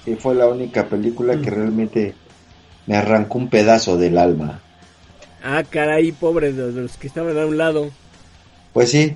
que 0.04 0.16
fue 0.16 0.34
la 0.34 0.46
única 0.48 0.88
película 0.88 1.40
que 1.40 1.50
realmente 1.50 2.14
me 2.86 2.96
arrancó 2.96 3.38
un 3.38 3.50
pedazo 3.50 3.96
del 3.98 4.18
alma. 4.18 4.64
Ah, 5.42 5.62
caray, 5.68 6.12
pobres 6.12 6.56
de 6.56 6.72
los 6.72 6.96
que 6.96 7.06
estaban 7.06 7.36
a 7.38 7.46
un 7.46 7.56
lado. 7.58 7.90
Pues 8.72 8.90
sí, 8.90 9.14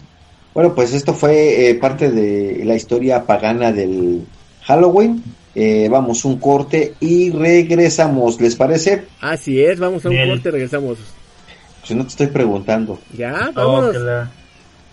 bueno, 0.55 0.75
pues 0.75 0.93
esto 0.95 1.15
fue 1.15 1.69
eh, 1.71 1.75
parte 1.75 2.11
de 2.11 2.65
la 2.65 2.75
historia 2.75 3.25
pagana 3.25 3.73
del 3.73 4.25
Halloween. 4.63 5.23
Eh, 5.55 5.89
vamos 5.91 6.25
un 6.25 6.39
corte 6.41 6.95
y 6.99 7.31
regresamos, 7.31 8.41
¿les 8.41 8.57
parece? 8.57 9.05
Así 9.21 9.63
es, 9.63 9.79
vamos 9.79 10.05
a 10.05 10.09
un 10.09 10.15
Bien. 10.15 10.29
corte, 10.31 10.51
regresamos. 10.51 10.99
Si 11.85 11.95
no 11.95 12.03
te 12.05 12.09
estoy 12.11 12.27
preguntando. 12.29 12.99
Ya, 13.17 13.51
Oh, 13.51 13.53
vámonos. 13.55 13.93
que 13.93 13.99
la 14.01 14.31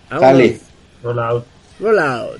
vámonos. 0.10 0.22
Dale. 0.22 0.60
roll 1.04 1.20
out. 1.20 1.46
Roll 1.80 2.00
out. 2.00 2.40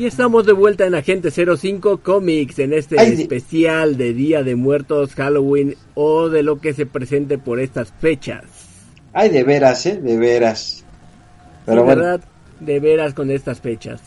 Y 0.00 0.06
estamos 0.06 0.46
de 0.46 0.54
vuelta 0.54 0.86
en 0.86 0.94
Agente 0.94 1.30
05 1.30 1.98
Comics 1.98 2.58
en 2.58 2.72
este 2.72 2.98
Ay, 2.98 3.20
especial 3.20 3.98
de 3.98 4.14
Día 4.14 4.42
de 4.42 4.56
Muertos, 4.56 5.14
Halloween 5.14 5.76
o 5.92 6.30
de 6.30 6.42
lo 6.42 6.58
que 6.58 6.72
se 6.72 6.86
presente 6.86 7.36
por 7.36 7.60
estas 7.60 7.92
fechas. 8.00 8.44
Ay, 9.12 9.28
de 9.28 9.44
veras, 9.44 9.84
¿eh? 9.84 10.00
De 10.02 10.16
veras. 10.16 10.86
Pero 11.66 11.82
Sí, 11.82 11.84
bueno, 11.84 12.00
¿verdad? 12.00 12.20
De 12.60 12.80
veras 12.80 13.12
con 13.12 13.30
estas 13.30 13.60
fechas. 13.60 14.00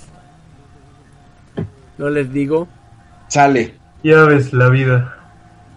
¿No 1.99 2.09
les 2.09 2.33
digo? 2.33 2.67
sale. 3.27 3.75
Ya 4.03 4.23
ves 4.23 4.51
la 4.51 4.69
vida. 4.69 5.15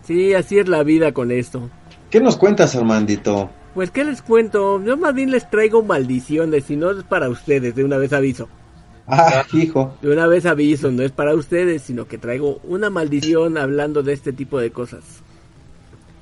Sí, 0.03 0.33
así 0.33 0.59
es 0.59 0.67
la 0.67 0.83
vida 0.83 1.13
con 1.13 1.31
esto. 1.31 1.69
¿Qué 2.09 2.23
nos 2.23 2.39
cuentas, 2.39 2.75
Armandito? 2.75 3.51
Pues, 3.75 3.91
¿qué 3.91 4.03
les 4.03 4.23
cuento? 4.23 4.83
Yo 4.83 4.97
más 4.97 5.15
bien 5.15 5.31
les 5.31 5.51
traigo 5.51 5.83
maldiciones, 5.83 6.71
y 6.71 6.77
no 6.77 6.91
es 6.93 7.05
para 7.05 7.29
ustedes, 7.29 7.75
de 7.75 7.85
una 7.85 7.99
vez 7.99 8.15
aviso. 8.15 8.49
Ah, 9.07 9.45
hijo. 9.53 9.97
De 10.03 10.11
una 10.11 10.27
vez 10.27 10.47
aviso, 10.47 10.91
no 10.91 11.03
es 11.03 11.13
para 11.13 11.35
ustedes, 11.35 11.83
sino 11.83 12.09
que 12.09 12.19
traigo 12.19 12.61
una 12.65 12.91
maldición 12.91 13.57
hablando 13.57 14.03
de 14.03 14.13
este 14.13 14.33
tipo 14.33 14.59
de 14.59 14.71
cosas. 14.71 15.05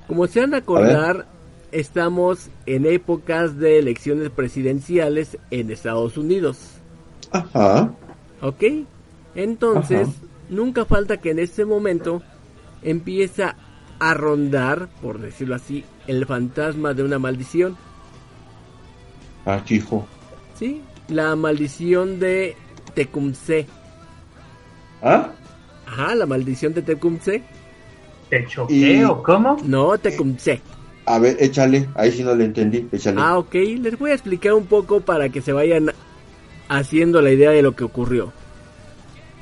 Como 0.06 0.26
se 0.26 0.42
han 0.42 0.50
de 0.50 0.58
acordar, 0.58 1.26
estamos 1.72 2.48
en 2.66 2.84
épocas 2.86 3.58
de 3.58 3.78
elecciones 3.78 4.30
presidenciales 4.30 5.38
en 5.50 5.70
Estados 5.70 6.18
Unidos. 6.18 6.58
Ajá. 7.32 7.90
¿Ok? 8.42 8.62
Entonces, 9.34 10.08
Ajá. 10.08 10.26
nunca 10.50 10.84
falta 10.84 11.16
que 11.16 11.30
en 11.30 11.38
este 11.38 11.64
momento 11.64 12.22
empieza 12.82 13.56
a 13.98 14.12
rondar, 14.12 14.88
por 15.00 15.18
decirlo 15.20 15.54
así, 15.54 15.84
el 16.06 16.26
fantasma 16.26 16.92
de 16.92 17.02
una 17.02 17.18
maldición. 17.18 17.76
Ah, 19.46 19.62
hijo. 19.68 20.06
¿Sí? 20.58 20.82
La 21.08 21.34
maldición 21.36 22.20
de 22.20 22.56
Tecumseh. 22.94 23.66
¿Ah? 25.02 25.30
Ajá, 25.86 26.14
la 26.14 26.26
maldición 26.26 26.72
de 26.74 26.82
Tecumseh. 26.82 27.42
¿Te 28.30 28.46
choqué 28.46 28.74
Y- 28.74 29.04
o 29.04 29.22
cómo? 29.22 29.56
No, 29.64 29.96
Tecumseh. 29.98 30.60
A 31.06 31.18
ver, 31.18 31.36
échale. 31.38 31.86
Ahí 31.94 32.10
sí 32.10 32.22
no 32.22 32.34
le 32.34 32.46
entendí. 32.46 32.88
Échale. 32.90 33.20
Ah, 33.20 33.36
ok. 33.38 33.54
Les 33.54 33.98
voy 33.98 34.10
a 34.10 34.14
explicar 34.14 34.54
un 34.54 34.64
poco 34.66 35.00
para 35.00 35.28
que 35.28 35.42
se 35.42 35.52
vayan 35.52 35.92
haciendo 36.68 37.20
la 37.20 37.30
idea 37.30 37.50
de 37.50 37.60
lo 37.62 37.72
que 37.76 37.84
ocurrió. 37.84 38.32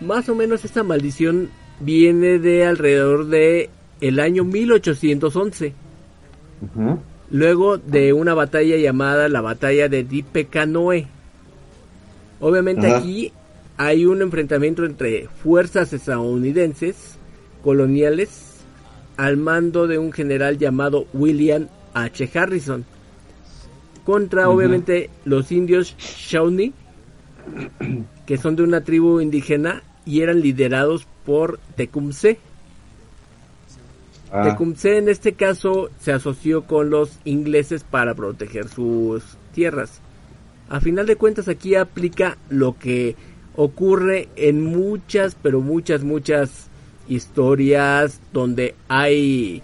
Más 0.01 0.29
o 0.29 0.35
menos 0.35 0.65
esta 0.65 0.83
maldición 0.83 1.51
viene 1.79 2.41
de 2.41 2.67
alrededor 2.67 3.27
de 3.27 3.71
el 4.01 4.19
año 4.19 4.45
1811. 4.45 5.75
Ujú. 6.63 6.99
luego 7.31 7.77
de 7.79 8.13
una 8.13 8.35
batalla 8.35 8.77
llamada 8.77 9.29
la 9.29 9.41
batalla 9.41 9.89
de 9.89 10.05
Dipecanoe. 10.05 11.07
Obviamente 12.41 12.93
aquí 12.93 13.33
hay 13.85 14.07
un 14.07 14.23
enfrentamiento 14.23 14.85
entre 14.85 15.27
fuerzas 15.27 15.93
estadounidenses 15.93 17.17
coloniales 17.65 18.61
al 19.17 19.37
mando 19.37 19.89
de 19.89 19.99
un 19.99 20.13
general 20.13 20.57
llamado 20.57 21.07
William 21.13 21.67
H. 21.93 22.31
Harrison 22.33 22.85
contra 24.05 24.49
obviamente 24.49 25.11
los 25.25 25.51
indios 25.51 25.97
Shawnee 25.99 26.73
que 28.25 28.37
son 28.37 28.55
de 28.55 28.63
una 28.63 28.83
tribu 28.83 29.21
indígena 29.21 29.83
y 30.07 30.21
eran 30.21 30.41
liderados 30.41 31.09
por 31.27 31.59
Tecumseh. 31.75 32.39
Ah, 34.31 34.45
Tecumseh 34.45 34.99
en 34.99 35.09
este 35.09 35.33
caso 35.33 35.91
se 35.99 36.13
asoció 36.13 36.67
con 36.67 36.89
los 36.89 37.19
ingleses 37.25 37.83
para 37.83 38.15
proteger 38.15 38.69
sus 38.69 39.25
tierras. 39.53 40.01
A 40.69 40.81
final 40.81 41.07
de 41.07 41.17
cuentas 41.17 41.49
aquí 41.49 41.75
aplica 41.75 42.39
lo 42.49 42.79
que 42.79 43.17
ocurre 43.57 44.29
en 44.37 44.65
muchas, 44.65 45.37
pero 45.41 45.61
muchas, 45.61 46.03
muchas 46.05 46.69
historias 47.09 48.21
donde 48.33 48.75
hay, 48.89 49.63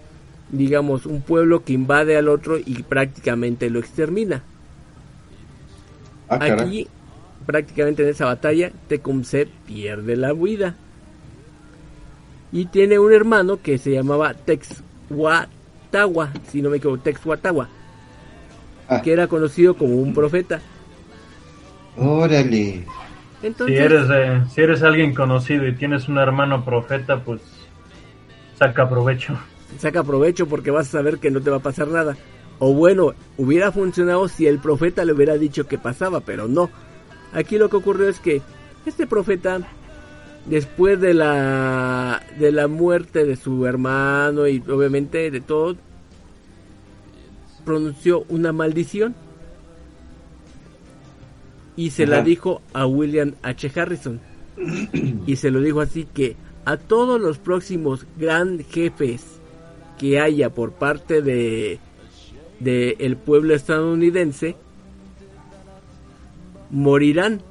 digamos, 0.49 1.05
un 1.05 1.21
pueblo 1.21 1.63
que 1.63 1.73
invade 1.73 2.17
al 2.17 2.27
otro 2.29 2.57
y 2.57 2.83
prácticamente 2.83 3.69
lo 3.69 3.79
extermina. 3.79 4.45
ah. 6.27 6.37
Aquí, 6.41 6.91
prácticamente 7.45 8.03
en 8.03 8.09
esa 8.09 8.25
batalla, 8.25 8.71
Tecumseh 8.87 9.47
pierde 9.65 10.15
la 10.15 10.33
vida. 10.33 10.77
Y 12.51 12.67
tiene 12.67 12.97
un 12.99 13.13
hermano 13.13 13.61
que 13.61 13.77
se 13.77 13.91
llamaba 13.91 14.33
Texhuatawa, 14.33 16.37
si 16.43 16.61
no 16.61 16.69
me 16.69 16.77
equivoco, 16.77 17.01
Texhuatawa, 17.01 17.69
Ah, 18.87 19.01
que 19.01 19.13
era 19.13 19.27
conocido 19.27 19.77
como 19.77 19.95
un 19.97 20.13
profeta. 20.13 20.63
órale. 21.95 22.89
Entonces, 23.41 23.77
Si 23.77 23.83
eres, 23.83 24.07
eh, 24.11 24.41
si 24.53 24.61
eres 24.61 24.83
alguien 24.83 25.13
conocido 25.13 25.67
y 25.67 25.73
tienes 25.75 26.07
un 26.07 26.17
hermano 26.17 26.65
profeta, 26.65 27.23
pues 27.23 27.41
saca 28.57 28.89
provecho. 28.89 29.37
saca 29.77 30.03
provecho 30.03 30.47
porque 30.47 30.71
vas 30.71 30.87
a 30.87 30.91
saber 30.99 31.19
que 31.19 31.31
no 31.31 31.41
te 31.41 31.49
va 31.49 31.57
a 31.57 31.61
pasar 31.61 31.87
nada. 31.87 32.17
O 32.59 32.73
bueno, 32.73 33.13
hubiera 33.37 33.71
funcionado 33.71 34.27
si 34.27 34.45
el 34.45 34.59
profeta 34.59 35.05
le 35.05 35.13
hubiera 35.13 35.37
dicho 35.37 35.67
que 35.67 35.77
pasaba, 35.77 36.19
pero 36.19 36.47
no. 36.47 36.69
Aquí 37.31 37.57
lo 37.57 37.69
que 37.69 37.77
ocurrió 37.77 38.09
es 38.09 38.19
que 38.19 38.41
este 38.85 39.07
profeta, 39.07 39.59
después 40.45 40.99
de 40.99 41.13
la 41.13 42.21
de 42.37 42.51
la 42.51 42.67
muerte 42.67 43.23
de 43.23 43.37
su 43.37 43.65
hermano 43.65 44.47
y 44.47 44.61
obviamente 44.67 45.31
de 45.31 45.39
todo, 45.39 45.77
pronunció 47.63 48.25
una 48.27 48.51
maldición 48.51 49.15
y 51.79 51.91
se 51.91 52.05
la 52.05 52.21
dijo 52.21 52.61
a 52.73 52.85
William 52.85 53.35
H. 53.41 53.71
Harrison. 53.73 54.19
Y 55.25 55.37
se 55.37 55.49
lo 55.49 55.61
dijo 55.61 55.79
así 55.79 56.05
que 56.13 56.35
a 56.65 56.75
todos 56.75 57.21
los 57.21 57.37
próximos 57.37 58.05
gran 58.17 58.59
jefes 58.65 59.23
que 59.97 60.19
haya 60.19 60.49
por 60.49 60.73
parte 60.73 61.21
de 61.21 61.79
de 62.59 62.97
el 62.99 63.15
pueblo 63.15 63.55
estadounidense 63.55 64.57
morirán 66.69 67.41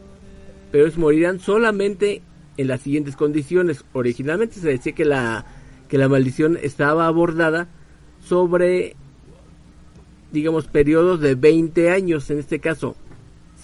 pero 0.71 0.87
es 0.87 0.99
morirán 0.99 1.41
solamente 1.41 2.21
en 2.59 2.69
las 2.69 2.83
siguientes 2.83 3.17
condiciones. 3.17 3.83
Originalmente 3.95 4.61
se 4.61 4.69
decía 4.69 4.93
que 4.93 5.07
la 5.07 5.47
que 5.89 5.97
la 5.97 6.11
maldición 6.11 6.59
estaba 6.61 7.07
abordada 7.07 7.69
sobre 8.23 8.95
digamos 10.33 10.67
periodos 10.67 11.19
de 11.21 11.35
20 11.35 11.91
años 11.91 12.29
en 12.29 12.41
este 12.41 12.59
caso 12.59 12.95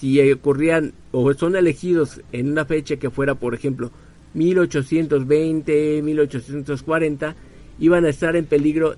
si 0.04 0.32
ocurrían 0.32 0.92
o 1.12 1.32
son 1.32 1.56
elegidos 1.56 2.20
en 2.30 2.50
una 2.50 2.66
fecha 2.66 2.96
que 2.96 3.08
fuera, 3.08 3.36
por 3.36 3.54
ejemplo, 3.54 3.90
1820, 4.34 6.02
1840, 6.02 7.34
iban 7.78 8.04
a 8.04 8.10
estar 8.10 8.36
en 8.36 8.44
peligro 8.44 8.96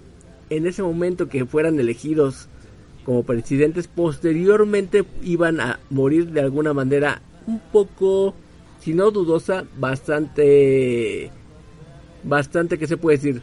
en 0.50 0.66
ese 0.66 0.82
momento 0.82 1.28
que 1.28 1.46
fueran 1.46 1.78
elegidos 1.78 2.48
como 3.04 3.22
presidentes, 3.22 3.86
posteriormente 3.86 5.04
iban 5.22 5.60
a 5.60 5.78
morir 5.90 6.32
de 6.32 6.40
alguna 6.40 6.72
manera 6.72 7.22
un 7.46 7.60
poco, 7.60 8.34
si 8.80 8.92
no 8.92 9.12
dudosa, 9.12 9.64
bastante, 9.78 11.30
bastante, 12.24 12.78
que 12.78 12.88
se 12.88 12.96
puede 12.96 13.18
decir? 13.18 13.42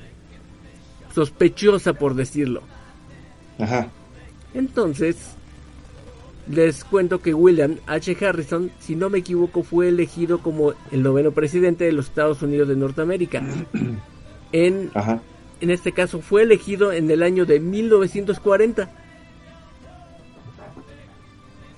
Sospechosa, 1.16 1.94
por 1.94 2.14
decirlo. 2.14 2.62
Ajá. 3.58 3.90
Entonces, 4.54 5.38
les 6.48 6.84
cuento 6.84 7.22
que 7.22 7.34
William 7.34 7.78
H. 7.88 8.18
Harrison, 8.26 8.72
si 8.80 8.96
no 8.96 9.10
me 9.10 9.20
equivoco, 9.20 9.64
fue 9.64 9.88
elegido 9.88 10.40
como 10.40 10.74
el 10.92 11.02
noveno 11.04 11.32
presidente 11.32 11.86
de 11.86 11.94
los 11.94 12.08
Estados 12.08 12.42
Unidos 12.42 12.68
de 12.68 12.76
Norteamérica. 12.76 13.44
En, 14.56 14.92
Ajá. 14.94 15.20
en 15.62 15.72
este 15.72 15.94
caso, 15.94 16.22
fue 16.22 16.44
elegido 16.44 16.94
en 16.94 17.10
el 17.10 17.24
año 17.24 17.44
de 17.48 17.60
1940. 17.60 18.88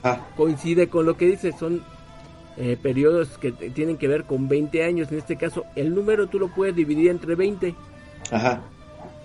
Ajá. 0.04 0.28
Coincide 0.36 0.90
con 0.90 1.06
lo 1.06 1.16
que 1.16 1.26
dice, 1.26 1.54
son 1.54 1.84
eh, 2.58 2.78
periodos 2.82 3.38
que 3.38 3.54
tienen 3.54 3.96
que 3.96 4.10
ver 4.10 4.26
con 4.26 4.50
20 4.50 4.84
años. 4.84 5.10
En 5.10 5.20
este 5.20 5.38
caso, 5.38 5.64
el 5.78 5.96
número 5.96 6.28
tú 6.28 6.38
lo 6.38 6.50
puedes 6.50 6.76
dividir 6.76 7.12
entre 7.12 7.36
20, 7.36 7.74
Ajá. 8.32 8.62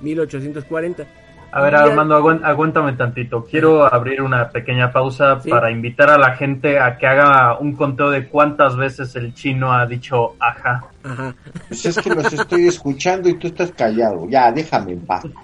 1840. 0.01 1.09
A 1.53 1.62
ver, 1.62 1.74
Armando, 1.74 2.14
aguántame 2.14 2.92
tantito. 2.92 3.44
Quiero 3.44 3.92
abrir 3.92 4.22
una 4.22 4.48
pequeña 4.51 4.92
pausa 4.92 5.40
Sí. 5.40 5.51
para 5.51 5.70
invitar 5.72 6.09
a 6.09 6.16
la 6.16 6.36
gente 6.36 6.78
a 6.78 6.96
que 6.96 7.07
haga 7.09 7.59
un 7.59 7.74
conteo 7.74 8.09
de 8.11 8.28
cuántas 8.28 8.76
veces 8.76 9.16
el 9.16 9.34
chino 9.34 9.72
ha 9.72 9.84
dicho 9.86 10.36
ajá. 10.38 10.84
Ajá. 11.03 11.34
Pues 11.68 11.86
es 11.86 11.98
que 11.98 12.11
los 12.11 12.32
estoy 12.32 12.68
escuchando 12.68 13.28
y 13.28 13.34
tú 13.34 13.48
estás 13.48 13.72
callado. 13.72 14.28
Ya, 14.28 14.53
déjame 14.53 14.92
en 14.92 15.01
paz. 15.01 15.24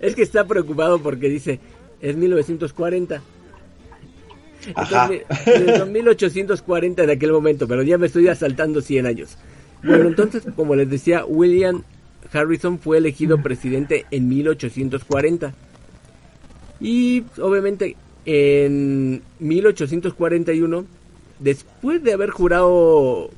Es 0.00 0.14
que 0.14 0.22
está 0.22 0.44
preocupado 0.44 0.98
porque 1.00 1.28
dice, 1.28 1.58
es 2.00 2.14
1940. 2.16 3.20
Ajá. 4.74 5.08
Entonces, 5.10 5.78
son 5.78 5.90
1840 5.92 7.02
en 7.04 7.10
aquel 7.10 7.32
momento, 7.32 7.66
pero 7.66 7.82
ya 7.82 7.96
me 7.98 8.06
estoy 8.06 8.28
asaltando 8.28 8.82
100 8.82 9.06
años. 9.06 9.38
Bueno, 9.82 10.08
entonces, 10.08 10.46
como 10.54 10.74
les 10.74 10.90
decía, 10.90 11.24
William 11.24 11.82
Harrison 12.32 12.78
fue 12.78 12.98
elegido 12.98 13.42
presidente 13.42 14.06
en 14.10 14.28
1840. 14.28 15.54
Y 16.80 17.24
obviamente 17.40 17.96
en 18.24 19.22
1841, 19.38 20.84
después 21.38 22.02
de 22.02 22.12
haber 22.12 22.30
jurado 22.30 23.30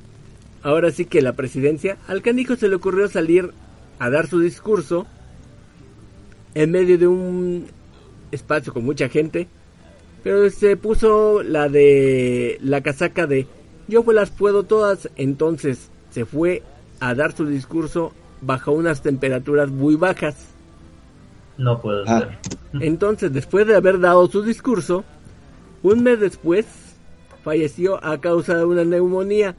ahora 0.61 0.91
sí 0.91 1.05
que 1.05 1.21
la 1.21 1.33
presidencia, 1.33 1.97
al 2.07 2.21
canijo 2.21 2.55
se 2.55 2.69
le 2.69 2.75
ocurrió 2.75 3.07
salir 3.07 3.51
a 3.99 4.09
dar 4.09 4.27
su 4.27 4.39
discurso 4.39 5.05
en 6.55 6.71
medio 6.71 6.97
de 6.97 7.07
un 7.07 7.67
espacio 8.31 8.73
con 8.73 8.85
mucha 8.85 9.09
gente, 9.09 9.47
pero 10.23 10.49
se 10.49 10.77
puso 10.77 11.43
la 11.43 11.67
de 11.69 12.57
la 12.61 12.81
casaca 12.81 13.27
de 13.27 13.47
yo 13.87 14.03
pues 14.03 14.15
las 14.15 14.29
puedo 14.29 14.63
todas, 14.63 15.09
entonces 15.17 15.89
se 16.11 16.25
fue 16.25 16.63
a 16.99 17.13
dar 17.15 17.35
su 17.35 17.45
discurso 17.45 18.13
bajo 18.45 18.71
unas 18.71 19.01
temperaturas 19.01 19.69
muy 19.69 19.95
bajas. 19.95 20.35
No 21.57 21.79
puede 21.79 22.03
Ah. 22.07 22.19
ser. 22.19 22.37
Entonces, 22.81 23.31
después 23.33 23.67
de 23.67 23.75
haber 23.75 23.99
dado 23.99 24.27
su 24.27 24.43
discurso, 24.43 25.03
un 25.83 26.03
mes 26.03 26.19
después 26.19 26.65
falleció 27.43 28.03
a 28.03 28.19
causa 28.19 28.55
de 28.55 28.65
una 28.65 28.83
neumonía. 28.83 29.55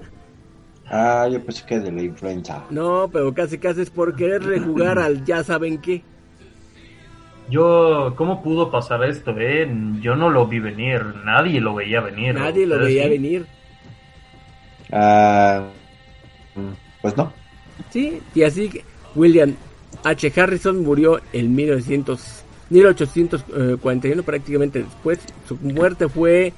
Ah, 0.90 1.28
yo 1.30 1.42
pensé 1.44 1.64
que 1.66 1.80
de 1.80 1.90
la 1.92 2.02
influenza. 2.02 2.64
No, 2.70 3.08
pero 3.12 3.32
casi 3.32 3.58
casi 3.58 3.82
es 3.82 3.90
por 3.90 4.14
querer 4.16 4.42
rejugar 4.42 4.98
al 4.98 5.24
ya 5.24 5.42
saben 5.44 5.78
qué. 5.78 6.02
Yo, 7.50 8.14
¿cómo 8.16 8.42
pudo 8.42 8.70
pasar 8.70 9.04
esto, 9.04 9.34
eh? 9.38 9.70
Yo 10.00 10.16
no 10.16 10.30
lo 10.30 10.46
vi 10.46 10.60
venir, 10.60 11.02
nadie 11.24 11.60
lo 11.60 11.74
veía 11.74 12.00
venir. 12.00 12.34
Nadie 12.34 12.66
lo 12.66 12.76
¿Ustedes 12.76 12.86
veía 12.94 13.02
sí? 13.04 13.08
venir. 13.10 13.46
Ah, 14.92 15.64
pues 17.02 17.16
no. 17.16 17.32
Sí, 17.90 18.20
y 18.34 18.42
así 18.42 18.70
William 19.14 19.54
H. 20.02 20.32
Harrison 20.36 20.82
murió 20.82 21.20
en 21.32 21.54
1900, 21.54 22.20
1841, 22.70 24.22
prácticamente 24.22 24.80
después. 24.82 25.18
Su 25.48 25.56
muerte 25.56 26.08
fue 26.08 26.52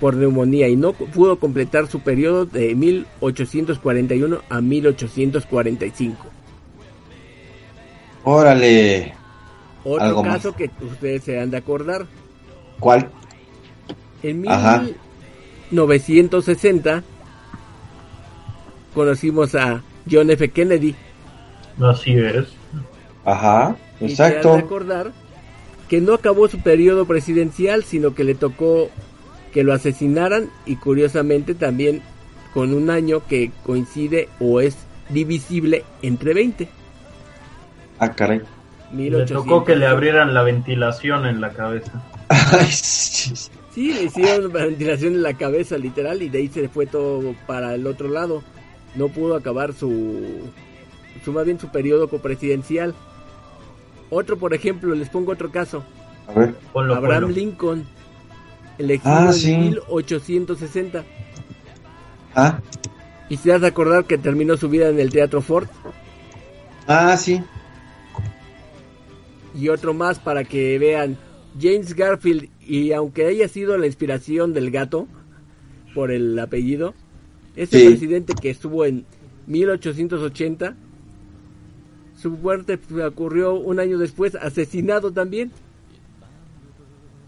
por 0.00 0.14
neumonía 0.14 0.68
y 0.68 0.76
no 0.76 0.92
pudo 0.92 1.38
completar 1.38 1.86
su 1.86 2.00
periodo 2.00 2.44
de 2.46 2.74
1841 2.74 4.40
a 4.48 4.60
1845. 4.60 6.26
Órale. 8.24 9.14
Otro 9.84 10.04
Algo 10.04 10.24
más. 10.24 10.36
caso 10.36 10.54
que 10.54 10.70
ustedes 10.80 11.24
se 11.24 11.38
han 11.38 11.50
de 11.50 11.58
acordar. 11.58 12.06
¿Cuál? 12.80 13.10
En 14.22 14.48
Ajá. 14.48 14.82
1960 15.70 17.02
conocimos 18.94 19.54
a 19.54 19.82
John 20.10 20.30
F. 20.30 20.50
Kennedy, 20.50 20.94
Así 21.80 22.12
es. 22.12 22.46
Ajá. 23.24 23.76
Y 24.00 24.10
se 24.14 24.22
de 24.22 24.28
Exacto. 24.28 25.12
que 25.88 26.00
no 26.00 26.14
acabó 26.14 26.48
su 26.48 26.60
periodo 26.60 27.06
presidencial, 27.06 27.84
sino 27.84 28.14
que 28.14 28.24
le 28.24 28.34
tocó 28.34 28.90
que 29.52 29.64
lo 29.64 29.72
asesinaran 29.72 30.50
y 30.66 30.76
curiosamente 30.76 31.54
también 31.54 32.02
con 32.52 32.74
un 32.74 32.90
año 32.90 33.26
que 33.26 33.50
coincide 33.64 34.28
o 34.40 34.60
es 34.60 34.76
divisible 35.08 35.84
entre 36.02 36.34
20. 36.34 36.68
Ah, 37.98 38.12
caray. 38.12 38.40
Le 38.92 38.96
1800. 39.10 39.44
tocó 39.44 39.64
que 39.64 39.76
le 39.76 39.86
abrieran 39.86 40.34
la 40.34 40.42
ventilación 40.42 41.26
en 41.26 41.40
la 41.40 41.50
cabeza. 41.50 42.02
Sí. 42.62 43.92
Le 43.92 44.04
hicieron 44.04 44.52
ventilación 44.52 45.14
en 45.14 45.22
la 45.22 45.34
cabeza 45.34 45.76
literal 45.76 46.22
y 46.22 46.28
de 46.28 46.38
ahí 46.38 46.48
se 46.48 46.68
fue 46.68 46.86
todo 46.86 47.34
para 47.46 47.74
el 47.74 47.86
otro 47.86 48.08
lado. 48.08 48.42
No 48.94 49.08
pudo 49.08 49.34
acabar 49.36 49.72
su, 49.72 50.50
su 51.24 51.32
más 51.32 51.44
bien 51.44 51.58
su 51.58 51.68
periodo 51.70 52.08
copresidencial. 52.08 52.94
Otro, 54.10 54.38
por 54.38 54.54
ejemplo, 54.54 54.94
les 54.94 55.08
pongo 55.08 55.32
otro 55.32 55.50
caso. 55.50 55.82
A 56.28 56.32
ver. 56.38 56.54
Ponlo, 56.72 56.94
Abraham 56.94 57.24
ponlo. 57.24 57.36
Lincoln, 57.36 57.86
elegido 58.78 59.12
Ah, 59.14 59.26
en 59.26 59.32
sí. 59.32 59.56
1860. 59.56 61.04
Ah, 62.34 62.60
Y 63.28 63.36
se 63.36 63.52
has 63.52 63.60
de 63.60 63.66
acordar 63.68 64.04
que 64.04 64.18
terminó 64.18 64.56
su 64.56 64.68
vida 64.68 64.88
en 64.88 65.00
el 65.00 65.10
Teatro 65.10 65.40
Ford. 65.40 65.68
ah, 66.86 67.16
sí. 67.16 67.42
Y 69.54 69.68
otro 69.68 69.94
más 69.94 70.18
para 70.18 70.44
que 70.44 70.78
vean. 70.78 71.16
James 71.60 71.94
Garfield, 71.94 72.48
y 72.60 72.90
aunque 72.92 73.26
haya 73.26 73.46
sido 73.46 73.78
la 73.78 73.86
inspiración 73.86 74.52
del 74.52 74.72
gato, 74.72 75.06
por 75.94 76.10
el 76.10 76.36
apellido, 76.40 76.94
este 77.56 77.78
Sí. 77.80 77.86
presidente 77.88 78.34
que 78.40 78.50
estuvo 78.50 78.84
en 78.84 79.04
1880, 79.46 80.74
su 82.20 82.30
muerte 82.30 82.78
ocurrió 83.06 83.54
un 83.54 83.80
año 83.80 83.98
después, 83.98 84.34
asesinado 84.34 85.12
también. 85.12 85.50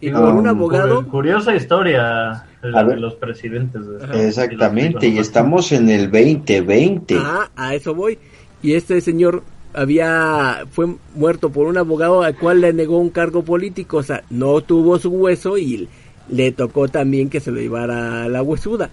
Y 0.00 0.10
por 0.10 0.34
un 0.34 0.46
Ah, 0.46 0.50
abogado, 0.50 1.04
Cu- 1.04 1.10
Curiosa 1.10 1.54
historia 1.56 2.44
la 2.62 2.84
de 2.84 2.96
los 2.96 3.14
presidentes. 3.14 3.82
Exactamente, 4.14 5.06
y 5.08 5.16
los- 5.16 5.26
estamos 5.26 5.72
en 5.72 5.88
el 5.88 6.10
2020. 6.10 7.16
Ajá, 7.16 7.50
a 7.56 7.74
eso 7.74 7.94
voy. 7.94 8.18
Y 8.62 8.74
este 8.74 9.00
señor 9.00 9.42
había 9.72 10.64
fue 10.70 10.86
muerto 11.14 11.50
por 11.50 11.66
un 11.66 11.78
abogado 11.78 12.22
al 12.22 12.36
cual 12.36 12.60
le 12.60 12.72
negó 12.72 12.98
un 12.98 13.10
cargo 13.10 13.42
político, 13.42 13.98
o 13.98 14.02
sea, 14.02 14.22
no 14.30 14.60
tuvo 14.60 14.98
su 14.98 15.10
hueso 15.10 15.56
y 15.56 15.88
le 16.30 16.52
tocó 16.52 16.88
también 16.88 17.30
que 17.30 17.40
se 17.40 17.50
lo 17.50 17.58
llevara 17.60 18.24
a 18.24 18.28
la 18.28 18.42
huesuda. 18.42 18.90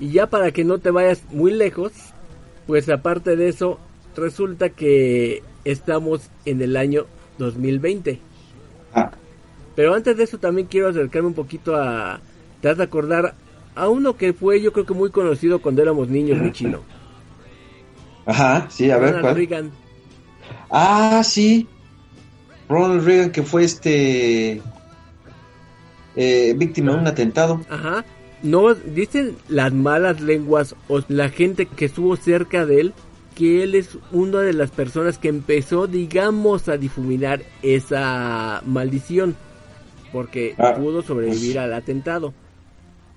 Y 0.00 0.10
ya 0.12 0.28
para 0.28 0.50
que 0.52 0.64
no 0.64 0.78
te 0.80 0.90
vayas 0.90 1.22
muy 1.30 1.52
lejos, 1.52 1.92
pues 2.66 2.88
aparte 2.88 3.36
de 3.36 3.48
eso, 3.48 3.78
resulta 4.16 4.70
que 4.70 5.44
estamos 5.64 6.30
en 6.46 6.62
el 6.62 6.76
año 6.76 7.06
2020. 7.38 8.24
Ah, 8.94 9.12
Pero 9.76 9.94
antes 9.94 10.16
de 10.16 10.24
eso 10.24 10.38
también 10.38 10.66
quiero 10.68 10.88
acercarme 10.88 11.28
un 11.28 11.34
poquito 11.34 11.76
a... 11.76 12.22
Te 12.62 12.68
has 12.70 12.78
de 12.78 12.84
acordar 12.84 13.36
a 13.74 13.88
uno 13.88 14.16
que 14.16 14.32
fue 14.34 14.60
yo 14.62 14.72
creo 14.72 14.86
que 14.86 14.94
muy 14.94 15.10
conocido 15.10 15.60
cuando 15.62 15.82
éramos 15.82 16.08
niños, 16.08 16.38
mi 16.40 16.52
chino. 16.52 16.86
ajá, 18.26 18.66
sí, 18.70 18.90
a 18.90 18.98
ver, 18.98 19.16
Ronald 19.16 19.20
¿cuál? 19.20 19.34
Reagan. 19.36 19.78
Ah, 20.70 21.22
sí. 21.24 21.68
Ronald 22.68 23.04
Reagan, 23.04 23.32
que 23.32 23.42
fue 23.42 23.64
este. 23.64 24.62
eh, 26.16 26.54
víctima 26.56 26.92
de 26.92 26.98
un 26.98 27.06
atentado. 27.06 27.64
Ajá. 27.68 28.04
No, 28.42 28.74
dicen 28.74 29.36
las 29.48 29.72
malas 29.72 30.20
lenguas 30.20 30.74
o 30.88 31.00
la 31.08 31.28
gente 31.28 31.66
que 31.66 31.84
estuvo 31.86 32.16
cerca 32.16 32.64
de 32.66 32.80
él 32.80 32.94
que 33.34 33.62
él 33.62 33.74
es 33.74 33.96
una 34.12 34.40
de 34.40 34.52
las 34.52 34.70
personas 34.70 35.16
que 35.16 35.28
empezó, 35.28 35.86
digamos, 35.86 36.68
a 36.68 36.76
difuminar 36.76 37.42
esa 37.62 38.60
maldición 38.66 39.36
porque 40.12 40.54
Ah, 40.58 40.74
pudo 40.76 41.02
sobrevivir 41.02 41.58
al 41.58 41.72
atentado. 41.72 42.34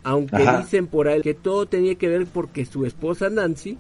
Aunque 0.03 0.35
Ajá. 0.43 0.59
dicen 0.59 0.87
por 0.87 1.07
ahí 1.07 1.21
que 1.21 1.33
todo 1.33 1.65
tenía 1.65 1.95
que 1.95 2.07
ver 2.07 2.25
porque 2.27 2.65
su 2.65 2.85
esposa 2.85 3.29
Nancy 3.29 3.77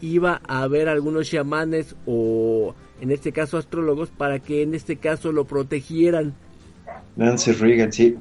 iba 0.00 0.40
a 0.48 0.66
ver 0.66 0.88
algunos 0.88 1.28
chamanes 1.30 1.94
o 2.06 2.74
en 3.00 3.10
este 3.10 3.32
caso 3.32 3.56
astrólogos 3.58 4.10
para 4.10 4.38
que 4.40 4.62
en 4.62 4.74
este 4.74 4.96
caso 4.96 5.32
lo 5.32 5.44
protegieran 5.44 6.34
Nancy 7.16 7.52
Reagan, 7.52 7.92
sí. 7.92 8.16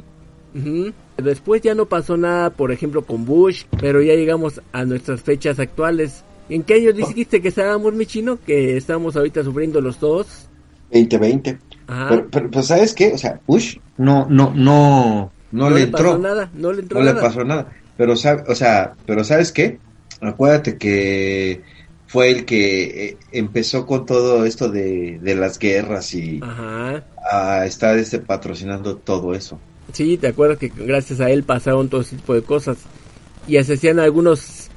Después 1.21 1.61
ya 1.61 1.75
no 1.75 1.85
pasó 1.87 2.17
nada, 2.17 2.49
por 2.51 2.71
ejemplo, 2.71 3.03
con 3.03 3.25
Bush, 3.25 3.63
pero 3.79 4.01
ya 4.01 4.13
llegamos 4.13 4.61
a 4.71 4.85
nuestras 4.85 5.21
fechas 5.21 5.59
actuales. 5.59 6.23
¿En 6.49 6.63
qué 6.63 6.75
año 6.75 6.93
dijiste 6.93 7.41
que 7.41 7.49
estábamos, 7.49 7.93
mi 7.93 8.05
chino? 8.05 8.39
Que 8.45 8.77
estamos 8.77 9.15
ahorita 9.15 9.43
sufriendo 9.43 9.81
los 9.81 9.99
dos. 9.99 10.47
2020. 10.91 11.59
Ajá. 11.87 12.07
Pero, 12.09 12.27
pero, 12.31 12.51
pues, 12.51 12.67
¿sabes 12.67 12.93
qué? 12.93 13.13
O 13.13 13.17
sea, 13.17 13.39
Bush 13.45 13.77
no, 13.97 14.27
no, 14.29 14.51
no, 14.55 15.31
no, 15.51 15.69
le 15.69 15.83
entró. 15.83 16.11
pasó 16.11 16.17
nada, 16.19 16.51
no 16.53 16.71
le 16.73 16.81
entró 16.81 16.99
no 16.99 17.05
le 17.05 17.13
nada. 17.13 17.25
pasó 17.27 17.43
nada. 17.43 17.71
Pero, 17.97 18.13
o 18.13 18.15
sea, 18.55 18.95
pero 19.05 19.23
¿sabes 19.23 19.51
qué? 19.51 19.79
Acuérdate 20.21 20.77
que 20.77 21.61
fue 22.07 22.31
el 22.31 22.45
que 22.45 23.05
eh, 23.09 23.17
empezó 23.31 23.85
con 23.85 24.05
todo 24.05 24.45
esto 24.45 24.69
de, 24.69 25.19
de 25.21 25.35
las 25.35 25.59
guerras 25.59 26.13
y 26.13 26.39
Ajá. 26.41 27.03
a 27.31 27.65
estar 27.65 27.97
este, 27.99 28.19
patrocinando 28.19 28.97
todo 28.97 29.33
eso. 29.35 29.59
Sí, 29.93 30.17
te 30.17 30.27
acuerdas 30.27 30.57
que 30.57 30.69
gracias 30.69 31.19
a 31.19 31.29
él 31.29 31.43
pasaron 31.43 31.89
todo 31.89 32.01
ese 32.01 32.15
tipo 32.15 32.33
de 32.33 32.41
cosas. 32.43 32.77
Y 33.47 33.57
hacían 33.57 33.99
algunos 33.99 34.67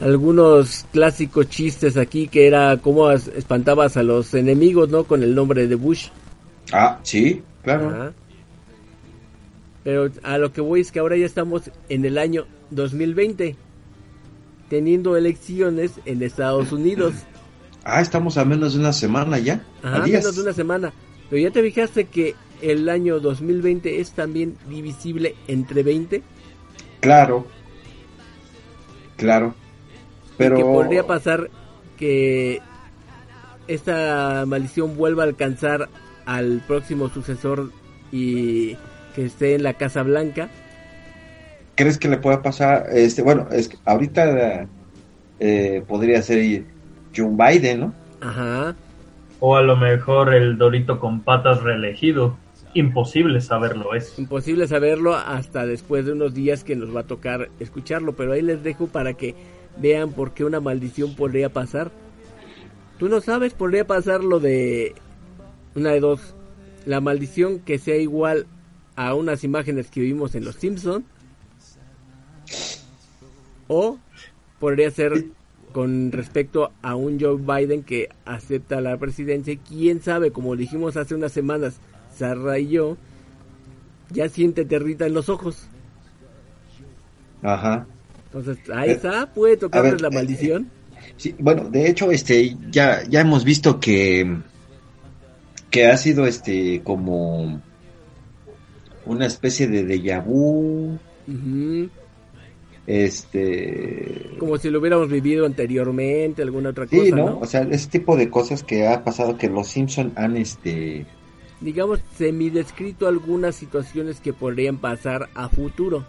algunos 0.00 0.86
clásicos 0.92 1.48
chistes 1.50 1.96
aquí 1.98 2.26
que 2.28 2.46
era 2.46 2.78
cómo 2.78 3.08
as- 3.08 3.28
espantabas 3.28 3.96
a 3.98 4.02
los 4.02 4.32
enemigos, 4.34 4.88
¿no? 4.88 5.04
Con 5.04 5.22
el 5.22 5.34
nombre 5.34 5.66
de 5.66 5.74
Bush. 5.74 6.08
Ah, 6.72 6.98
sí, 7.02 7.42
claro. 7.62 7.90
Ajá. 7.90 8.12
Pero 9.84 10.10
a 10.22 10.38
lo 10.38 10.52
que 10.52 10.60
voy 10.60 10.80
es 10.80 10.92
que 10.92 10.98
ahora 11.00 11.16
ya 11.16 11.26
estamos 11.26 11.70
en 11.88 12.04
el 12.04 12.18
año 12.18 12.46
2020, 12.70 13.56
teniendo 14.68 15.16
elecciones 15.16 15.92
en 16.04 16.22
Estados 16.22 16.72
Unidos. 16.72 17.14
Ah, 17.84 18.00
estamos 18.00 18.36
a 18.36 18.44
menos 18.44 18.74
de 18.74 18.80
una 18.80 18.92
semana 18.92 19.38
ya. 19.38 19.64
Ajá, 19.82 20.04
a 20.04 20.06
menos 20.06 20.36
de 20.36 20.42
una 20.42 20.52
semana. 20.52 20.92
Pero 21.28 21.42
ya 21.42 21.50
te 21.50 21.62
fijaste 21.62 22.04
que 22.06 22.34
el 22.62 22.88
año 22.88 23.20
2020 23.20 24.00
es 24.00 24.12
también 24.12 24.56
divisible 24.68 25.34
entre 25.48 25.82
20. 25.82 26.22
Claro. 27.00 27.46
Claro. 29.16 29.54
Pero. 30.36 30.56
Que 30.56 30.62
podría 30.62 31.06
pasar 31.06 31.50
que 31.98 32.60
esta 33.68 34.44
maldición 34.46 34.96
vuelva 34.96 35.22
a 35.22 35.26
alcanzar 35.26 35.88
al 36.26 36.62
próximo 36.66 37.08
sucesor 37.08 37.70
y 38.10 38.76
que 39.14 39.26
esté 39.26 39.54
en 39.54 39.62
la 39.62 39.74
Casa 39.74 40.02
Blanca. 40.02 40.48
¿Crees 41.74 41.98
que 41.98 42.08
le 42.08 42.18
pueda 42.18 42.42
pasar? 42.42 42.86
Este, 42.92 43.22
bueno, 43.22 43.48
es 43.50 43.68
que 43.68 43.78
ahorita 43.84 44.66
eh, 45.38 45.82
podría 45.86 46.20
ser 46.22 46.64
Joe 47.16 47.30
Biden, 47.30 47.80
¿no? 47.80 47.94
Ajá. 48.20 48.74
O 49.38 49.56
a 49.56 49.62
lo 49.62 49.76
mejor 49.76 50.34
el 50.34 50.58
Dorito 50.58 51.00
con 51.00 51.20
patas 51.20 51.62
reelegido. 51.62 52.36
Imposible 52.74 53.40
saberlo 53.40 53.94
es. 53.94 54.18
Imposible 54.18 54.68
saberlo 54.68 55.14
hasta 55.14 55.66
después 55.66 56.06
de 56.06 56.12
unos 56.12 56.34
días 56.34 56.62
que 56.64 56.76
nos 56.76 56.94
va 56.94 57.00
a 57.00 57.06
tocar 57.06 57.50
escucharlo, 57.58 58.14
pero 58.14 58.32
ahí 58.32 58.42
les 58.42 58.62
dejo 58.62 58.86
para 58.86 59.14
que 59.14 59.34
vean 59.78 60.12
por 60.12 60.32
qué 60.32 60.44
una 60.44 60.60
maldición 60.60 61.14
podría 61.14 61.48
pasar. 61.48 61.90
Tú 62.98 63.08
no 63.08 63.20
sabes, 63.20 63.54
podría 63.54 63.86
pasar 63.86 64.22
lo 64.22 64.40
de 64.40 64.94
una 65.74 65.90
de 65.90 66.00
dos, 66.00 66.34
la 66.86 67.00
maldición 67.00 67.60
que 67.60 67.78
sea 67.78 67.96
igual 67.96 68.46
a 68.96 69.14
unas 69.14 69.44
imágenes 69.44 69.90
que 69.90 70.00
vimos 70.00 70.34
en 70.34 70.44
Los 70.44 70.56
Simpson 70.56 71.04
o 73.68 73.98
podría 74.58 74.90
ser 74.90 75.26
con 75.72 76.12
respecto 76.12 76.72
a 76.82 76.96
un 76.96 77.20
Joe 77.20 77.36
Biden 77.36 77.82
que 77.82 78.08
acepta 78.24 78.80
la 78.80 78.96
presidencia. 78.98 79.56
Quién 79.66 80.02
sabe, 80.02 80.32
como 80.32 80.56
dijimos 80.56 80.96
hace 80.96 81.14
unas 81.14 81.32
semanas, 81.32 81.80
Sarra 82.20 82.58
y 82.58 82.68
yo, 82.68 82.98
ya 84.10 84.28
siente 84.28 84.66
territa 84.66 85.06
en 85.06 85.14
los 85.14 85.30
ojos. 85.30 85.66
Ajá. 87.42 87.86
Entonces, 88.26 88.58
ahí 88.70 88.90
Eh, 88.90 88.92
está, 88.92 89.32
puede 89.32 89.56
tocarles 89.56 89.92
ver, 89.92 90.00
la 90.02 90.08
eh, 90.08 90.14
maldición. 90.14 90.70
Sí, 91.16 91.34
bueno, 91.38 91.68
de 91.70 91.88
hecho, 91.88 92.10
este, 92.10 92.56
ya, 92.70 93.02
ya 93.08 93.20
hemos 93.22 93.42
visto 93.44 93.80
que, 93.80 94.38
que 95.70 95.86
ha 95.86 95.96
sido 95.96 96.26
este 96.26 96.82
como 96.84 97.60
una 99.06 99.26
especie 99.26 99.66
de 99.66 99.82
déjà 99.86 100.22
vu, 100.22 100.98
este, 102.86 104.30
Como 104.38 104.58
si 104.58 104.68
lo 104.68 104.80
hubiéramos 104.80 105.08
vivido 105.08 105.46
anteriormente, 105.46 106.42
alguna 106.42 106.70
otra 106.70 106.86
sí, 106.86 106.98
cosa, 106.98 107.16
¿no? 107.16 107.26
¿no? 107.26 107.38
O 107.38 107.46
sea, 107.46 107.62
ese 107.62 107.88
tipo 107.88 108.16
de 108.16 108.28
cosas 108.28 108.62
que 108.62 108.86
ha 108.86 109.04
pasado 109.04 109.38
que 109.38 109.48
los 109.48 109.68
Simpson 109.68 110.12
han, 110.16 110.36
este, 110.36 111.06
Digamos, 111.60 112.00
semidescrito 112.16 113.06
algunas 113.06 113.54
situaciones 113.54 114.20
que 114.20 114.32
podrían 114.32 114.78
pasar 114.78 115.28
a 115.34 115.48
futuro. 115.48 116.04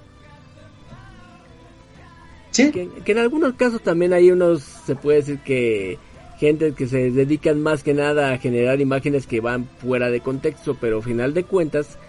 sí, 2.51 2.71
Que, 2.71 2.87
que 2.89 3.11
en 3.11 3.17
algunos 3.17 3.53
casos 3.53 3.81
también 3.81 4.13
hay 4.13 4.31
unos, 4.31 4.61
se 4.61 4.95
puede 4.95 5.17
decir 5.17 5.39
que 5.39 5.97
gente 6.41 6.73
que 6.73 6.87
se 6.87 7.11
dedican 7.11 7.61
más 7.61 7.83
que 7.83 7.93
nada 7.93 8.33
a 8.33 8.37
generar 8.39 8.81
imágenes 8.81 9.27
que 9.27 9.41
van 9.41 9.69
fuera 9.77 10.09
de 10.09 10.21
contexto, 10.21 10.75
pero 10.81 10.99
final 11.01 11.35
de 11.35 11.43
cuentas, 11.43 11.99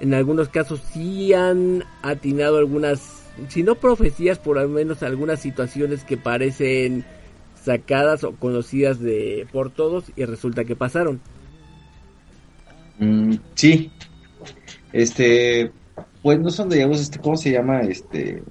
en 0.00 0.12
algunos 0.12 0.50
casos 0.50 0.82
sí 0.92 1.32
han 1.32 1.82
atinado 2.02 2.58
algunas, 2.58 3.22
si 3.48 3.62
no 3.62 3.76
profecías, 3.76 4.38
por 4.38 4.58
al 4.58 4.68
menos 4.68 5.02
algunas 5.02 5.40
situaciones 5.40 6.04
que 6.04 6.18
parecen 6.18 7.06
sacadas 7.64 8.24
o 8.24 8.32
conocidas 8.32 9.00
de 9.00 9.46
por 9.50 9.70
todos 9.70 10.12
y 10.14 10.26
resulta 10.26 10.64
que 10.64 10.76
pasaron. 10.76 11.22
Mm, 12.98 13.34
sí. 13.54 13.90
Este, 14.92 15.72
pues 16.22 16.38
no 16.38 16.50
son 16.50 16.68
de 16.68 16.76
digamos, 16.76 17.00
este, 17.00 17.18
¿cómo 17.18 17.36
se 17.36 17.50
llama? 17.50 17.80
Este, 17.80 18.42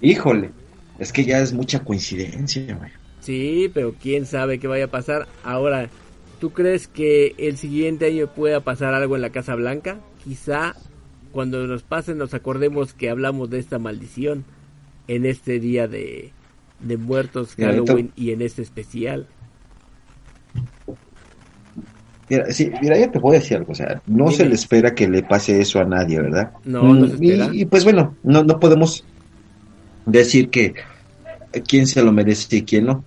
híjole, 0.00 0.50
es 0.98 1.12
que 1.12 1.24
ya 1.24 1.40
es 1.40 1.52
mucha 1.52 1.82
coincidencia, 1.82 2.74
güey. 2.76 2.90
Sí, 3.20 3.70
pero 3.72 3.94
quién 4.00 4.26
sabe 4.26 4.58
qué 4.58 4.66
vaya 4.66 4.86
a 4.86 4.90
pasar. 4.90 5.28
Ahora, 5.44 5.88
¿tú 6.40 6.50
crees 6.50 6.88
que 6.88 7.34
el 7.38 7.56
siguiente 7.56 8.06
año 8.06 8.26
pueda 8.26 8.60
pasar 8.60 8.94
algo 8.94 9.16
en 9.16 9.22
la 9.22 9.30
Casa 9.30 9.54
Blanca? 9.54 10.00
Quizá 10.24 10.74
cuando 11.30 11.66
nos 11.66 11.82
pase 11.82 12.14
nos 12.14 12.34
acordemos 12.34 12.92
que 12.92 13.10
hablamos 13.10 13.48
de 13.48 13.58
esta 13.58 13.78
maldición 13.78 14.44
en 15.08 15.24
este 15.24 15.58
día 15.58 15.88
de, 15.88 16.32
de 16.80 16.96
muertos, 16.96 17.54
Halloween 17.56 18.12
y 18.16 18.32
en 18.32 18.42
este 18.42 18.62
especial. 18.62 19.26
Mira, 22.32 22.50
sí, 22.52 22.72
mira, 22.80 22.98
ya 22.98 23.10
te 23.10 23.18
voy 23.18 23.36
a 23.36 23.40
decir 23.40 23.58
algo, 23.58 23.72
o 23.72 23.74
sea, 23.74 24.02
no 24.06 24.30
Dime. 24.30 24.32
se 24.32 24.46
le 24.46 24.54
espera 24.54 24.94
que 24.94 25.08
le 25.08 25.22
pase 25.22 25.60
eso 25.60 25.80
a 25.80 25.84
nadie, 25.84 26.20
¿verdad? 26.20 26.52
No, 26.64 26.94
no 26.96 27.06
se 27.08 27.14
Mm, 27.14 27.22
y- 27.22 27.22
espera. 27.22 27.58
Y, 27.62 27.66
pues 27.66 27.84
bueno, 27.84 28.18
no, 28.22 28.42
no 28.44 28.58
podemos 28.60 29.06
decir 30.04 30.50
que 30.50 30.74
quién 31.68 31.86
se 31.86 32.02
lo 32.02 32.12
merece 32.12 32.56
y 32.58 32.64
quién 32.64 32.86
no. 32.86 33.06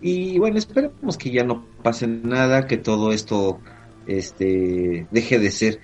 Y 0.00 0.38
bueno, 0.38 0.58
esperemos 0.58 1.18
que 1.18 1.30
ya 1.32 1.44
no 1.44 1.70
pase 1.82 2.06
nada, 2.08 2.66
que 2.66 2.78
todo 2.78 3.12
esto 3.12 3.62
este 4.06 5.08
deje 5.10 5.38
de 5.38 5.50
ser 5.52 5.80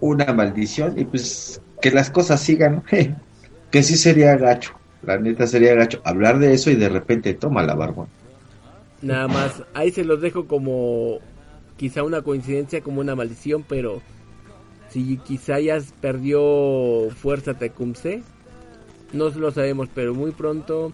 una 0.00 0.32
maldición 0.34 0.98
y 0.98 1.06
pues 1.06 1.62
que 1.80 1.90
las 1.92 2.10
cosas 2.10 2.42
sigan, 2.42 2.76
¿no? 2.92 3.26
que 3.70 3.82
sí 3.82 3.96
sería 3.96 4.36
gacho, 4.36 4.72
la 5.02 5.18
neta 5.18 5.46
sería 5.46 5.74
gacho 5.74 6.00
hablar 6.04 6.38
de 6.38 6.54
eso 6.54 6.70
y 6.70 6.76
de 6.76 6.88
repente 6.90 7.34
toma 7.34 7.62
la 7.64 7.74
barba. 7.76 8.08
Nada 9.00 9.28
más, 9.28 9.64
ahí 9.72 9.90
se 9.92 10.04
los 10.04 10.20
dejo 10.20 10.46
como 10.46 11.22
quizá 11.80 12.02
una 12.02 12.20
coincidencia, 12.20 12.82
como 12.82 13.00
una 13.00 13.16
maldición, 13.16 13.64
pero 13.66 14.02
si 14.90 15.16
quizá 15.16 15.58
ya 15.60 15.78
perdió 16.02 17.08
fuerza 17.08 17.54
Tecumseh, 17.54 18.22
no 19.14 19.30
lo 19.30 19.50
sabemos, 19.50 19.88
pero 19.94 20.14
muy 20.14 20.32
pronto, 20.32 20.92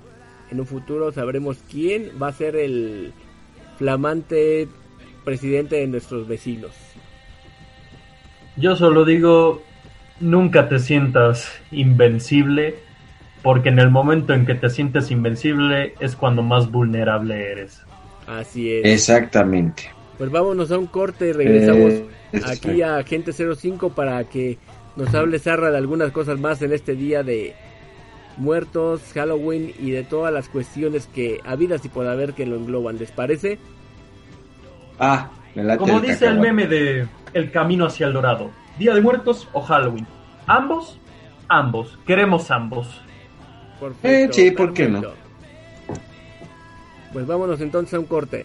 en 0.49 0.61
un 0.61 0.67
futuro, 0.67 1.11
sabremos 1.11 1.59
quién 1.69 2.13
va 2.23 2.29
a 2.29 2.33
ser 2.33 2.55
el 2.55 3.13
flamante 3.79 4.69
presidente 5.25 5.75
de 5.75 5.89
nuestros 5.89 6.29
vecinos. 6.29 6.71
Yo 8.57 8.77
solo 8.77 9.05
digo, 9.05 9.65
nunca 10.21 10.69
te 10.69 10.79
sientas 10.79 11.51
invencible, 11.73 12.77
porque 13.43 13.71
en 13.71 13.81
el 13.81 13.91
momento 13.91 14.35
en 14.35 14.47
que 14.47 14.55
te 14.55 14.71
sientes 14.71 15.11
invencible 15.11 15.95
es 15.99 16.15
cuando 16.15 16.45
más 16.45 16.71
vulnerable 16.71 17.51
eres. 17.51 17.83
Así 18.29 18.73
es. 18.73 18.85
Exactamente. 18.85 19.96
Pues 20.19 20.31
vámonos 20.31 20.71
a 20.71 20.79
un 20.79 20.87
corte 20.87 21.29
y 21.29 21.33
regresamos 21.33 21.93
Eh, 21.93 22.41
aquí 22.47 22.83
a 22.83 22.97
Agente 22.97 23.33
05 23.33 23.91
para 23.91 24.25
que 24.25 24.59
nos 24.97 25.15
hable 25.15 25.39
Zarra 25.39 25.71
de 25.71 25.77
algunas 25.77 26.11
cosas 26.11 26.39
más 26.41 26.63
en 26.63 26.73
este 26.73 26.95
día 26.95 27.23
de 27.23 27.55
muertos, 28.39 29.01
Halloween 29.15 29.73
y 29.79 29.91
de 29.91 30.05
todas 30.05 30.33
las 30.33 30.49
cuestiones 30.49 31.07
que 31.07 31.41
habidas 31.45 31.85
y 31.85 31.89
por 31.89 32.07
haber 32.07 32.33
que 32.35 32.47
lo 32.47 32.57
engloban. 32.57 32.99
¿Les 32.99 33.11
parece? 33.11 33.59
Ah, 34.99 35.31
me 35.55 35.65
late 35.65 35.79
Como 35.79 35.97
el 35.99 36.03
dice 36.03 36.27
el 36.27 36.39
meme 36.39 36.67
de 36.67 37.07
El 37.35 37.51
Camino 37.51 37.87
hacia 37.87 38.07
el 38.07 38.13
Dorado, 38.15 38.51
Día 38.79 38.95
de 38.95 39.01
Muertos 39.01 39.49
o 39.53 39.61
Halloween. 39.61 40.07
Ambos, 40.47 40.99
ambos, 41.49 41.99
queremos 42.07 42.51
ambos. 42.51 43.03
Perfecto, 43.81 44.09
Eh, 44.09 44.29
sí, 44.33 44.51
¿por 44.53 44.73
qué 44.73 44.89
no? 44.89 45.03
Pues 47.13 47.27
vámonos 47.27 47.61
entonces 47.61 47.95
a 47.95 47.99
un 48.01 48.07
corte. 48.07 48.45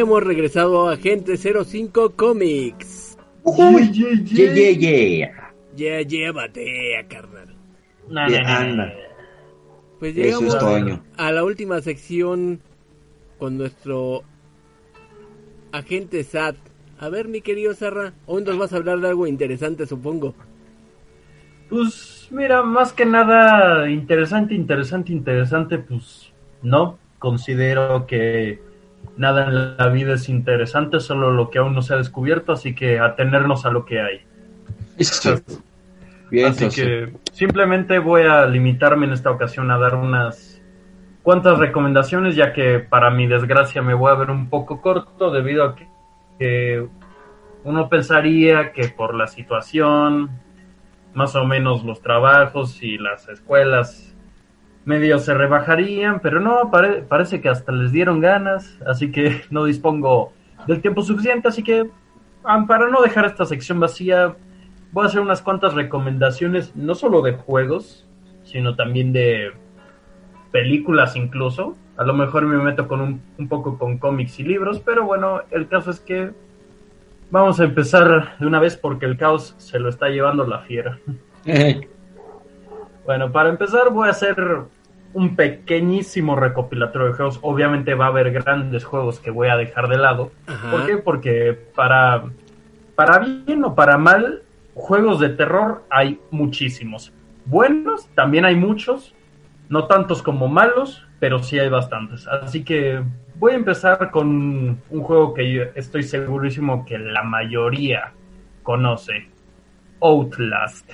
Hemos 0.00 0.22
regresado 0.22 0.88
a 0.88 0.94
Agente 0.94 1.36
05 1.36 2.10
Comics. 2.16 3.16
Uy, 3.44 3.92
yeah, 3.92 4.52
yeah, 4.52 4.70
yeah. 4.72 5.54
Ya 5.74 6.02
llévate, 6.02 7.06
carnal. 7.08 7.56
Pues 9.98 10.14
llegamos 10.14 10.54
es 10.54 11.00
a 11.16 11.32
la 11.32 11.44
última 11.44 11.80
sección 11.80 12.60
con 13.38 13.58
nuestro 13.58 14.22
agente 15.72 16.24
SAT. 16.24 16.56
A 16.98 17.08
ver, 17.08 17.28
mi 17.28 17.40
querido 17.40 17.74
Sarra, 17.74 18.12
hoy 18.26 18.42
nos 18.42 18.58
vas 18.58 18.72
a 18.72 18.76
hablar 18.76 19.00
de 19.00 19.08
algo 19.08 19.26
interesante, 19.26 19.86
supongo. 19.86 20.34
Pues 21.68 22.28
mira, 22.30 22.62
más 22.62 22.92
que 22.92 23.04
nada 23.04 23.88
interesante, 23.90 24.54
interesante, 24.54 25.12
interesante, 25.12 25.78
pues 25.78 26.32
no. 26.62 26.98
Considero 27.18 28.06
que 28.06 28.60
nada 29.16 29.46
en 29.46 29.76
la 29.76 29.88
vida 29.88 30.14
es 30.14 30.28
interesante, 30.28 31.00
solo 31.00 31.32
lo 31.32 31.50
que 31.50 31.58
aún 31.58 31.74
no 31.74 31.82
se 31.82 31.94
ha 31.94 31.96
descubierto, 31.96 32.52
así 32.52 32.74
que 32.74 32.98
atenernos 32.98 33.66
a 33.66 33.70
lo 33.70 33.84
que 33.84 34.00
hay. 34.00 34.20
Listo. 34.96 35.40
Bien, 36.30 36.50
Así 36.50 36.64
socio. 36.66 36.84
que 36.84 37.12
simplemente 37.32 37.98
voy 37.98 38.22
a 38.22 38.46
limitarme 38.46 39.06
en 39.06 39.12
esta 39.12 39.30
ocasión 39.30 39.70
a 39.70 39.78
dar 39.78 39.94
unas 39.94 40.60
cuantas 41.22 41.58
recomendaciones, 41.58 42.36
ya 42.36 42.52
que 42.52 42.80
para 42.80 43.10
mi 43.10 43.26
desgracia 43.26 43.82
me 43.82 43.94
voy 43.94 44.10
a 44.10 44.14
ver 44.14 44.30
un 44.30 44.48
poco 44.48 44.80
corto 44.80 45.30
debido 45.30 45.64
a 45.64 45.74
que, 45.74 45.88
que 46.38 46.86
uno 47.64 47.88
pensaría 47.88 48.72
que 48.72 48.88
por 48.88 49.14
la 49.14 49.26
situación, 49.26 50.30
más 51.14 51.34
o 51.34 51.44
menos 51.44 51.84
los 51.84 52.00
trabajos 52.02 52.82
y 52.82 52.98
las 52.98 53.28
escuelas 53.28 54.14
medio 54.88 55.18
se 55.18 55.34
rebajarían, 55.34 56.20
pero 56.20 56.40
no, 56.40 56.70
pare- 56.70 57.02
parece 57.02 57.40
que 57.42 57.48
hasta 57.50 57.72
les 57.72 57.92
dieron 57.92 58.20
ganas, 58.20 58.78
así 58.86 59.12
que 59.12 59.42
no 59.50 59.64
dispongo 59.64 60.32
del 60.66 60.80
tiempo 60.80 61.02
suficiente, 61.02 61.46
así 61.48 61.62
que 61.62 61.88
para 62.66 62.88
no 62.88 63.02
dejar 63.02 63.26
esta 63.26 63.44
sección 63.44 63.78
vacía, 63.78 64.34
voy 64.92 65.04
a 65.04 65.08
hacer 65.08 65.20
unas 65.20 65.42
cuantas 65.42 65.74
recomendaciones, 65.74 66.74
no 66.74 66.94
solo 66.94 67.20
de 67.20 67.32
juegos, 67.34 68.06
sino 68.44 68.74
también 68.74 69.12
de 69.12 69.52
películas 70.50 71.14
incluso. 71.16 71.76
A 71.98 72.04
lo 72.04 72.14
mejor 72.14 72.44
me 72.46 72.56
meto 72.56 72.88
con 72.88 73.00
un, 73.02 73.20
un 73.38 73.48
poco 73.48 73.76
con 73.76 73.98
cómics 73.98 74.38
y 74.40 74.44
libros, 74.44 74.80
pero 74.80 75.04
bueno, 75.04 75.42
el 75.50 75.68
caso 75.68 75.90
es 75.90 76.00
que 76.00 76.30
vamos 77.30 77.60
a 77.60 77.64
empezar 77.64 78.38
de 78.38 78.46
una 78.46 78.60
vez 78.60 78.76
porque 78.78 79.04
el 79.04 79.18
caos 79.18 79.54
se 79.58 79.78
lo 79.78 79.90
está 79.90 80.08
llevando 80.08 80.46
la 80.46 80.60
fiera. 80.60 80.98
Bueno, 83.04 83.32
para 83.32 83.48
empezar 83.48 83.90
voy 83.90 84.08
a 84.08 84.10
hacer 84.10 84.36
un 85.14 85.36
pequeñísimo 85.36 86.36
recopilatorio 86.36 87.08
de 87.08 87.14
juegos. 87.14 87.38
Obviamente 87.42 87.94
va 87.94 88.06
a 88.06 88.08
haber 88.08 88.30
grandes 88.32 88.84
juegos 88.84 89.20
que 89.20 89.30
voy 89.30 89.48
a 89.48 89.56
dejar 89.56 89.88
de 89.88 89.96
lado. 89.98 90.30
Ajá. 90.46 90.70
¿Por 90.70 90.86
qué? 90.86 90.96
Porque 90.98 91.58
para, 91.74 92.24
para 92.94 93.18
bien 93.18 93.64
o 93.64 93.74
para 93.74 93.96
mal, 93.98 94.42
juegos 94.74 95.18
de 95.20 95.30
terror 95.30 95.82
hay 95.90 96.20
muchísimos. 96.30 97.12
Buenos, 97.46 98.06
también 98.14 98.44
hay 98.44 98.54
muchos. 98.56 99.14
No 99.70 99.86
tantos 99.86 100.22
como 100.22 100.48
malos, 100.48 101.06
pero 101.20 101.40
sí 101.42 101.58
hay 101.58 101.68
bastantes. 101.68 102.26
Así 102.28 102.64
que 102.64 103.02
voy 103.36 103.52
a 103.52 103.56
empezar 103.56 104.10
con 104.10 104.78
un 104.90 105.02
juego 105.02 105.34
que 105.34 105.52
yo 105.52 105.62
estoy 105.74 106.02
segurísimo 106.02 106.84
que 106.86 106.98
la 106.98 107.22
mayoría 107.22 108.12
conoce. 108.62 109.28
Outlast. 110.00 110.90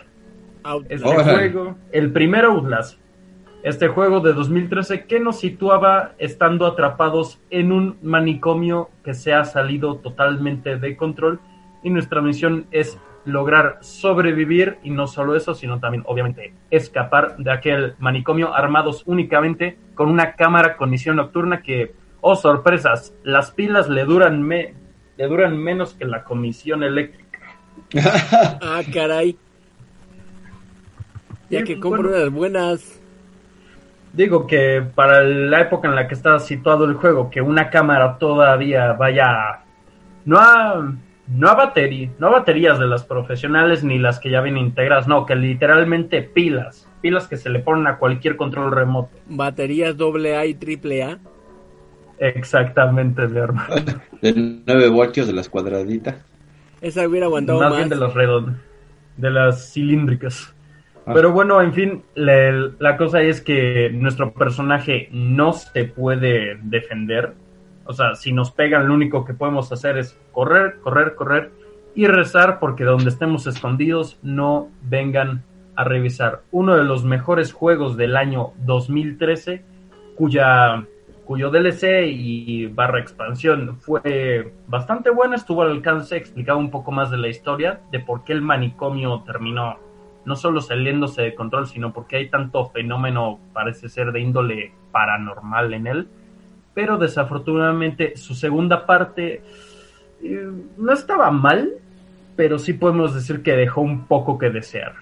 Out- 0.65 0.87
Este 0.89 1.05
juego, 1.07 1.77
el 1.93 2.11
primer 2.13 2.47
Outlast, 2.47 2.99
este 3.65 3.89
juego 3.89 4.21
de 4.21 4.35
2013 4.35 5.07
que 5.07 5.19
nos 5.21 5.41
situaba 5.41 6.13
estando 6.19 6.67
atrapados 6.67 7.41
en 7.49 7.73
un 7.73 7.97
manicomio 8.03 8.91
que 9.03 9.15
se 9.15 9.33
ha 9.33 9.43
salido 9.47 9.97
totalmente 9.97 10.77
de 10.77 10.97
control 10.99 11.41
y 11.83 11.89
nuestra 11.89 12.21
misión 12.21 12.67
es 12.73 12.99
lograr 13.25 13.79
sobrevivir 13.81 14.77
y 14.83 14.91
no 14.91 15.07
solo 15.07 15.35
eso, 15.35 15.55
sino 15.55 15.81
también 15.81 16.03
obviamente 16.07 16.53
escapar 16.71 17.39
de 17.39 17.51
aquel 17.51 17.95
manicomio 17.99 18.55
armados 18.55 19.03
únicamente 19.07 19.79
con 19.95 20.11
una 20.11 20.35
cámara 20.35 20.77
con 20.77 20.91
misión 20.91 21.17
nocturna 21.17 21.63
que, 21.63 21.95
oh 22.21 22.37
sorpresas, 22.37 23.15
las 23.23 23.51
pilas 23.51 23.89
le 23.89 24.05
duran, 24.05 24.43
me, 24.43 24.75
le 25.17 25.27
duran 25.27 25.57
menos 25.57 25.95
que 25.95 26.05
la 26.05 26.23
comisión 26.23 26.83
eléctrica. 26.83 27.25
Ah, 28.61 28.83
caray. 28.93 29.39
Ya 31.49 31.63
que 31.65 31.81
compro 31.81 32.11
bueno. 32.11 32.19
unas 32.19 32.33
buenas. 32.33 33.04
Digo 34.15 34.47
que 34.47 34.83
para 34.95 35.23
la 35.23 35.61
época 35.61 35.89
en 35.89 35.95
la 35.97 36.07
que 36.07 36.15
está 36.15 36.39
situado 36.39 36.85
el 36.85 36.95
juego, 36.95 37.31
que 37.31 37.41
una 37.41 37.71
cámara 37.71 38.17
todavía 38.19 38.93
vaya... 38.93 39.61
No 40.25 40.39
a, 40.39 40.95
no 41.29 41.49
a 41.49 41.55
batería, 41.55 42.11
no 42.19 42.29
a 42.29 42.31
baterías 42.31 42.79
de 42.79 42.87
las 42.87 43.05
profesionales 43.05 43.83
ni 43.83 43.99
las 43.99 44.21
que 44.21 44.31
ya 44.31 44.41
vienen 44.41 44.67
integradas, 44.67 45.09
no, 45.09 45.27
que 45.27 45.35
literalmente 45.35 46.23
pilas, 46.23 46.89
pilas 47.01 47.27
que 47.29 47.37
se 47.37 47.51
le 47.51 47.59
ponen 47.59 47.87
a 47.87 47.99
cualquier 47.99 48.37
control 48.37 48.73
remoto. 48.73 49.11
Baterías 49.29 49.97
AA 50.01 50.47
y 50.47 50.57
AAA. 51.03 51.19
Exactamente, 52.19 53.27
mi 53.27 53.39
hermano. 53.39 53.75
De 54.23 54.33
9 54.33 54.89
voltios 54.89 55.27
de 55.27 55.33
las 55.33 55.49
cuadraditas. 55.49 56.15
Esa 56.81 57.07
hubiera 57.07 57.27
aguantado 57.27 57.59
Más 57.59 57.71
más. 57.71 57.79
bien 57.79 57.89
de 57.89 57.97
las 57.97 58.15
redondas, 58.15 58.57
de 59.17 59.31
las 59.31 59.73
cilíndricas. 59.73 60.54
Ah. 61.07 61.13
Pero 61.15 61.33
bueno, 61.33 61.61
en 61.61 61.73
fin, 61.73 62.03
la, 62.15 62.71
la 62.79 62.97
cosa 62.97 63.21
es 63.21 63.41
que 63.41 63.91
nuestro 63.93 64.33
personaje 64.33 65.09
no 65.13 65.53
se 65.53 65.85
puede 65.85 66.59
defender. 66.63 67.35
O 67.85 67.93
sea, 67.93 68.15
si 68.15 68.33
nos 68.33 68.51
pegan, 68.51 68.89
lo 68.89 68.95
único 68.95 69.25
que 69.25 69.35
podemos 69.35 69.71
hacer 69.71 69.99
es 69.99 70.19
correr, 70.33 70.79
correr, 70.81 71.15
correr 71.15 71.51
y 71.95 72.07
rezar 72.07 72.59
porque 72.59 72.85
donde 72.85 73.11
estemos 73.11 73.47
escondidos 73.47 74.19
no 74.23 74.71
vengan 74.83 75.45
a 75.77 75.85
revisar. 75.85 76.43
Uno 76.51 76.77
de 76.77 76.85
los 76.85 77.05
mejores 77.05 77.53
juegos 77.53 77.97
del 77.97 78.17
año 78.17 78.53
2013, 78.65 79.63
cuya 80.17 80.87
cuyo 81.25 81.51
DLC 81.51 82.07
y 82.07 82.67
barra 82.67 83.01
expansión 83.01 83.79
fue 83.79 84.53
bastante 84.67 85.09
bueno, 85.09 85.35
estuvo 85.35 85.63
al 85.63 85.71
alcance, 85.71 86.17
explicaba 86.17 86.59
un 86.59 86.71
poco 86.71 86.93
más 86.93 87.11
de 87.11 87.17
la 87.17 87.29
historia, 87.29 87.81
de 87.91 88.01
por 88.01 88.25
qué 88.25 88.35
el 88.35 88.43
manicomio 88.43 89.23
terminó 89.23 89.79
no 90.25 90.37
solo 90.37 90.61
saliéndose 90.61 91.23
de 91.23 91.35
control, 91.35 91.67
sino 91.67 91.93
porque 91.93 92.17
hay 92.17 92.29
tanto 92.29 92.67
fenómeno, 92.67 93.39
parece 93.53 93.89
ser, 93.89 94.13
de 94.13 94.21
índole 94.21 94.73
paranormal 94.91 95.75
en 95.75 95.87
él. 95.87 96.09
Pero 96.75 96.99
desafortunadamente 96.99 98.17
su 98.17 98.35
segunda 98.35 98.87
parte 98.87 99.43
eh, 100.23 100.51
no 100.77 100.93
estaba 100.93 101.31
mal, 101.31 101.75
pero 102.37 102.59
sí 102.59 102.73
podemos 102.73 103.15
decir 103.15 103.43
que 103.43 103.53
dejó 103.53 103.81
un 103.81 104.07
poco 104.07 104.39
que 104.39 104.51
desear. 104.51 104.95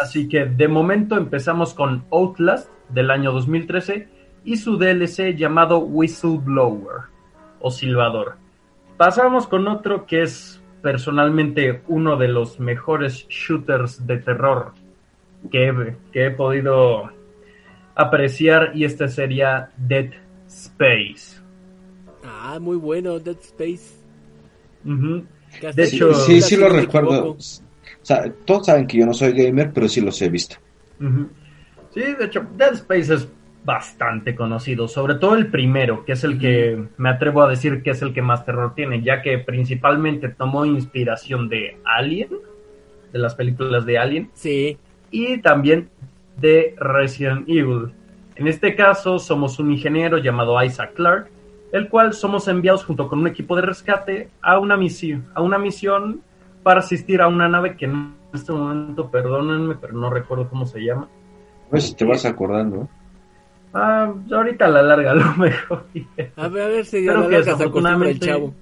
Así 0.00 0.28
que 0.28 0.46
de 0.46 0.68
momento 0.68 1.16
empezamos 1.16 1.74
con 1.74 2.04
Outlast 2.10 2.70
del 2.88 3.10
año 3.10 3.32
2013 3.32 4.08
y 4.44 4.56
su 4.56 4.78
DLC 4.78 5.36
llamado 5.36 5.78
Whistleblower 5.78 7.02
o 7.60 7.70
Silbador. 7.70 8.36
Pasamos 8.96 9.46
con 9.46 9.68
otro 9.68 10.06
que 10.06 10.22
es 10.22 10.62
personalmente 10.86 11.82
uno 11.88 12.16
de 12.16 12.28
los 12.28 12.60
mejores 12.60 13.26
shooters 13.28 14.06
de 14.06 14.18
terror 14.18 14.72
que 15.50 15.66
he, 15.66 15.96
que 16.12 16.26
he 16.26 16.30
podido 16.30 17.10
apreciar 17.96 18.70
y 18.72 18.84
este 18.84 19.08
sería 19.08 19.72
Dead 19.76 20.10
Space. 20.46 21.40
Ah, 22.24 22.58
muy 22.60 22.76
bueno, 22.76 23.18
Dead 23.18 23.36
Space. 23.40 23.96
De 24.84 25.84
hecho- 25.84 26.14
sí, 26.14 26.40
sí 26.40 26.56
lo 26.56 26.68
recuerdo. 26.68 27.32
O 27.32 27.36
sea, 28.02 28.32
todos 28.44 28.66
saben 28.66 28.86
que 28.86 28.98
yo 28.98 29.06
no 29.06 29.12
soy 29.12 29.32
gamer, 29.32 29.72
pero 29.72 29.88
sí 29.88 30.00
los 30.00 30.22
he 30.22 30.28
visto. 30.28 30.54
Sí, 31.00 32.00
de 32.16 32.24
hecho, 32.26 32.46
Dead 32.56 32.74
Space 32.74 33.12
es 33.12 33.28
bastante 33.66 34.36
conocido, 34.36 34.86
sobre 34.86 35.16
todo 35.16 35.34
el 35.34 35.48
primero, 35.48 36.04
que 36.04 36.12
es 36.12 36.22
el 36.22 36.38
que 36.38 36.86
me 36.96 37.10
atrevo 37.10 37.42
a 37.42 37.48
decir 37.48 37.82
que 37.82 37.90
es 37.90 38.00
el 38.00 38.14
que 38.14 38.22
más 38.22 38.46
terror 38.46 38.74
tiene, 38.74 39.02
ya 39.02 39.20
que 39.22 39.38
principalmente 39.38 40.28
tomó 40.28 40.64
inspiración 40.64 41.48
de 41.48 41.76
Alien, 41.84 42.28
de 43.12 43.18
las 43.18 43.34
películas 43.34 43.84
de 43.84 43.98
Alien, 43.98 44.30
Sí. 44.34 44.78
y 45.10 45.38
también 45.42 45.90
de 46.38 46.74
Resident 46.78 47.48
Evil. 47.48 47.92
En 48.36 48.46
este 48.46 48.76
caso, 48.76 49.18
somos 49.18 49.58
un 49.58 49.72
ingeniero 49.72 50.18
llamado 50.18 50.62
Isaac 50.62 50.94
Clarke, 50.94 51.30
el 51.72 51.88
cual 51.88 52.12
somos 52.12 52.46
enviados 52.46 52.84
junto 52.84 53.08
con 53.08 53.18
un 53.18 53.26
equipo 53.26 53.56
de 53.56 53.62
rescate 53.62 54.28
a 54.42 54.58
una 54.60 54.76
misión, 54.76 55.26
a 55.34 55.42
una 55.42 55.58
misión 55.58 56.20
para 56.62 56.80
asistir 56.80 57.20
a 57.20 57.26
una 57.26 57.48
nave 57.48 57.76
que 57.76 57.86
en 57.86 58.14
este 58.32 58.52
momento, 58.52 59.10
perdónenme, 59.10 59.74
pero 59.74 59.94
no 59.94 60.08
recuerdo 60.08 60.48
cómo 60.48 60.66
se 60.66 60.80
llama. 60.80 61.08
A 61.68 61.72
ver 61.72 61.82
si 61.82 61.96
te 61.96 62.04
vas 62.04 62.24
acordando. 62.24 62.82
¿eh? 62.82 62.86
Ah, 63.78 64.10
ahorita 64.32 64.64
a 64.64 64.68
la 64.68 64.82
larga 64.82 65.10
a 65.10 65.14
lo 65.14 65.32
mejor. 65.36 65.84
A 66.36 66.48
ver, 66.48 66.62
a 66.64 66.68
ver 66.68 66.84
si 66.86 67.06
a 67.06 67.12
Pero 67.12 67.20
la 67.24 67.28
que 67.28 67.32
larga 67.32 67.44
se 67.44 67.50
el 67.50 67.58
desafortunadamente- 67.58 68.26
chavo. 68.26 68.54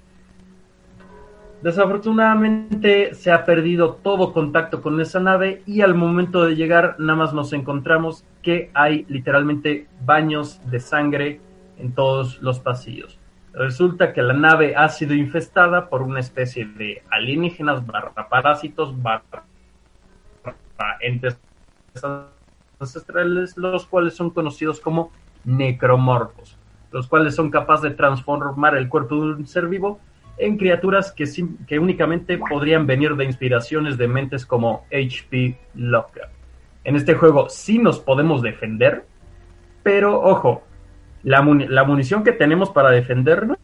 Desafortunadamente 1.62 3.14
se 3.14 3.32
ha 3.32 3.44
perdido 3.46 3.94
todo 3.94 4.32
contacto 4.32 4.82
con 4.82 5.00
esa 5.00 5.18
nave 5.20 5.62
y 5.66 5.80
al 5.80 5.94
momento 5.94 6.44
de 6.44 6.56
llegar 6.56 6.96
nada 6.98 7.18
más 7.18 7.32
nos 7.32 7.52
encontramos 7.54 8.24
que 8.42 8.70
hay 8.74 9.06
literalmente 9.08 9.86
baños 10.04 10.60
de 10.70 10.78
sangre 10.80 11.40
en 11.78 11.92
todos 11.94 12.42
los 12.42 12.58
pasillos. 12.60 13.18
Resulta 13.54 14.12
que 14.12 14.20
la 14.20 14.34
nave 14.34 14.74
ha 14.76 14.88
sido 14.90 15.14
infestada 15.14 15.88
por 15.88 16.02
una 16.02 16.20
especie 16.20 16.66
de 16.66 17.02
alienígenas 17.10 17.86
barra 17.86 18.28
parásitos 18.28 19.00
barra 19.02 19.44
entes 21.00 21.38
ancestrales, 22.78 23.56
los 23.56 23.86
cuales 23.86 24.14
son 24.14 24.30
conocidos 24.30 24.80
como 24.80 25.12
necromorfos, 25.44 26.56
los 26.92 27.06
cuales 27.06 27.34
son 27.34 27.50
capaces 27.50 27.90
de 27.90 27.96
transformar 27.96 28.76
el 28.76 28.88
cuerpo 28.88 29.14
de 29.16 29.20
un 29.34 29.46
ser 29.46 29.66
vivo 29.68 30.00
en 30.36 30.56
criaturas 30.56 31.12
que, 31.12 31.24
que 31.66 31.78
únicamente 31.78 32.38
podrían 32.38 32.86
venir 32.86 33.14
de 33.16 33.24
inspiraciones 33.24 33.96
de 33.96 34.08
mentes 34.08 34.44
como 34.44 34.84
H.P. 34.92 35.56
Lovecraft. 35.74 36.32
En 36.82 36.96
este 36.96 37.14
juego 37.14 37.48
sí 37.48 37.78
nos 37.78 38.00
podemos 38.00 38.42
defender, 38.42 39.06
pero 39.82 40.20
ojo, 40.20 40.64
la, 41.22 41.40
muni- 41.40 41.68
la 41.68 41.84
munición 41.84 42.24
que 42.24 42.32
tenemos 42.32 42.70
para 42.70 42.90
defendernos 42.90 43.58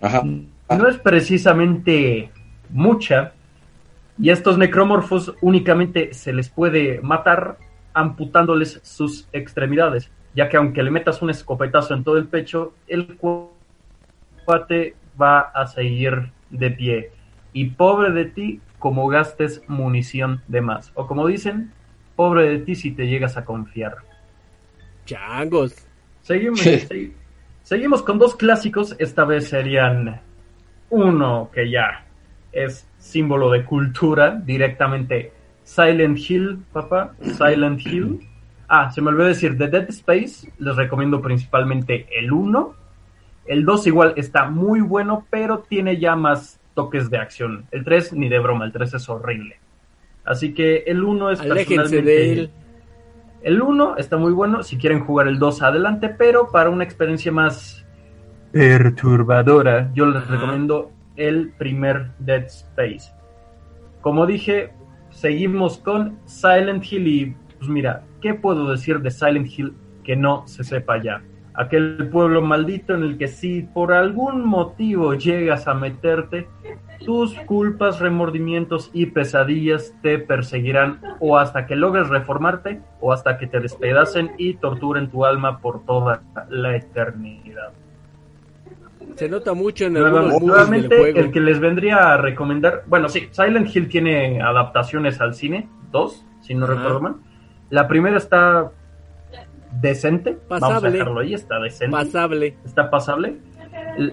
Ajá. 0.00 0.22
no 0.24 0.88
es 0.88 0.96
precisamente 0.98 2.30
mucha 2.70 3.32
y 4.20 4.30
a 4.30 4.32
estos 4.32 4.58
necromorfos 4.58 5.34
únicamente 5.40 6.12
se 6.14 6.32
les 6.32 6.48
puede 6.48 7.00
matar 7.00 7.58
amputándoles 7.94 8.80
sus 8.82 9.28
extremidades, 9.32 10.10
ya 10.34 10.48
que 10.48 10.56
aunque 10.56 10.82
le 10.82 10.90
metas 10.90 11.22
un 11.22 11.30
escopetazo 11.30 11.94
en 11.94 12.04
todo 12.04 12.16
el 12.18 12.26
pecho, 12.26 12.72
el 12.86 13.16
cu- 13.16 13.50
cuate 14.44 14.94
va 15.20 15.40
a 15.40 15.66
seguir 15.66 16.30
de 16.50 16.70
pie. 16.70 17.10
Y 17.52 17.70
pobre 17.70 18.12
de 18.12 18.24
ti 18.26 18.60
como 18.78 19.08
gastes 19.08 19.62
munición 19.68 20.42
de 20.48 20.60
más. 20.60 20.92
O 20.94 21.06
como 21.06 21.26
dicen, 21.26 21.72
pobre 22.14 22.48
de 22.48 22.58
ti 22.58 22.74
si 22.74 22.92
te 22.92 23.06
llegas 23.08 23.36
a 23.36 23.44
confiar. 23.44 23.96
Changos. 25.06 25.74
Seguimos, 26.22 26.60
Sí. 26.60 27.14
seguimos 27.62 28.02
con 28.02 28.18
dos 28.18 28.36
clásicos. 28.36 28.94
Esta 28.98 29.24
vez 29.24 29.48
serían 29.48 30.20
uno 30.90 31.50
que 31.52 31.70
ya 31.70 32.04
es 32.52 32.86
símbolo 32.98 33.50
de 33.50 33.64
cultura, 33.64 34.40
directamente 34.44 35.32
Silent 35.64 36.18
Hill, 36.18 36.58
papá. 36.72 37.14
Silent 37.22 37.84
Hill. 37.86 38.20
Ah, 38.68 38.90
se 38.90 39.00
me 39.00 39.08
olvidó 39.08 39.28
decir, 39.28 39.56
de 39.56 39.68
Dead 39.68 39.88
Space 39.88 40.52
les 40.58 40.76
recomiendo 40.76 41.22
principalmente 41.22 42.06
el 42.18 42.32
1. 42.32 42.74
El 43.46 43.64
2 43.64 43.86
igual 43.86 44.14
está 44.16 44.48
muy 44.48 44.80
bueno, 44.80 45.26
pero 45.30 45.60
tiene 45.60 45.98
ya 45.98 46.16
más 46.16 46.60
toques 46.74 47.08
de 47.10 47.18
acción. 47.18 47.64
El 47.70 47.84
3 47.84 48.12
ni 48.12 48.28
de 48.28 48.38
broma, 48.38 48.66
el 48.66 48.72
3 48.72 48.94
es 48.94 49.08
horrible. 49.08 49.56
Así 50.24 50.52
que 50.52 50.84
el 50.86 51.02
1 51.02 51.30
es 51.30 51.40
Aléjense 51.40 51.74
personalmente... 51.76 52.10
de 52.10 52.32
él. 52.32 52.50
El 53.42 53.62
1 53.62 53.96
está 53.96 54.16
muy 54.16 54.32
bueno, 54.32 54.62
si 54.62 54.76
quieren 54.76 55.00
jugar 55.00 55.28
el 55.28 55.38
2 55.38 55.62
adelante, 55.62 56.08
pero 56.08 56.50
para 56.50 56.70
una 56.70 56.84
experiencia 56.84 57.30
más 57.30 57.86
perturbadora, 58.52 59.90
yo 59.94 60.06
les 60.06 60.26
recomiendo 60.26 60.90
el 61.18 61.52
primer 61.58 62.12
Dead 62.18 62.44
Space. 62.44 63.12
Como 64.00 64.24
dije, 64.26 64.72
seguimos 65.10 65.78
con 65.78 66.18
Silent 66.24 66.84
Hill 66.90 67.06
y 67.06 67.36
pues 67.58 67.68
mira, 67.68 68.04
¿qué 68.20 68.34
puedo 68.34 68.70
decir 68.70 69.00
de 69.00 69.10
Silent 69.10 69.48
Hill 69.48 69.74
que 70.04 70.16
no 70.16 70.46
se 70.46 70.64
sepa 70.64 71.02
ya? 71.02 71.22
Aquel 71.54 72.08
pueblo 72.10 72.40
maldito 72.40 72.94
en 72.94 73.02
el 73.02 73.18
que 73.18 73.26
si 73.26 73.62
por 73.62 73.92
algún 73.92 74.46
motivo 74.46 75.14
llegas 75.14 75.66
a 75.66 75.74
meterte, 75.74 76.46
tus 77.04 77.34
culpas, 77.40 77.98
remordimientos 78.00 78.90
y 78.92 79.06
pesadillas 79.06 79.92
te 80.02 80.18
perseguirán 80.18 81.00
o 81.18 81.36
hasta 81.36 81.66
que 81.66 81.74
logres 81.74 82.08
reformarte 82.08 82.80
o 83.00 83.12
hasta 83.12 83.38
que 83.38 83.48
te 83.48 83.58
despedacen 83.58 84.32
y 84.38 84.54
torturen 84.54 85.10
tu 85.10 85.24
alma 85.24 85.60
por 85.60 85.84
toda 85.84 86.22
la 86.48 86.76
eternidad. 86.76 87.72
Se 89.18 89.28
nota 89.28 89.52
mucho 89.54 89.86
en 89.86 89.96
algunos 89.96 90.32
del 90.34 90.46
nuevamente, 90.46 90.96
juego. 90.96 91.18
el 91.18 91.30
que 91.32 91.40
les 91.40 91.58
vendría 91.60 92.12
a 92.14 92.16
recomendar, 92.18 92.82
bueno, 92.86 93.08
sí, 93.08 93.28
Silent 93.32 93.74
Hill 93.74 93.88
tiene 93.88 94.40
adaptaciones 94.40 95.20
al 95.20 95.34
cine, 95.34 95.68
dos, 95.90 96.24
si 96.40 96.54
no 96.54 96.64
Ajá. 96.66 96.74
recuerdo 96.74 97.00
mal. 97.00 97.14
La 97.70 97.88
primera 97.88 98.16
está 98.16 98.70
decente, 99.80 100.38
vamos 100.48 100.62
a 100.70 100.74
Pasable. 100.74 100.90
dejarlo 100.98 101.20
ahí, 101.20 101.34
está 101.34 101.58
decente, 101.60 101.92
Pasable. 101.96 102.56
está 102.64 102.90
pasable. 102.90 103.36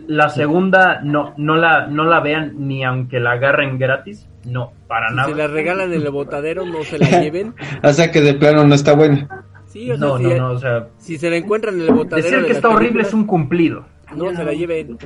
La 0.08 0.30
segunda 0.30 1.00
no, 1.04 1.34
no 1.38 1.56
la, 1.56 1.88
no 1.88 2.04
la 2.06 2.20
vean 2.20 2.54
ni 2.68 2.84
aunque 2.84 3.20
la 3.20 3.34
agarren 3.34 3.78
gratis, 3.78 4.28
no, 4.46 4.74
para 4.88 5.10
Si 5.10 5.16
nada. 5.16 5.30
se 5.30 5.36
la 5.36 5.48
regalan 5.48 5.94
en 5.94 6.02
el 6.02 6.10
botadero, 6.12 6.66
no 6.66 6.84
se 6.84 6.98
la 7.00 7.08
lleven. 7.22 7.54
O 7.84 7.94
sea 7.94 8.12
que 8.12 8.22
de 8.22 8.34
plano 8.34 8.64
no 8.66 8.76
está 8.76 8.94
buena. 8.96 9.46
Sí, 9.68 9.92
o 9.92 9.98
sea, 9.98 10.08
No, 10.08 10.18
si, 10.18 10.24
no, 10.24 10.38
no, 10.38 10.52
o 10.52 10.58
sea, 10.58 10.88
si 10.98 11.18
se 11.18 11.30
la 11.30 11.38
encuentran 11.38 11.76
en 11.76 11.82
el 11.88 11.94
botadero. 11.94 12.24
decir 12.26 12.38
de 12.40 12.44
que 12.44 12.50
las 12.50 12.58
está 12.58 12.70
horrible 12.70 12.88
películas, 12.88 13.08
es 13.08 13.14
un 13.14 13.26
cumplido. 13.26 13.86
No 14.16 14.36
se 14.36 14.44
la 14.44 14.54
lleven. 14.54 14.98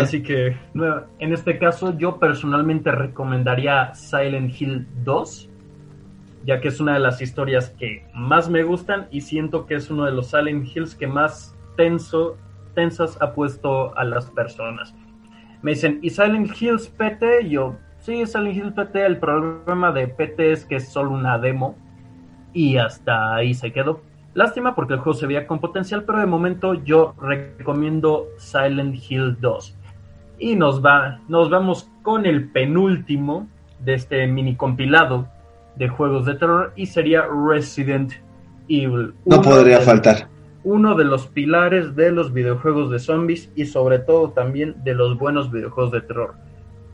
Así 0.00 0.22
que 0.22 0.56
en 1.18 1.32
este 1.32 1.58
caso 1.58 1.96
yo 1.98 2.18
personalmente 2.18 2.92
recomendaría 2.92 3.92
Silent 3.94 4.60
Hill 4.60 4.86
2, 5.04 5.50
ya 6.44 6.60
que 6.60 6.68
es 6.68 6.80
una 6.80 6.94
de 6.94 7.00
las 7.00 7.20
historias 7.20 7.70
que 7.70 8.06
más 8.14 8.48
me 8.48 8.62
gustan 8.62 9.08
y 9.10 9.22
siento 9.22 9.66
que 9.66 9.74
es 9.74 9.90
uno 9.90 10.04
de 10.04 10.12
los 10.12 10.30
Silent 10.30 10.68
Hills 10.74 10.94
que 10.94 11.06
más 11.06 11.56
tenso, 11.76 12.36
tensas 12.74 13.20
ha 13.20 13.32
puesto 13.32 13.96
a 13.96 14.04
las 14.04 14.26
personas. 14.26 14.94
Me 15.62 15.72
dicen, 15.72 15.98
¿y 16.02 16.10
Silent 16.10 16.50
Hills 16.60 16.88
PT? 16.88 17.48
Yo, 17.48 17.76
sí, 17.98 18.26
Silent 18.26 18.56
Hills 18.56 18.72
PT. 18.74 19.06
El 19.06 19.18
problema 19.18 19.90
de 19.90 20.06
PT 20.08 20.52
es 20.52 20.64
que 20.64 20.76
es 20.76 20.88
solo 20.88 21.10
una 21.10 21.38
demo 21.38 21.76
y 22.52 22.76
hasta 22.76 23.34
ahí 23.34 23.54
se 23.54 23.72
quedó. 23.72 24.02
Lástima 24.34 24.74
porque 24.74 24.94
el 24.94 25.00
juego 25.00 25.16
se 25.16 25.26
veía 25.26 25.46
con 25.46 25.60
potencial, 25.60 26.02
pero 26.04 26.18
de 26.18 26.26
momento 26.26 26.74
yo 26.74 27.14
recomiendo 27.20 28.26
Silent 28.36 28.96
Hill 29.08 29.36
2. 29.40 29.76
Y 30.40 30.56
nos 30.56 30.84
va, 30.84 31.20
nos 31.28 31.48
vamos 31.50 31.88
con 32.02 32.26
el 32.26 32.50
penúltimo 32.50 33.48
de 33.78 33.94
este 33.94 34.26
mini 34.26 34.56
compilado 34.56 35.28
de 35.76 35.88
juegos 35.88 36.26
de 36.26 36.34
terror 36.34 36.72
y 36.74 36.86
sería 36.86 37.24
Resident 37.48 38.12
Evil. 38.68 39.14
No 39.24 39.40
podría 39.40 39.78
de- 39.78 39.84
faltar. 39.84 40.28
Uno 40.64 40.94
de 40.94 41.04
los 41.04 41.26
pilares 41.26 41.94
de 41.94 42.10
los 42.10 42.32
videojuegos 42.32 42.90
de 42.90 42.98
zombies 42.98 43.52
y 43.54 43.66
sobre 43.66 43.98
todo 43.98 44.30
también 44.30 44.74
de 44.82 44.94
los 44.94 45.18
buenos 45.18 45.52
videojuegos 45.52 45.92
de 45.92 46.00
terror. 46.00 46.34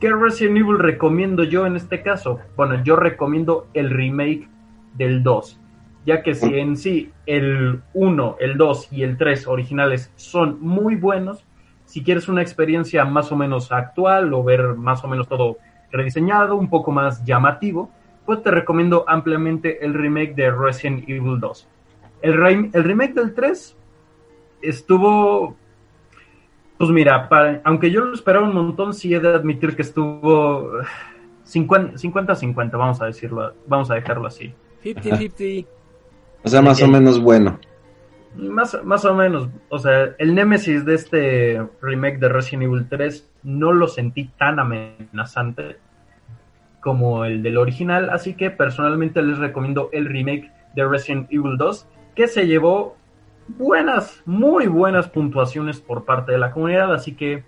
¿Qué 0.00 0.10
Resident 0.10 0.58
Evil 0.58 0.78
recomiendo 0.78 1.44
yo 1.44 1.66
en 1.66 1.76
este 1.76 2.02
caso? 2.02 2.38
Bueno, 2.56 2.82
yo 2.82 2.96
recomiendo 2.96 3.68
el 3.72 3.90
remake 3.90 4.48
del 4.96 5.22
2 5.22 5.59
ya 6.10 6.22
que 6.22 6.34
si 6.34 6.58
en 6.58 6.76
sí 6.76 7.10
el 7.26 7.80
1, 7.94 8.36
el 8.40 8.56
2 8.56 8.88
y 8.92 9.02
el 9.04 9.16
3 9.16 9.46
originales 9.46 10.12
son 10.16 10.58
muy 10.60 10.96
buenos, 10.96 11.44
si 11.84 12.02
quieres 12.02 12.28
una 12.28 12.42
experiencia 12.42 13.04
más 13.04 13.30
o 13.32 13.36
menos 13.36 13.70
actual 13.72 14.34
o 14.34 14.42
ver 14.42 14.74
más 14.74 15.02
o 15.04 15.08
menos 15.08 15.28
todo 15.28 15.56
rediseñado, 15.92 16.56
un 16.56 16.68
poco 16.68 16.90
más 16.92 17.24
llamativo, 17.24 17.90
pues 18.26 18.42
te 18.42 18.50
recomiendo 18.50 19.04
ampliamente 19.08 19.84
el 19.84 19.94
remake 19.94 20.34
de 20.34 20.50
Resident 20.50 21.08
Evil 21.08 21.38
2. 21.40 21.68
El, 22.22 22.34
rem- 22.34 22.70
el 22.72 22.84
remake 22.84 23.14
del 23.14 23.34
3 23.34 23.76
estuvo... 24.62 25.56
Pues 26.78 26.90
mira, 26.90 27.28
aunque 27.64 27.90
yo 27.90 28.00
lo 28.04 28.14
esperaba 28.14 28.46
un 28.46 28.54
montón, 28.54 28.94
sí 28.94 29.14
he 29.14 29.20
de 29.20 29.28
admitir 29.34 29.76
que 29.76 29.82
estuvo 29.82 30.70
50-50, 31.46 32.70
vamos 32.78 33.02
a 33.02 33.06
decirlo, 33.06 33.52
vamos 33.66 33.90
a 33.90 33.94
dejarlo 33.96 34.26
así. 34.26 34.54
50-50. 34.84 35.66
O 36.42 36.48
sea, 36.48 36.62
más 36.62 36.82
o 36.82 36.88
menos 36.88 37.20
bueno. 37.20 37.58
Más, 38.36 38.78
más 38.84 39.04
o 39.04 39.14
menos, 39.14 39.48
o 39.68 39.78
sea, 39.78 40.14
el 40.18 40.34
Nemesis 40.34 40.84
de 40.84 40.94
este 40.94 41.62
remake 41.82 42.18
de 42.18 42.28
Resident 42.28 42.62
Evil 42.62 42.86
3 42.88 43.28
no 43.42 43.72
lo 43.72 43.88
sentí 43.88 44.30
tan 44.38 44.60
amenazante 44.60 45.78
como 46.80 47.24
el 47.24 47.42
del 47.42 47.58
original, 47.58 48.08
así 48.10 48.34
que 48.34 48.50
personalmente 48.50 49.20
les 49.22 49.38
recomiendo 49.38 49.90
el 49.92 50.06
remake 50.06 50.50
de 50.74 50.86
Resident 50.86 51.26
Evil 51.30 51.56
2, 51.58 51.86
que 52.14 52.28
se 52.28 52.46
llevó 52.46 52.96
buenas, 53.48 54.22
muy 54.24 54.66
buenas 54.66 55.08
puntuaciones 55.08 55.80
por 55.80 56.04
parte 56.04 56.32
de 56.32 56.38
la 56.38 56.52
comunidad, 56.52 56.92
así 56.94 57.14
que, 57.14 57.44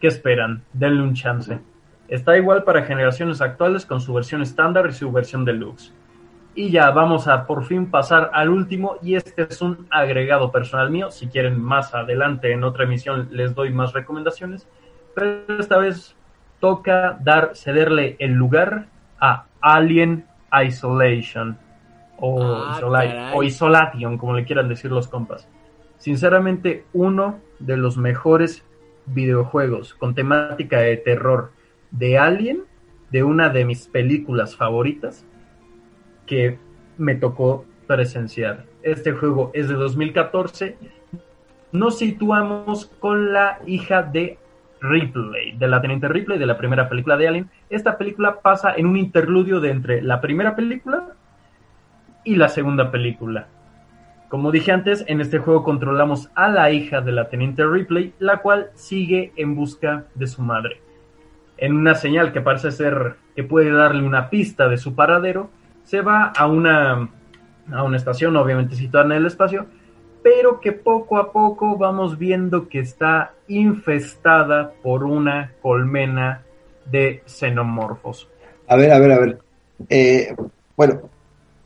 ¿qué 0.00 0.06
esperan? 0.06 0.62
Denle 0.72 1.02
un 1.02 1.14
chance. 1.14 1.60
Está 2.08 2.36
igual 2.36 2.64
para 2.64 2.82
generaciones 2.82 3.40
actuales 3.40 3.86
con 3.86 4.00
su 4.00 4.12
versión 4.14 4.42
estándar 4.42 4.86
y 4.88 4.92
su 4.92 5.10
versión 5.12 5.44
deluxe. 5.44 5.92
Y 6.54 6.70
ya 6.70 6.90
vamos 6.90 7.28
a 7.28 7.46
por 7.46 7.64
fin 7.64 7.90
pasar 7.90 8.30
al 8.34 8.50
último 8.50 8.96
y 9.02 9.14
este 9.14 9.42
es 9.48 9.62
un 9.62 9.86
agregado 9.90 10.52
personal 10.52 10.90
mío. 10.90 11.10
Si 11.10 11.28
quieren 11.28 11.58
más 11.60 11.94
adelante 11.94 12.52
en 12.52 12.62
otra 12.62 12.84
emisión 12.84 13.28
les 13.30 13.54
doy 13.54 13.72
más 13.72 13.92
recomendaciones. 13.94 14.68
Pero 15.14 15.58
esta 15.58 15.78
vez 15.78 16.14
toca 16.60 17.18
dar, 17.22 17.52
cederle 17.54 18.16
el 18.18 18.32
lugar 18.32 18.86
a 19.18 19.46
Alien 19.60 20.26
Isolation. 20.66 21.56
O, 22.18 22.42
Ah, 22.44 22.74
Isola- 22.76 22.98
caray. 23.06 23.32
o 23.34 23.42
Isolation, 23.42 24.18
como 24.18 24.34
le 24.34 24.44
quieran 24.44 24.68
decir 24.68 24.92
los 24.92 25.08
compas. 25.08 25.48
Sinceramente, 25.96 26.84
uno 26.92 27.40
de 27.58 27.76
los 27.76 27.96
mejores 27.96 28.64
videojuegos 29.06 29.94
con 29.94 30.14
temática 30.14 30.78
de 30.80 30.96
terror 30.98 31.50
de 31.90 32.18
Alien, 32.18 32.62
de 33.10 33.22
una 33.24 33.48
de 33.48 33.64
mis 33.64 33.88
películas 33.88 34.54
favoritas 34.56 35.26
que 36.26 36.58
me 36.98 37.14
tocó 37.14 37.64
presenciar. 37.86 38.64
Este 38.82 39.12
juego 39.12 39.50
es 39.54 39.68
de 39.68 39.74
2014. 39.74 40.76
Nos 41.72 41.98
situamos 41.98 42.86
con 43.00 43.32
la 43.32 43.58
hija 43.66 44.02
de 44.02 44.38
Ripley, 44.80 45.52
de 45.52 45.68
la 45.68 45.80
teniente 45.80 46.08
Ripley, 46.08 46.38
de 46.38 46.46
la 46.46 46.58
primera 46.58 46.88
película 46.88 47.16
de 47.16 47.28
Alien. 47.28 47.50
Esta 47.70 47.96
película 47.96 48.40
pasa 48.40 48.74
en 48.76 48.86
un 48.86 48.96
interludio 48.96 49.60
de 49.60 49.70
entre 49.70 50.02
la 50.02 50.20
primera 50.20 50.56
película 50.56 51.12
y 52.24 52.36
la 52.36 52.48
segunda 52.48 52.90
película. 52.90 53.46
Como 54.28 54.50
dije 54.50 54.72
antes, 54.72 55.04
en 55.08 55.20
este 55.20 55.38
juego 55.38 55.62
controlamos 55.62 56.30
a 56.34 56.48
la 56.48 56.70
hija 56.70 57.00
de 57.00 57.12
la 57.12 57.28
teniente 57.28 57.66
Ripley, 57.66 58.14
la 58.18 58.38
cual 58.38 58.70
sigue 58.74 59.32
en 59.36 59.54
busca 59.54 60.06
de 60.14 60.26
su 60.26 60.42
madre. 60.42 60.80
En 61.58 61.76
una 61.76 61.94
señal 61.94 62.32
que 62.32 62.40
parece 62.40 62.72
ser 62.72 63.16
que 63.36 63.44
puede 63.44 63.70
darle 63.70 64.02
una 64.02 64.30
pista 64.30 64.68
de 64.68 64.78
su 64.78 64.94
paradero, 64.94 65.50
se 65.84 66.00
va 66.00 66.26
a 66.26 66.46
una, 66.46 67.08
a 67.72 67.82
una 67.82 67.96
estación, 67.96 68.36
obviamente 68.36 68.76
situada 68.76 69.06
en 69.06 69.12
el 69.12 69.26
espacio, 69.26 69.66
pero 70.22 70.60
que 70.60 70.72
poco 70.72 71.18
a 71.18 71.32
poco 71.32 71.76
vamos 71.76 72.18
viendo 72.18 72.68
que 72.68 72.80
está 72.80 73.32
infestada 73.48 74.72
por 74.82 75.04
una 75.04 75.52
colmena 75.60 76.42
de 76.90 77.22
xenomorfos. 77.26 78.28
A 78.68 78.76
ver, 78.76 78.92
a 78.92 78.98
ver, 78.98 79.12
a 79.12 79.18
ver. 79.18 79.38
Eh, 79.88 80.34
bueno, 80.76 81.00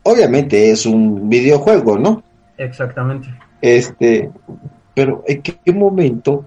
obviamente 0.03 0.71
es 0.71 0.85
un 0.85 1.29
videojuego, 1.29 1.97
¿no? 1.97 2.23
Exactamente. 2.57 3.29
Este, 3.61 4.31
pero 4.95 5.23
¿en 5.27 5.41
qué 5.41 5.71
momento 5.73 6.45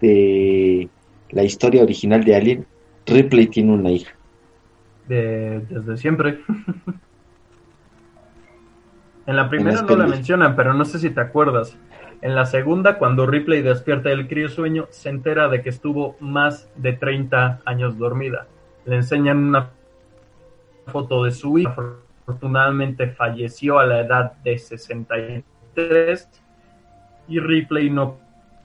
de 0.00 0.88
la 1.30 1.42
historia 1.42 1.82
original 1.82 2.24
de 2.24 2.36
Alien 2.36 2.66
Ripley 3.06 3.48
tiene 3.48 3.72
una 3.72 3.90
hija? 3.90 4.12
De- 5.08 5.60
desde 5.68 5.96
siempre. 5.96 6.38
en 9.28 9.36
la 9.36 9.50
primera 9.50 9.82
no 9.82 9.94
la 9.94 10.06
mencionan, 10.06 10.56
pero 10.56 10.72
no 10.72 10.86
sé 10.86 10.98
si 10.98 11.10
te 11.10 11.20
acuerdas. 11.20 11.76
En 12.22 12.34
la 12.34 12.46
segunda, 12.46 12.96
cuando 12.96 13.26
Ripley 13.26 13.60
despierta 13.60 14.08
del 14.08 14.26
crío 14.26 14.48
sueño, 14.48 14.86
se 14.88 15.10
entera 15.10 15.48
de 15.48 15.60
que 15.60 15.68
estuvo 15.68 16.16
más 16.18 16.66
de 16.76 16.94
30 16.94 17.60
años 17.66 17.98
dormida. 17.98 18.46
Le 18.86 18.96
enseñan 18.96 19.36
una 19.36 19.68
foto 20.86 21.24
de 21.24 21.32
su 21.32 21.58
hija. 21.58 21.76
Afortunadamente 22.22 23.08
falleció 23.08 23.78
a 23.78 23.84
la 23.84 24.00
edad 24.00 24.32
de 24.42 24.58
63 24.58 26.28
y 27.28 27.38
Ripley 27.38 27.90
no 27.90 28.16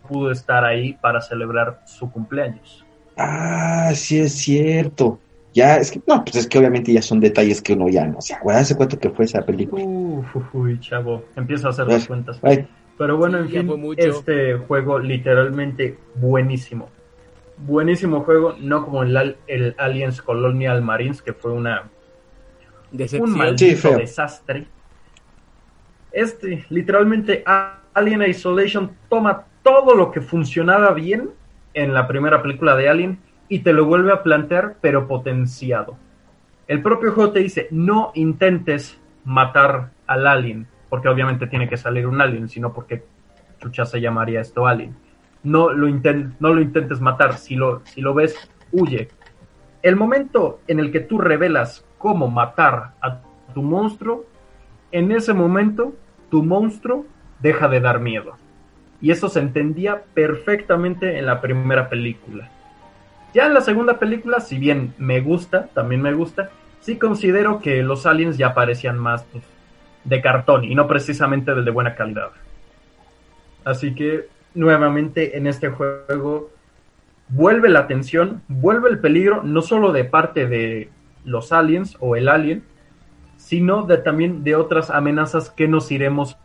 pudo 0.07 0.32
estar 0.32 0.64
ahí 0.64 0.93
para 0.93 1.20
celebrar 1.20 1.82
su 1.86 2.09
cumpleaños. 2.09 2.86
Ah, 3.18 3.91
sí 3.93 4.18
es 4.18 4.34
cierto. 4.36 5.20
Ya, 5.54 5.78
es 5.78 5.91
que, 5.91 6.01
no, 6.08 6.24
pues 6.24 6.36
es 6.38 6.47
que 6.47 6.58
obviamente 6.58 6.91
ya 6.91 7.01
son 7.01 7.20
detalles 7.20 7.62
que 7.62 7.74
uno 7.74 7.88
ya 7.88 8.06
no 8.08 8.22
se 8.22 8.34
acuerda. 8.34 8.62
¿Hace 8.62 8.76
cuánto 8.76 8.97
que 8.99 9.10
fue 9.10 9.26
esa 9.26 9.45
película? 9.45 9.84
Uf, 9.84 10.36
uf, 10.36 10.56
uy, 10.56 10.80
chavo, 10.80 11.24
empieza 11.36 11.68
a 11.68 11.72
hacer 11.72 11.88
las 11.88 12.08
cuentas. 12.08 12.39
ay, 12.41 12.68
Pero 12.97 13.18
bueno, 13.18 13.38
en 13.39 13.49
fin, 13.49 13.66
mucho. 13.68 14.01
este 14.01 14.56
juego 14.58 14.99
literalmente 14.99 15.97
buenísimo. 16.16 16.89
Buenísimo 17.58 18.22
juego, 18.22 18.56
no 18.60 18.84
como 18.84 19.04
el, 19.04 19.38
el 19.47 19.76
Aliens 19.78 20.22
Colonial 20.22 20.82
Marines, 20.82 21.22
que 21.22 21.34
fue 21.34 21.51
una, 21.51 21.84
un 23.20 23.32
maldito 23.38 23.89
Sí, 23.89 23.95
desastre. 23.95 24.68
Este, 26.12 26.66
literalmente, 26.70 27.43
Alien 27.93 28.24
Isolation 28.24 28.91
toma 29.10 29.45
todo 29.64 29.95
lo 29.95 30.12
que 30.12 30.22
funcionaba 30.22 30.93
bien 30.93 31.30
en 31.74 31.93
la 31.93 32.08
primera 32.08 32.41
película 32.41 32.76
de 32.76 32.89
Alien 32.89 33.20
y 33.49 33.59
te 33.59 33.73
lo 33.73 33.85
vuelve 33.85 34.11
a 34.11 34.23
plantear, 34.23 34.75
pero 34.81 35.07
potenciado. 35.07 35.95
El 36.67 36.81
propio 36.81 37.11
juego 37.11 37.31
te 37.31 37.39
dice, 37.39 37.67
no 37.71 38.11
intentes 38.15 38.99
matar 39.25 39.91
al 40.07 40.27
alien, 40.27 40.67
porque 40.89 41.09
obviamente 41.09 41.47
tiene 41.47 41.67
que 41.69 41.77
salir 41.77 42.07
un 42.07 42.21
alien, 42.21 42.49
sino 42.49 42.73
porque 42.73 43.03
chucha 43.59 43.85
se 43.85 44.01
llamaría 44.01 44.41
esto 44.41 44.67
alien. 44.67 44.95
no 45.43 45.73
lo, 45.73 45.87
inten- 45.87 46.33
no 46.39 46.53
lo 46.53 46.61
intentes 46.61 47.01
matar. 47.01 47.33
Si 47.37 47.55
lo, 47.55 47.81
si 47.85 48.01
lo 48.01 48.13
ves, 48.13 48.35
huye. 48.71 49.09
El 49.81 49.97
momento 49.97 50.61
en 50.67 50.79
el 50.79 50.91
que 50.91 51.01
tú 51.01 51.17
revelas 51.17 51.85
cómo 51.97 52.29
matar 52.29 52.91
a 53.01 53.19
tu 53.53 53.61
monstruo, 53.61 54.25
en 54.91 55.11
ese 55.11 55.33
momento 55.33 55.93
tu 56.29 56.43
monstruo 56.43 57.05
deja 57.41 57.67
de 57.67 57.81
dar 57.81 57.99
miedo. 57.99 58.37
Y 59.01 59.11
eso 59.11 59.27
se 59.27 59.41
entendía 59.41 60.03
perfectamente 60.13 61.19
en 61.19 61.25
la 61.25 61.41
primera 61.41 61.89
película. 61.89 62.49
Ya 63.34 63.47
en 63.47 63.53
la 63.53 63.61
segunda 63.61 63.97
película, 63.97 64.39
si 64.39 64.57
bien 64.57 64.93
me 64.97 65.21
gusta, 65.21 65.67
también 65.73 66.01
me 66.01 66.13
gusta, 66.13 66.51
sí 66.81 66.97
considero 66.97 67.59
que 67.59 67.81
los 67.81 68.05
aliens 68.05 68.38
ya 68.38 68.53
parecían 68.53 68.99
más 68.99 69.23
pues, 69.31 69.43
de 70.03 70.21
cartón 70.21 70.65
y 70.65 70.75
no 70.75 70.88
precisamente 70.88 71.55
del 71.55 71.65
de 71.65 71.71
buena 71.71 71.95
calidad. 71.95 72.29
Así 73.65 73.95
que 73.95 74.27
nuevamente 74.53 75.38
en 75.38 75.47
este 75.47 75.69
juego 75.69 76.51
vuelve 77.29 77.69
la 77.69 77.88
tensión, 77.88 78.43
vuelve 78.47 78.89
el 78.89 78.99
peligro, 78.99 79.41
no 79.43 79.61
solo 79.61 79.91
de 79.91 80.03
parte 80.03 80.45
de 80.45 80.89
los 81.25 81.51
aliens 81.51 81.97
o 81.99 82.15
el 82.15 82.27
alien, 82.27 82.63
sino 83.38 83.88
también 83.88 84.43
de 84.43 84.55
otras 84.55 84.89
amenazas 84.89 85.49
que 85.49 85.67
nos 85.67 85.91
iremos 85.91 86.38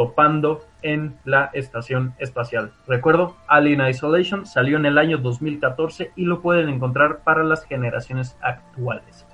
topando 0.00 0.64
en 0.80 1.18
la 1.26 1.50
estación 1.52 2.14
espacial. 2.18 2.72
Recuerdo, 2.86 3.36
Alien 3.46 3.86
Isolation 3.86 4.46
salió 4.46 4.78
en 4.78 4.86
el 4.86 4.96
año 4.96 5.18
2014 5.18 6.12
y 6.16 6.24
lo 6.24 6.40
pueden 6.40 6.70
encontrar 6.70 7.18
para 7.18 7.44
las 7.44 7.66
generaciones 7.66 8.34
actuales. 8.40 9.26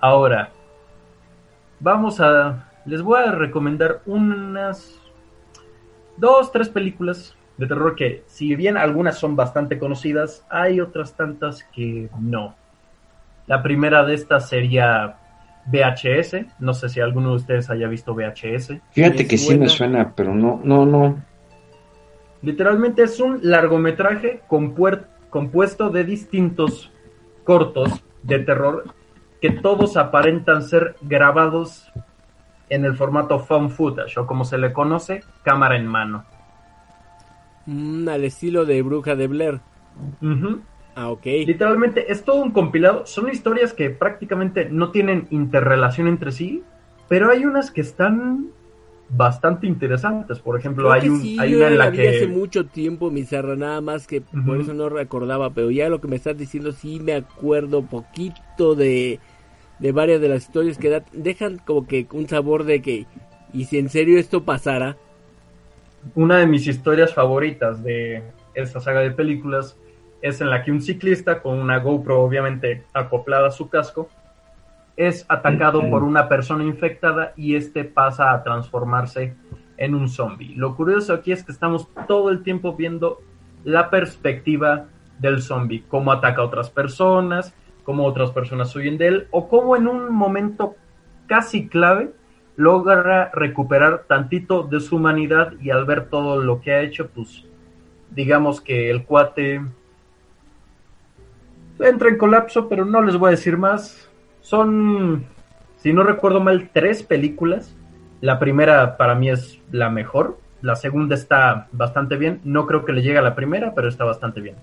Ahora, 0.00 0.50
vamos 1.80 2.20
a... 2.20 2.68
Les 2.84 3.02
voy 3.02 3.24
a 3.24 3.32
recomendar 3.32 4.02
unas 4.06 5.00
dos, 6.16 6.52
tres 6.52 6.68
películas 6.68 7.36
de 7.56 7.66
terror 7.66 7.96
que, 7.96 8.22
si 8.28 8.54
bien 8.54 8.76
algunas 8.76 9.18
son 9.18 9.34
bastante 9.34 9.80
conocidas, 9.80 10.46
hay 10.48 10.80
otras 10.80 11.16
tantas 11.16 11.64
que 11.74 12.08
no. 12.20 12.54
La 13.48 13.64
primera 13.64 14.04
de 14.04 14.14
estas 14.14 14.48
sería 14.48 15.16
VHS. 15.66 16.46
No 16.58 16.74
sé 16.74 16.88
si 16.88 17.00
alguno 17.00 17.30
de 17.30 17.36
ustedes 17.36 17.70
haya 17.70 17.88
visto 17.88 18.14
VHS. 18.14 18.80
Fíjate 18.90 19.26
que 19.26 19.38
sí 19.38 19.58
me 19.58 19.68
suena. 19.68 20.12
pero 20.14 20.34
no, 20.34 20.60
no, 20.64 20.84
no. 20.86 21.22
Literalmente 22.42 23.02
es 23.04 23.20
un 23.20 23.38
largometraje 23.42 24.42
compuer- 24.48 25.06
compuesto 25.30 25.90
de 25.90 26.04
distintos 26.04 26.90
cortos 27.44 28.02
de 28.22 28.38
terror 28.40 28.84
que 29.40 29.50
todos 29.50 29.96
aparentan 29.96 30.62
ser 30.62 30.96
grabados 31.02 31.90
en 32.68 32.84
el 32.84 32.94
formato 32.96 33.38
found 33.40 33.70
footage 33.70 34.18
o 34.18 34.26
como 34.26 34.44
se 34.44 34.56
le 34.58 34.72
conoce, 34.72 35.22
cámara 35.42 35.76
en 35.76 35.86
mano. 35.86 36.24
Mm, 37.66 38.08
al 38.08 38.24
estilo 38.24 38.64
de 38.64 38.82
Bruja 38.82 39.14
de 39.14 39.26
Blair. 39.28 39.60
Ah, 40.94 41.10
ok. 41.10 41.26
Literalmente 41.44 42.12
es 42.12 42.24
todo 42.24 42.42
un 42.42 42.52
compilado. 42.52 43.06
Son 43.06 43.28
historias 43.28 43.72
que 43.72 43.90
prácticamente 43.90 44.68
no 44.70 44.90
tienen 44.92 45.26
interrelación 45.30 46.06
entre 46.08 46.32
sí, 46.32 46.62
pero 47.08 47.30
hay 47.30 47.44
unas 47.44 47.70
que 47.70 47.80
están 47.80 48.54
bastante 49.08 49.66
interesantes. 49.66 50.40
Por 50.40 50.58
ejemplo, 50.58 50.90
Creo 50.90 50.92
hay, 50.92 51.02
que 51.02 51.10
un, 51.10 51.20
sí, 51.20 51.36
hay 51.36 51.54
yo 51.54 51.56
una 51.56 51.68
en 51.68 51.78
la 51.78 51.86
la 51.86 51.90
vi 51.90 52.06
hace 52.06 52.26
que... 52.26 52.26
mucho 52.26 52.68
tiempo, 52.68 53.10
mi 53.10 53.24
zarra, 53.24 53.54
nada 53.56 53.80
más 53.80 54.06
que 54.08 54.20
por 54.20 54.58
Ujú. 54.58 54.60
eso 54.60 54.74
no 54.74 54.88
recordaba, 54.88 55.54
pero 55.54 55.70
ya 55.70 55.88
lo 55.88 56.00
que 56.00 56.08
me 56.08 56.16
estás 56.16 56.36
diciendo 56.36 56.72
sí 56.72 56.98
me 57.00 57.14
acuerdo 57.14 57.86
poquito 57.88 58.74
de, 58.74 59.20
de 59.78 59.92
varias 59.92 60.20
de 60.20 60.28
las 60.28 60.42
historias 60.44 60.78
que 60.78 60.90
da- 60.90 61.04
dejan 61.12 61.58
como 61.58 61.86
que 61.86 62.08
un 62.12 62.28
sabor 62.28 62.64
de 62.64 62.82
que, 62.82 63.06
y 63.52 63.66
si 63.66 63.78
en 63.78 63.90
serio 63.90 64.18
esto 64.18 64.44
pasara, 64.44 64.98
Una 66.14 66.38
de 66.38 66.46
mis 66.46 66.66
historias 66.66 67.14
favoritas 67.14 67.82
de 67.82 68.22
esta 68.54 68.80
saga 68.80 69.00
de 69.00 69.12
películas 69.12 69.78
es 70.22 70.40
en 70.40 70.50
la 70.50 70.62
que 70.62 70.70
un 70.70 70.80
ciclista 70.80 71.42
con 71.42 71.58
una 71.58 71.78
GoPro 71.78 72.22
obviamente 72.22 72.84
acoplada 72.94 73.48
a 73.48 73.50
su 73.50 73.68
casco 73.68 74.08
es 74.96 75.26
atacado 75.28 75.88
por 75.90 76.04
una 76.04 76.28
persona 76.28 76.64
infectada 76.64 77.32
y 77.36 77.56
este 77.56 77.84
pasa 77.84 78.32
a 78.32 78.42
transformarse 78.42 79.34
en 79.76 79.94
un 79.94 80.08
zombie. 80.08 80.54
Lo 80.54 80.76
curioso 80.76 81.12
aquí 81.14 81.32
es 81.32 81.42
que 81.42 81.52
estamos 81.52 81.88
todo 82.06 82.30
el 82.30 82.42
tiempo 82.42 82.74
viendo 82.74 83.20
la 83.64 83.90
perspectiva 83.90 84.86
del 85.18 85.42
zombie, 85.42 85.84
cómo 85.88 86.12
ataca 86.12 86.42
a 86.42 86.44
otras 86.44 86.70
personas, 86.70 87.54
cómo 87.84 88.04
otras 88.04 88.30
personas 88.30 88.74
huyen 88.76 88.98
de 88.98 89.08
él 89.08 89.28
o 89.30 89.48
cómo 89.48 89.76
en 89.76 89.88
un 89.88 90.12
momento 90.12 90.76
casi 91.26 91.68
clave 91.68 92.12
logra 92.56 93.30
recuperar 93.32 94.04
tantito 94.06 94.62
de 94.62 94.80
su 94.80 94.96
humanidad 94.96 95.54
y 95.60 95.70
al 95.70 95.84
ver 95.84 96.08
todo 96.08 96.42
lo 96.42 96.60
que 96.60 96.72
ha 96.72 96.82
hecho, 96.82 97.08
pues 97.08 97.44
digamos 98.10 98.60
que 98.60 98.90
el 98.90 99.04
cuate 99.04 99.62
entra 101.82 102.08
en 102.08 102.18
colapso, 102.18 102.68
pero 102.68 102.84
no 102.84 103.02
les 103.02 103.16
voy 103.16 103.28
a 103.28 103.30
decir 103.32 103.56
más. 103.56 104.08
Son, 104.40 105.24
si 105.76 105.92
no 105.92 106.02
recuerdo 106.02 106.40
mal, 106.40 106.70
tres 106.72 107.02
películas. 107.02 107.74
La 108.20 108.38
primera 108.38 108.96
para 108.96 109.14
mí 109.14 109.30
es 109.30 109.58
la 109.70 109.90
mejor. 109.90 110.38
La 110.60 110.76
segunda 110.76 111.14
está 111.14 111.68
bastante 111.72 112.16
bien. 112.16 112.40
No 112.44 112.66
creo 112.66 112.84
que 112.84 112.92
le 112.92 113.02
llegue 113.02 113.18
a 113.18 113.22
la 113.22 113.34
primera, 113.34 113.74
pero 113.74 113.88
está 113.88 114.04
bastante 114.04 114.40
bien. 114.40 114.56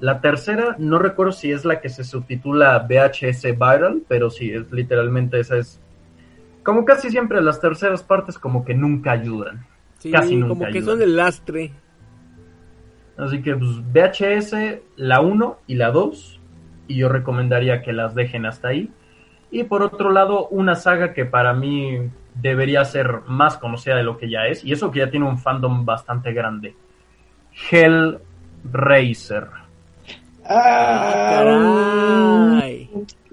La 0.00 0.20
tercera, 0.20 0.76
no 0.78 0.98
recuerdo 0.98 1.32
si 1.32 1.50
es 1.50 1.64
la 1.64 1.80
que 1.80 1.88
se 1.88 2.04
subtitula 2.04 2.86
VHS 2.86 3.42
Viral, 3.44 4.02
pero 4.06 4.28
sí, 4.28 4.50
es 4.50 4.70
literalmente 4.70 5.40
esa 5.40 5.56
es. 5.56 5.80
Como 6.62 6.84
casi 6.84 7.08
siempre 7.10 7.40
las 7.40 7.60
terceras 7.60 8.02
partes 8.02 8.38
como 8.38 8.64
que 8.64 8.74
nunca 8.74 9.12
ayudan. 9.12 9.64
sí, 9.98 10.10
Casi 10.10 10.36
nunca 10.36 10.48
como 10.48 10.60
que 10.66 10.78
ayudan. 10.78 10.84
son 10.84 11.02
el 11.02 11.16
lastre. 11.16 11.72
Así 13.16 13.40
que 13.40 13.56
pues, 13.56 13.70
VHS, 13.92 14.54
la 14.96 15.20
1 15.20 15.58
y 15.66 15.76
la 15.76 15.90
2, 15.90 16.35
y 16.88 16.96
yo 16.96 17.08
recomendaría 17.08 17.82
que 17.82 17.92
las 17.92 18.14
dejen 18.14 18.46
hasta 18.46 18.68
ahí. 18.68 18.90
Y 19.50 19.64
por 19.64 19.82
otro 19.82 20.10
lado, 20.10 20.48
una 20.48 20.74
saga 20.74 21.12
que 21.14 21.24
para 21.24 21.52
mí 21.54 21.98
debería 22.34 22.84
ser 22.84 23.20
más 23.26 23.56
conocida 23.56 23.96
de 23.96 24.02
lo 24.02 24.18
que 24.18 24.28
ya 24.28 24.46
es, 24.46 24.64
y 24.64 24.72
eso 24.72 24.90
que 24.90 24.98
ya 25.00 25.10
tiene 25.10 25.26
un 25.26 25.38
fandom 25.38 25.84
bastante 25.84 26.32
grande. 26.32 26.74
Hellraiser. 27.70 29.46
Ah, 30.48 31.42
Caray. 32.60 32.88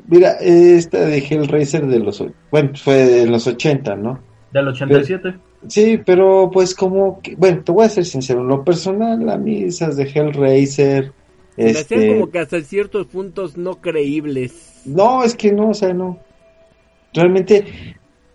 mira, 0.07 0.31
esta 0.39 0.99
de 1.05 1.17
Hellraiser 1.19 1.85
de 1.85 1.99
los, 1.99 2.23
bueno, 2.49 2.71
fue 2.75 3.21
en 3.23 3.31
los 3.31 3.45
80, 3.45 3.95
¿no? 3.95 4.19
Del 4.51 4.67
87. 4.69 5.35
Sí, 5.67 6.01
pero 6.03 6.49
pues 6.51 6.75
como, 6.75 7.21
que- 7.21 7.35
bueno, 7.35 7.61
te 7.63 7.71
voy 7.71 7.85
a 7.85 7.89
ser 7.89 8.05
sincero, 8.05 8.41
en 8.41 8.47
lo 8.47 8.63
personal, 8.63 9.29
a 9.29 9.37
mí 9.37 9.63
esas 9.63 9.95
de 9.95 10.03
Hellraiser, 10.03 11.11
Me 11.57 11.71
hacían 11.71 12.01
este, 12.01 12.07
como 12.07 12.31
que 12.31 12.39
hasta 12.39 12.61
ciertos 12.61 13.07
puntos 13.07 13.57
no 13.57 13.75
creíbles. 13.81 14.81
no, 14.85 15.23
es 15.23 15.35
que 15.35 15.51
no, 15.51 15.69
o 15.69 15.73
sea, 15.73 15.93
no. 15.93 16.19
Realmente, 17.13 17.65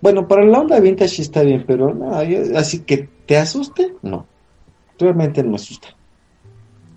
bueno, 0.00 0.26
para 0.28 0.44
la 0.44 0.60
onda 0.60 0.80
vintage 0.80 1.22
está 1.22 1.42
bien, 1.42 1.64
pero 1.66 1.92
no, 1.94 2.22
yo- 2.22 2.56
así 2.56 2.80
que 2.80 3.08
te 3.26 3.36
asuste, 3.36 3.92
no. 4.02 4.26
Realmente 4.98 5.42
no 5.42 5.50
me 5.50 5.56
asusta. 5.56 5.88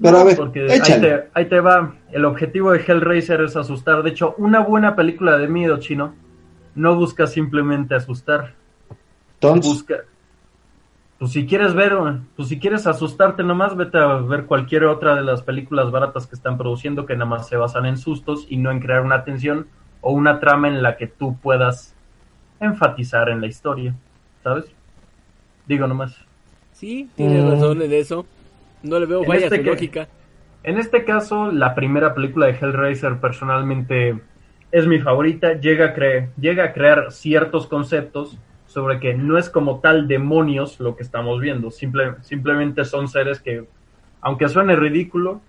Pero 0.01 0.13
No, 0.13 0.19
a 0.19 0.23
ver, 0.23 0.37
porque 0.37 0.59
ahí 0.71 0.79
te, 0.99 1.29
ahí 1.33 1.45
te 1.45 1.59
va. 1.59 1.95
El 2.11 2.25
objetivo 2.25 2.71
de 2.71 2.79
Hellraiser 2.79 3.41
es 3.41 3.55
asustar. 3.55 4.01
De 4.03 4.09
hecho, 4.09 4.33
una 4.37 4.59
buena 4.61 4.95
película 4.95 5.37
de 5.37 5.47
miedo 5.47 5.77
chino 5.79 6.15
no 6.75 6.95
busca 6.95 7.27
simplemente 7.27 7.93
asustar. 7.95 8.55
Entonces, 9.35 9.71
busca. 9.71 9.95
Pues 11.21 11.33
si 11.33 11.45
quieres 11.45 11.75
ver, 11.75 11.95
pues 12.35 12.47
si 12.47 12.57
quieres 12.57 12.87
asustarte 12.87 13.43
nomás, 13.43 13.77
vete 13.77 13.99
a 13.99 14.15
ver 14.15 14.45
cualquier 14.45 14.85
otra 14.85 15.13
de 15.13 15.21
las 15.21 15.43
películas 15.43 15.91
baratas 15.91 16.25
que 16.25 16.33
están 16.33 16.57
produciendo 16.57 17.05
que 17.05 17.13
nada 17.13 17.29
más 17.29 17.47
se 17.47 17.57
basan 17.57 17.85
en 17.85 17.97
sustos 17.97 18.47
y 18.49 18.57
no 18.57 18.71
en 18.71 18.79
crear 18.79 19.01
una 19.03 19.23
tensión 19.23 19.67
o 20.01 20.13
una 20.13 20.39
trama 20.39 20.67
en 20.67 20.81
la 20.81 20.97
que 20.97 21.05
tú 21.05 21.37
puedas 21.37 21.93
enfatizar 22.59 23.29
en 23.29 23.39
la 23.39 23.45
historia, 23.45 23.93
¿sabes? 24.43 24.65
Digo 25.67 25.85
nomás. 25.85 26.17
Sí, 26.73 27.07
tienes 27.15 27.43
Mm. 27.45 27.51
razón 27.51 27.81
en 27.83 27.93
eso. 27.93 28.25
No 28.81 28.99
le 28.99 29.05
veo 29.05 29.19
En 29.21 29.27
falla 29.27 29.41
a 29.41 29.43
este 29.43 29.61
lógica. 29.61 30.07
En 30.63 30.79
este 30.79 31.05
caso, 31.05 31.51
la 31.51 31.75
primera 31.75 32.15
película 32.15 32.47
de 32.47 32.53
Hellraiser 32.53 33.19
personalmente 33.19 34.19
es 34.71 34.87
mi 34.87 34.97
favorita. 34.99 35.53
Llega 35.53 35.85
a, 35.85 35.95
cre- 35.95 36.29
llega 36.39 36.63
a 36.63 36.73
crear 36.73 37.11
ciertos 37.11 37.67
conceptos 37.67 38.39
sobre 38.71 38.99
que 38.99 39.13
no 39.13 39.37
es 39.37 39.49
como 39.49 39.79
tal 39.79 40.07
demonios 40.07 40.79
lo 40.79 40.95
que 40.95 41.03
estamos 41.03 41.41
viendo. 41.41 41.71
Simple- 41.71 42.15
simplemente 42.21 42.85
son 42.85 43.07
seres 43.07 43.41
que, 43.41 43.65
aunque 44.21 44.47
suene 44.47 44.75
ridículo, 44.75 45.41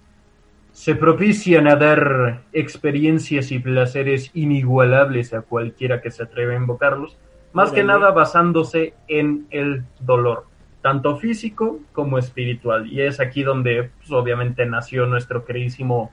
se 0.72 0.94
propician 0.94 1.68
a 1.68 1.76
dar 1.76 2.42
experiencias 2.52 3.52
y 3.52 3.58
placeres 3.58 4.30
inigualables 4.34 5.34
a 5.34 5.42
cualquiera 5.42 6.00
que 6.00 6.10
se 6.10 6.22
atreve 6.24 6.54
a 6.54 6.58
invocarlos. 6.58 7.16
Más 7.52 7.70
que 7.70 7.84
nada 7.84 8.10
basándose 8.12 8.94
en 9.08 9.46
el 9.50 9.84
dolor, 10.00 10.46
tanto 10.80 11.16
físico 11.18 11.80
como 11.92 12.18
espiritual. 12.18 12.90
Y 12.90 13.02
es 13.02 13.20
aquí 13.20 13.42
donde 13.42 13.90
pues, 13.98 14.10
obviamente 14.10 14.64
nació 14.64 15.06
nuestro 15.06 15.44
queridísimo 15.44 16.10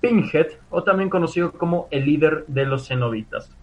Pinhead, 0.00 0.48
o 0.70 0.82
también 0.82 1.10
conocido 1.10 1.52
como 1.52 1.88
el 1.90 2.04
líder 2.06 2.44
de 2.48 2.64
los 2.64 2.88
cenobitas, 2.88 3.54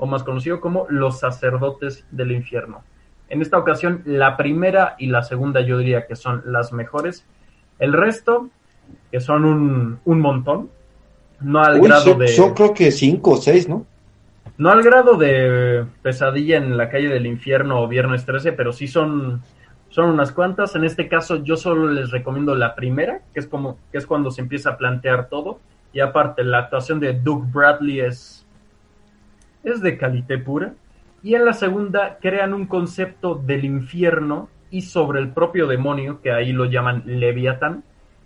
o 0.00 0.06
más 0.06 0.22
conocido 0.24 0.60
como 0.60 0.86
los 0.88 1.20
sacerdotes 1.20 2.06
del 2.10 2.32
infierno. 2.32 2.82
En 3.28 3.42
esta 3.42 3.58
ocasión, 3.58 4.02
la 4.06 4.36
primera 4.36 4.96
y 4.98 5.06
la 5.06 5.22
segunda 5.22 5.60
yo 5.60 5.78
diría 5.78 6.06
que 6.06 6.16
son 6.16 6.42
las 6.46 6.72
mejores. 6.72 7.24
El 7.78 7.92
resto, 7.92 8.48
que 9.12 9.20
son 9.20 9.44
un, 9.44 10.00
un 10.04 10.20
montón, 10.20 10.70
no 11.40 11.62
al 11.62 11.80
Uy, 11.80 11.86
grado 11.86 12.14
de... 12.14 12.28
son 12.28 12.54
creo 12.54 12.72
que 12.72 12.90
cinco 12.90 13.32
o 13.32 13.36
seis, 13.36 13.68
¿no? 13.68 13.86
No 14.56 14.70
al 14.70 14.82
grado 14.82 15.16
de 15.16 15.84
pesadilla 16.02 16.56
en 16.56 16.76
la 16.76 16.88
calle 16.88 17.08
del 17.08 17.26
infierno 17.26 17.82
o 17.82 17.88
viernes 17.88 18.24
13, 18.24 18.52
pero 18.52 18.72
sí 18.72 18.88
son, 18.88 19.42
son 19.90 20.10
unas 20.10 20.32
cuantas. 20.32 20.74
En 20.76 20.84
este 20.84 21.08
caso 21.08 21.36
yo 21.36 21.56
solo 21.56 21.90
les 21.92 22.10
recomiendo 22.10 22.54
la 22.54 22.74
primera, 22.74 23.20
que 23.32 23.40
es 23.40 23.46
como 23.46 23.78
que 23.92 23.98
es 23.98 24.06
cuando 24.06 24.30
se 24.30 24.40
empieza 24.40 24.70
a 24.70 24.76
plantear 24.78 25.28
todo. 25.28 25.60
Y 25.92 26.00
aparte 26.00 26.42
la 26.42 26.58
actuación 26.58 27.00
de 27.00 27.12
Doug 27.12 27.50
Bradley 27.52 28.00
es 28.00 28.39
es 29.64 29.80
de 29.80 29.96
calité 29.98 30.38
pura. 30.38 30.74
Y 31.22 31.34
en 31.34 31.44
la 31.44 31.52
segunda 31.52 32.18
crean 32.20 32.54
un 32.54 32.66
concepto 32.66 33.34
del 33.34 33.64
infierno 33.64 34.48
y 34.70 34.82
sobre 34.82 35.20
el 35.20 35.30
propio 35.30 35.66
demonio, 35.66 36.20
que 36.22 36.32
ahí 36.32 36.52
lo 36.52 36.64
llaman 36.64 37.02
Leviatán, 37.04 37.82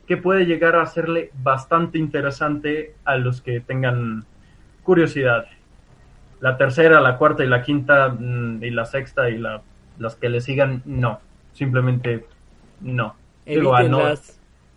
que 0.07 0.17
puede 0.17 0.45
llegar 0.47 0.77
a 0.77 0.83
hacerle 0.83 1.31
bastante 1.43 1.99
interesante 1.99 2.95
a 3.05 3.17
los 3.17 3.41
que 3.41 3.61
tengan 3.61 4.25
curiosidad. 4.83 5.47
La 6.41 6.57
tercera, 6.59 7.01
la 7.01 7.17
cuarta 7.17 7.43
y 7.43 7.49
la 7.49 7.63
quinta 7.63 8.11
mm, 8.11 8.63
y 8.63 8.71
la 8.71 8.85
sexta 8.85 9.31
y 9.31 9.39
la, 9.39 9.63
las 9.99 10.15
que 10.17 10.29
le 10.29 10.41
sigan, 10.41 10.83
no. 10.85 11.21
Simplemente 11.53 12.27
no. 12.81 13.17
Digo, 13.47 13.75
a 13.75 13.83
no- 13.85 14.13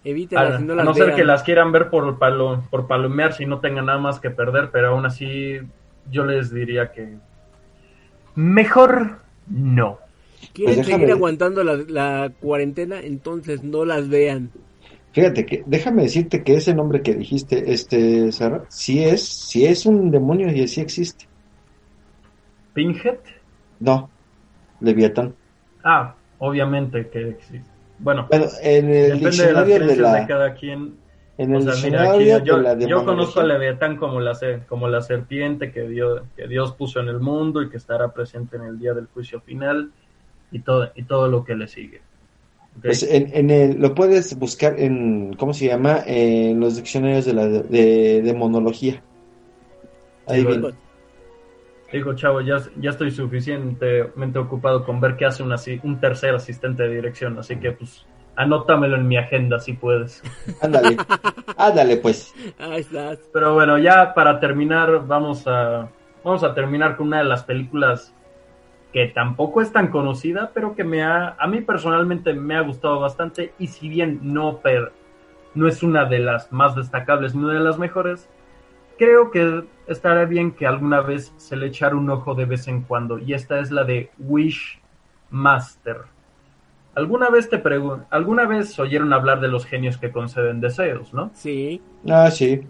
Evítenlas. 0.04 0.56
A, 0.56 0.60
no 0.60 0.80
a 0.80 0.84
no 0.86 0.94
ser 0.94 1.08
vean. 1.08 1.18
que 1.18 1.26
las 1.26 1.44
quieran 1.44 1.72
ver 1.74 1.90
por, 1.90 2.18
palo, 2.18 2.64
por 2.70 2.88
palomear 2.88 3.34
si 3.34 3.46
no 3.46 3.60
tengan 3.60 3.88
nada 3.88 4.00
más 4.00 4.22
que 4.22 4.30
perder, 4.30 4.70
pero 4.72 4.90
aún 4.90 5.06
así 5.06 5.60
yo 6.12 6.26
les 6.26 6.52
diría 6.54 6.92
que 6.92 7.20
mejor 8.36 9.20
no. 9.48 10.00
¿Quieren 10.54 10.76
Pues 10.76 10.86
seguir 10.86 11.12
aguantando 11.12 11.64
la, 11.64 11.76
la 11.88 12.34
cuarentena? 12.40 13.00
Entonces 13.02 13.64
no 13.64 13.86
las 13.86 14.10
vean. 14.10 14.52
Fíjate 15.12 15.46
que, 15.46 15.64
déjame 15.66 16.04
decirte 16.04 16.44
que 16.44 16.56
ese 16.56 16.74
nombre 16.74 17.02
que 17.02 17.14
dijiste, 17.16 17.74
este, 17.74 18.32
Sara, 18.32 18.66
sí 18.70 19.04
es, 19.04 19.28
sí 19.28 19.66
es 19.66 19.86
un 19.86 20.12
demonio 20.12 20.50
y 20.50 20.68
sí 20.68 20.80
existe. 20.82 21.26
Pinhead, 22.74 23.20
No, 23.80 24.10
Leviatán. 24.80 25.36
ah, 25.84 26.16
obviamente 26.40 27.10
que 27.10 27.30
existe. 27.30 27.72
Bueno, 28.00 28.28
Bueno, 28.30 28.46
en 28.62 28.90
el 28.90 29.20
depende 29.20 29.46
de 29.46 29.54
las 29.54 29.72
diccionario 29.72 29.80
de 29.80 29.96
de, 29.96 29.96
la, 29.98 30.26
cada 30.26 30.54
quien. 30.54 31.00
En 31.38 31.56
O 31.56 31.60
el 31.60 31.72
sea, 31.72 31.84
mira, 31.84 32.12
aquí 32.12 32.26
yo, 32.46 32.58
la 32.58 32.78
yo 32.80 33.06
conozco 33.06 33.40
a 33.42 33.44
Leviatán 33.44 33.98
como 33.98 34.20
la, 34.20 34.38
como 34.68 34.88
la 34.88 35.02
serpiente 35.02 35.72
que 35.72 35.88
Dios, 35.88 36.24
que 36.36 36.48
Dios 36.48 36.74
puso 36.74 37.00
en 37.00 37.10
el 37.10 37.20
mundo 37.20 37.62
y 37.62 37.70
que 37.70 37.78
estará 37.78 38.12
presente 38.12 38.58
en 38.58 38.64
el 38.64 38.80
día 38.80 38.94
del 38.94 39.08
juicio 39.08 39.40
final 39.42 39.92
y 40.52 40.60
todo, 40.60 40.92
y 40.96 41.04
todo 41.04 41.28
lo 41.28 41.44
que 41.44 41.56
le 41.56 41.68
sigue. 41.68 42.02
Pues 42.82 43.04
en, 43.04 43.30
en 43.34 43.50
el, 43.50 43.80
lo 43.80 43.94
puedes 43.96 44.38
buscar 44.38 44.80
en, 44.80 45.34
¿cómo 45.36 45.54
se 45.54 45.68
llama? 45.68 46.04
En 46.06 46.60
los 46.60 46.76
diccionarios 46.76 47.26
de 47.26 47.34
la 47.34 47.48
de, 47.48 48.22
demonología. 48.24 49.02
Ahí 50.28 50.44
Digo. 50.44 50.72
Digo, 51.92 52.14
chavo, 52.16 52.42
ya, 52.42 52.58
ya 52.82 52.90
estoy 52.90 53.12
suficientemente 53.12 54.40
ocupado 54.40 54.84
con 54.84 55.00
ver 55.00 55.16
qué 55.16 55.26
hace 55.26 55.42
un 55.42 56.00
tercer 56.02 56.36
asistente 56.36 56.84
de 56.84 56.96
dirección, 56.96 57.40
así 57.40 57.56
que 57.56 57.72
pues 57.72 58.06
anótamelo 58.38 58.96
en 58.96 59.08
mi 59.08 59.18
agenda 59.18 59.60
si 59.60 59.74
puedes. 59.74 60.24
Ándale, 60.62 60.98
ándale 61.58 61.98
pues. 61.98 62.34
Ahí 62.58 62.82
estás. 62.82 63.20
Pero 63.34 63.56
bueno, 63.56 63.78
ya 63.78 64.14
para 64.14 64.40
terminar, 64.40 65.06
vamos 65.06 65.46
a, 65.48 65.90
vamos 66.24 66.44
a 66.44 66.54
terminar 66.54 66.96
con 66.96 67.08
una 67.08 67.18
de 67.18 67.26
las 67.26 67.44
películas 67.44 68.14
que 68.94 69.08
tampoco 69.08 69.62
es 69.62 69.72
tan 69.74 69.88
conocida, 69.90 70.52
pero 70.54 70.76
que 70.76 70.84
me 70.84 71.04
ha, 71.04 71.36
a 71.38 71.48
mí 71.48 71.62
personalmente 71.62 72.34
me 72.34 72.56
ha 72.56 72.62
gustado 72.62 73.00
bastante 73.00 73.54
y 73.60 73.68
si 73.68 73.90
bien 73.90 74.20
no, 74.22 74.60
per, 74.60 74.94
no 75.54 75.68
es 75.68 75.84
una 75.84 76.06
de 76.06 76.20
las 76.20 76.52
más 76.52 76.76
destacables 76.76 77.36
ni 77.36 77.44
una 77.44 77.56
de 77.56 77.60
las 77.60 77.78
mejores, 77.78 78.30
creo 78.98 79.30
que 79.32 79.66
estará 79.88 80.26
bien 80.26 80.52
que 80.52 80.68
alguna 80.68 81.02
vez 81.02 81.34
se 81.38 81.56
le 81.56 81.68
echara 81.68 81.96
un 81.96 82.10
ojo 82.10 82.34
de 82.34 82.46
vez 82.46 82.68
en 82.68 82.82
cuando 82.82 83.20
y 83.20 83.34
esta 83.34 83.60
es 83.60 83.72
la 83.72 83.84
de 83.84 84.10
Wish 84.20 84.80
Master. 85.30 86.17
¿Alguna 86.98 87.30
vez 87.30 87.48
te 87.48 87.60
pregun 87.60 88.06
alguna 88.10 88.48
vez 88.48 88.80
oyeron 88.80 89.14
hablar 89.14 89.40
de 89.40 89.48
los 89.48 89.68
genios 89.68 90.00
que 90.00 90.12
conceden 90.12 90.60
deseos, 90.60 91.14
no? 91.14 91.30
Sí. 91.36 91.80
Ah, 92.10 92.32
sí. 92.32 92.62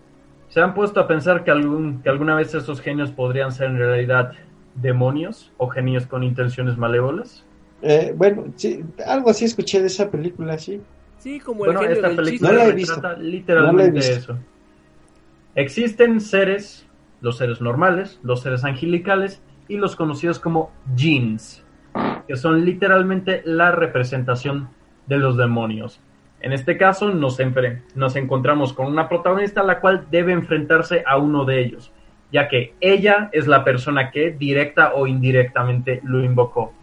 ¿Se 0.49 0.60
han 0.60 0.74
puesto 0.74 0.99
a 0.99 1.08
pensar 1.08 1.45
que, 1.45 1.52
algún, 1.52 2.02
que 2.02 2.10
alguna 2.10 2.36
vez 2.36 2.54
esos 2.54 2.82
genios 2.82 3.10
podrían 3.12 3.54
ser 3.54 3.68
en 3.68 3.78
realidad 3.78 4.34
demonios 4.76 5.54
o 5.56 5.70
genios 5.70 6.08
con 6.08 6.24
intenciones 6.24 6.78
malévolas? 6.78 7.45
Eh, 7.82 8.14
bueno, 8.18 8.48
sí, 8.58 8.84
algo 9.06 9.30
así 9.30 9.45
escuché 9.45 9.80
de 9.80 9.88
esa 9.88 10.12
película, 10.12 10.58
sí. 10.58 10.82
Sí, 11.20 11.40
como 11.40 11.60
Bueno, 11.60 11.80
el 11.80 11.88
genio 11.88 11.95
esta 11.95 12.08
del 12.10 12.18
película 12.18 12.52
No 12.52 12.58
la 12.58 12.66
he 12.66 12.72
visto. 12.74 13.02
literalmente 13.20 13.84
No 13.84 13.99
la 13.99 14.06
he 14.06 14.10
visto. 14.10 14.34
eso. 14.34 14.38
Existen 15.56 16.20
seres, 16.20 16.86
los 17.22 17.38
seres 17.38 17.62
normales, 17.62 18.20
los 18.24 18.41
seres 18.41 18.66
angelicales 18.66 19.41
y 19.70 19.78
los 19.78 19.95
conocidos 19.95 20.38
como 20.40 20.70
jinns, 20.98 21.64
que 22.28 22.36
son 22.36 22.65
literalmente 22.65 23.41
la 23.45 23.72
representación 23.72 24.69
de 25.07 25.18
los 25.18 25.38
demonios. 25.38 25.99
En 26.40 26.53
este 26.53 26.78
caso 26.78 27.10
nos, 27.10 27.40
nos 27.95 28.15
encontramos 28.15 28.74
con 28.74 28.88
una 28.88 29.10
protagonista 29.10 29.64
la 29.64 29.80
cual 29.80 30.06
debe 30.11 30.34
enfrentarse 30.34 31.03
a 31.06 31.18
uno 31.18 31.45
de 31.45 31.61
ellos, 31.61 31.91
ya 32.32 32.48
que 32.48 32.74
ella 32.80 33.30
es 33.32 33.48
la 33.48 33.64
persona 33.64 34.11
que 34.11 34.32
directa 34.32 34.94
o 34.94 35.07
indirectamente 35.07 36.02
lo 36.03 36.24
invocó. 36.24 36.74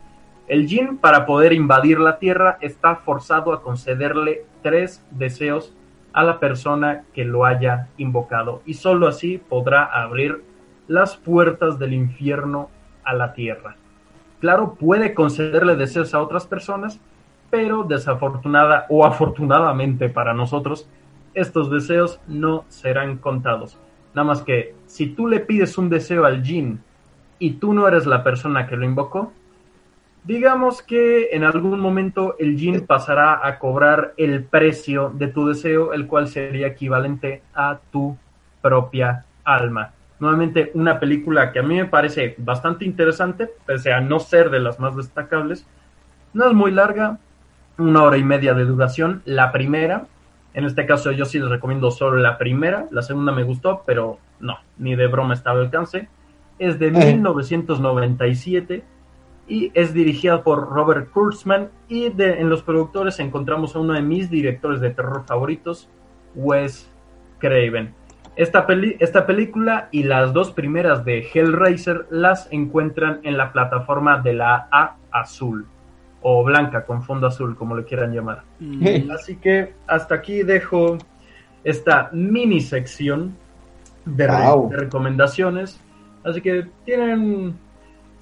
El 0.49 0.67
Jin, 0.67 0.99
para 0.99 1.25
poder 1.25 1.53
invadir 1.53 1.99
la 2.01 2.19
Tierra, 2.19 2.59
está 2.61 2.97
forzado 2.97 3.53
a 3.53 3.63
concederle 3.63 4.45
tres 4.63 5.05
deseos 5.11 5.75
a 6.13 6.23
la 6.23 6.39
persona 6.39 7.05
que 7.15 7.25
lo 7.25 7.45
haya 7.45 7.89
invocado, 7.97 8.63
y 8.67 8.75
sólo 8.75 9.09
así 9.09 9.39
podrá 9.39 9.85
abrir 9.85 10.43
las 10.87 11.17
puertas 11.17 11.79
del 11.79 11.95
infierno 11.95 12.71
a 13.05 13.15
la 13.15 13.33
Tierra. 13.33 13.77
Claro, 14.45 14.75
puede 14.75 15.15
concederle 15.15 15.75
deseos 15.75 16.13
a 16.13 16.21
otras 16.21 16.47
personas, 16.47 17.01
pero 17.49 17.83
desafortunada 17.83 18.85
o 18.91 19.07
afortunadamente 19.07 20.11
para 20.11 20.35
nosotros, 20.35 20.87
estos 21.33 21.71
deseos 21.71 22.21
no 22.29 22.67
serán 22.69 23.17
contados. 23.17 23.79
Nada 24.13 24.29
más 24.29 24.43
que 24.43 24.75
si 24.85 25.07
tú 25.07 25.29
le 25.29 25.41
pides 25.41 25.79
un 25.79 25.89
deseo 25.89 26.27
al 26.27 26.45
Jin 26.45 26.79
y 27.39 27.53
tú 27.53 27.73
no 27.73 27.89
eres 27.89 28.05
la 28.05 28.23
persona 28.23 28.67
que 28.67 28.77
lo 28.77 28.85
invocó, 28.85 29.33
digamos 30.25 30.83
que 30.83 31.31
en 31.33 31.43
algún 31.43 31.81
momento 31.81 32.37
el 32.39 32.59
Jin 32.59 32.87
pasará 32.87 33.47
a 33.47 33.59
cobrar 33.59 34.13
el 34.19 34.45
precio 34.45 35.11
de 35.15 35.29
tu 35.29 35.47
deseo, 35.47 35.95
el 35.95 36.07
cual 36.07 36.29
sería 36.29 36.67
equivalente 36.67 37.41
a 37.55 37.79
tu 37.91 38.15
propia 38.61 39.25
alma. 39.43 39.95
Nuevamente, 40.21 40.71
una 40.75 41.01
película 41.01 41.53
que 41.53 41.59
a 41.59 41.63
mí 41.63 41.75
me 41.75 41.87
parece 41.87 42.35
bastante 42.39 42.85
interesante, 42.85 43.51
pese 43.67 43.93
a 43.93 44.01
no 44.01 44.21
ser 44.21 44.51
de 44.51 44.61
las 44.61 44.79
más 44.79 44.97
destacables. 44.97 45.67
No 46.33 46.47
es 46.47 46.55
muy 46.55 46.71
larga, 46.71 47.19
una 47.79 48.03
hora 48.03 48.17
y 48.17 48.25
media 48.25 48.55
de 48.55 48.65
duración. 48.65 49.23
La 49.25 49.53
primera, 49.53 50.07
en 50.55 50.65
este 50.65 50.87
caso 50.87 51.11
yo 51.11 51.25
sí 51.25 51.39
les 51.39 51.49
recomiendo 51.49 51.91
solo 51.91 52.19
la 52.19 52.39
primera, 52.39 52.87
la 52.91 53.03
segunda 53.03 53.33
me 53.33 53.43
gustó, 53.43 53.83
pero 53.87 54.19
no, 54.41 54.59
ni 54.79 54.95
de 54.95 55.07
broma 55.09 55.35
está 55.35 55.51
al 55.51 55.61
alcance. 55.61 56.09
Es 56.59 56.79
de 56.79 56.91
1997 56.91 58.85
y 59.49 59.73
es 59.75 59.93
dirigida 59.93 60.43
por 60.43 60.71
Robert 60.71 61.11
Kurtzman 61.11 61.71
y 61.89 62.11
de, 62.11 62.41
en 62.41 62.49
los 62.49 62.63
productores 62.63 63.19
encontramos 63.19 63.75
a 63.75 63.81
uno 63.81 63.93
de 63.95 64.03
mis 64.03 64.31
directores 64.31 64.81
de 64.81 64.91
terror 64.91 65.25
favoritos, 65.27 65.89
Wes 66.35 66.89
Craven. 67.39 67.93
Esta, 68.37 68.67
peli 68.67 68.97
esta 68.99 69.27
película 69.27 69.89
y 69.93 70.03
las 70.03 70.33
dos 70.33 70.51
primeras 70.51 71.05
de 71.05 71.21
Hellraiser 71.33 72.07
las 72.11 72.49
encuentran 72.51 73.21
en 73.23 73.37
la 73.37 73.53
plataforma 73.53 74.21
de 74.21 74.33
la 74.35 74.67
A 74.73 74.97
azul 75.13 75.67
o 76.23 76.43
blanca 76.43 76.85
con 76.85 77.03
fondo 77.03 77.27
azul, 77.29 77.55
como 77.57 77.77
le 77.77 77.85
quieran 77.85 78.13
llamar. 78.13 78.43
Mm, 78.59 79.11
Así 79.13 79.37
que 79.37 79.75
hasta 79.87 80.17
aquí 80.17 80.43
dejo 80.43 80.99
esta 81.63 82.09
mini 82.13 82.61
sección 82.61 83.37
de, 84.05 84.27
re- 84.27 84.33
Wow. 84.51 84.71
de 84.71 84.77
recomendaciones. 84.79 85.81
Así 86.25 86.41
que 86.41 86.67
tienen, 86.85 87.55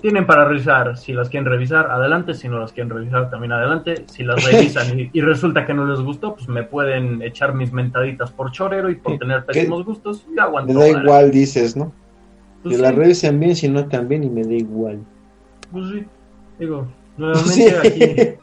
tienen 0.02 0.26
para 0.26 0.44
revisar. 0.44 0.98
Si 0.98 1.12
las 1.12 1.30
quieren 1.30 1.50
revisar, 1.50 1.90
adelante. 1.90 2.34
Si 2.34 2.48
no 2.48 2.58
las 2.58 2.72
quieren 2.72 2.90
revisar, 2.90 3.30
también 3.30 3.52
adelante. 3.52 4.04
Si 4.06 4.24
las 4.24 4.44
revisan 4.52 4.98
y, 4.98 5.10
y 5.12 5.20
resulta 5.22 5.64
que 5.64 5.72
no 5.72 5.86
les 5.86 6.00
gustó, 6.00 6.34
pues 6.34 6.48
me 6.48 6.64
pueden 6.64 7.22
echar 7.22 7.54
mis 7.54 7.72
mentaditas 7.72 8.30
por 8.32 8.50
chorero 8.50 8.90
y 8.90 8.96
por 8.96 9.18
tener 9.18 9.46
pésimos 9.46 9.84
gustos. 9.84 10.26
Yo 10.36 10.42
aguanto. 10.42 10.74
Me 10.74 10.80
da 10.80 10.88
igual, 11.00 11.30
dices, 11.30 11.76
¿no? 11.76 11.92
Pues 12.62 12.78
la 12.78 12.90
sí, 12.90 12.96
revisen 12.96 13.40
bien, 13.40 13.56
si 13.56 13.68
no 13.68 13.88
también, 13.88 14.24
y 14.24 14.28
me 14.28 14.42
da 14.42 14.52
igual. 14.52 14.98
pues 15.70 15.88
sí. 15.88 16.04
Digo, 16.58 16.86
nuevamente 17.16 17.76
aquí, 17.78 18.38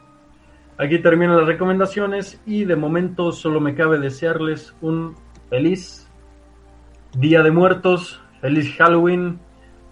aquí 0.78 0.98
terminan 0.98 1.36
las 1.36 1.46
recomendaciones 1.46 2.40
y 2.44 2.64
de 2.64 2.76
momento 2.76 3.32
solo 3.32 3.60
me 3.60 3.74
cabe 3.74 3.98
desearles 3.98 4.74
un 4.80 5.14
feliz 5.48 6.08
Día 7.16 7.42
de 7.42 7.50
Muertos, 7.50 8.20
feliz 8.40 8.74
Halloween 8.76 9.38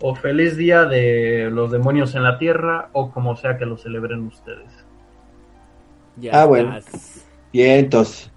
o 0.01 0.15
feliz 0.15 0.57
Día 0.57 0.85
de 0.85 1.51
los 1.51 1.71
Demonios 1.71 2.15
en 2.15 2.23
la 2.23 2.39
Tierra 2.39 2.89
o 2.93 3.11
como 3.11 3.37
sea 3.37 3.59
que 3.59 3.67
lo 3.67 3.77
celebren 3.77 4.27
ustedes. 4.27 4.73
ya 6.17 6.43
Ah, 6.43 6.47
bueno. 6.47 6.77
estás. 6.77 7.27
Bien, 7.53 7.79
entonces. 7.81 8.31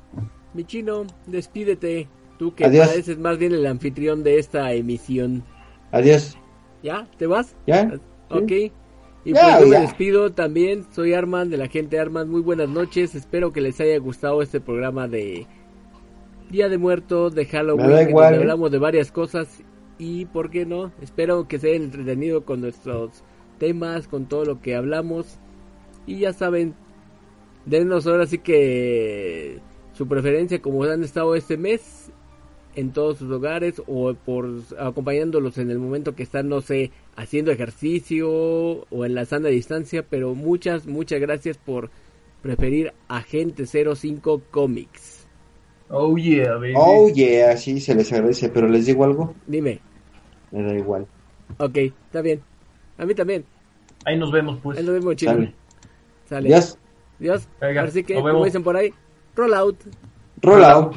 Mi 0.54 0.64
chino, 0.66 1.06
despídete. 1.28 2.08
Tú 2.38 2.56
que 2.56 2.66
Adiós. 2.66 2.88
pareces 2.88 3.20
más 3.20 3.38
bien 3.38 3.54
el 3.54 3.66
anfitrión 3.68 4.24
de 4.24 4.40
esta 4.40 4.74
emisión. 4.74 5.44
Adiós. 5.92 6.38
¿Ya? 6.82 7.08
¿Te 7.18 7.28
vas? 7.28 7.56
¿Ya? 7.68 7.92
Ok. 8.30 8.52
Y 9.24 9.34
Ya, 9.34 9.58
pues 9.58 9.60
yo 9.62 9.68
me 9.68 9.80
despido 9.82 10.32
también. 10.32 10.86
Soy 10.92 11.14
Arman 11.14 11.50
de 11.52 11.58
la 11.58 11.68
gente 11.68 12.00
Arman. 12.00 12.28
Muy 12.30 12.42
buenas 12.42 12.70
noches. 12.70 13.14
Espero 13.14 13.54
que 13.54 13.62
les 13.62 13.80
haya 13.80 13.98
gustado 14.00 14.42
este 14.42 14.60
programa 14.60 15.08
de 15.08 15.46
Día 16.50 16.68
de 16.70 16.78
Muertos, 16.80 17.36
de 17.36 17.46
Halloween. 17.46 18.10
Igual, 18.10 18.26
donde 18.32 18.38
¿eh? 18.38 18.40
hablamos 18.40 18.72
de 18.72 18.80
varias 18.80 19.12
cosas. 19.12 19.64
Y 20.02 20.26
por 20.26 20.50
qué 20.50 20.66
no, 20.66 20.92
espero 21.00 21.48
que 21.48 21.60
se 21.60 21.70
hayan 21.70 21.84
entretenido 21.84 22.44
con 22.44 22.60
nuestros 22.60 23.22
temas, 23.60 24.08
con 24.08 24.26
todo 24.26 24.46
lo 24.46 24.60
que 24.60 24.76
hablamos. 24.76 25.38
Y 26.08 26.18
ya 26.18 26.34
saben, 26.34 26.74
denos 27.68 28.08
ahora 28.08 28.26
sí 28.26 28.40
que 28.40 29.60
su 29.94 30.08
preferencia 30.08 30.60
como 30.60 30.84
han 30.86 31.04
estado 31.04 31.36
este 31.36 31.56
mes 31.56 32.10
en 32.76 32.94
todos 32.94 33.20
sus 33.20 33.32
hogares 33.32 33.80
o 33.86 34.16
por 34.16 34.50
acompañándolos 34.80 35.60
en 35.60 35.70
el 35.70 35.78
momento 35.78 36.16
que 36.16 36.24
están, 36.24 36.50
no 36.50 36.62
sé, 36.62 36.90
haciendo 37.16 37.52
ejercicio 37.52 38.28
o 38.32 39.06
en 39.06 39.14
la 39.14 39.26
sana 39.26 39.50
distancia, 39.50 40.04
pero 40.10 40.34
muchas, 40.34 40.88
muchas 40.88 41.22
gracias 41.22 41.60
por 41.60 41.92
preferir 42.42 42.92
Agente 43.08 43.68
05 43.68 44.42
Comics. 44.50 45.28
Oh 45.92 46.18
yeah, 46.18 46.56
baby. 46.56 46.74
Oh, 46.76 47.08
yeah, 47.10 47.56
sí, 47.56 47.80
se 47.80 47.94
les 47.94 48.12
agradece, 48.12 48.50
pero 48.50 48.68
les 48.68 48.88
digo 48.88 49.04
algo, 49.04 49.36
Dime, 49.46 49.80
me 50.52 50.64
da 50.64 50.74
igual. 50.74 51.08
ok, 51.58 51.78
está 51.78 52.22
bien. 52.22 52.42
A 52.98 53.06
mí 53.06 53.16
también. 53.16 53.46
Ahí 54.06 54.18
nos 54.18 54.32
vemos, 54.32 54.60
pues. 54.62 54.78
Es 54.78 54.86
lo 54.86 54.94
mismo, 54.94 55.14
chino. 55.14 55.32
Sale. 55.34 55.54
Sale. 56.50 56.78
Dios. 57.20 57.48
Venga, 57.60 57.84
Así 57.84 58.04
que, 58.04 58.14
nos 58.14 58.22
como 58.22 58.34
vemos. 58.34 58.46
dicen 58.46 58.64
por 58.64 58.76
ahí, 58.76 58.94
roll 59.36 59.54
out. 59.54 59.78
Roll 60.42 60.64
out. 60.64 60.96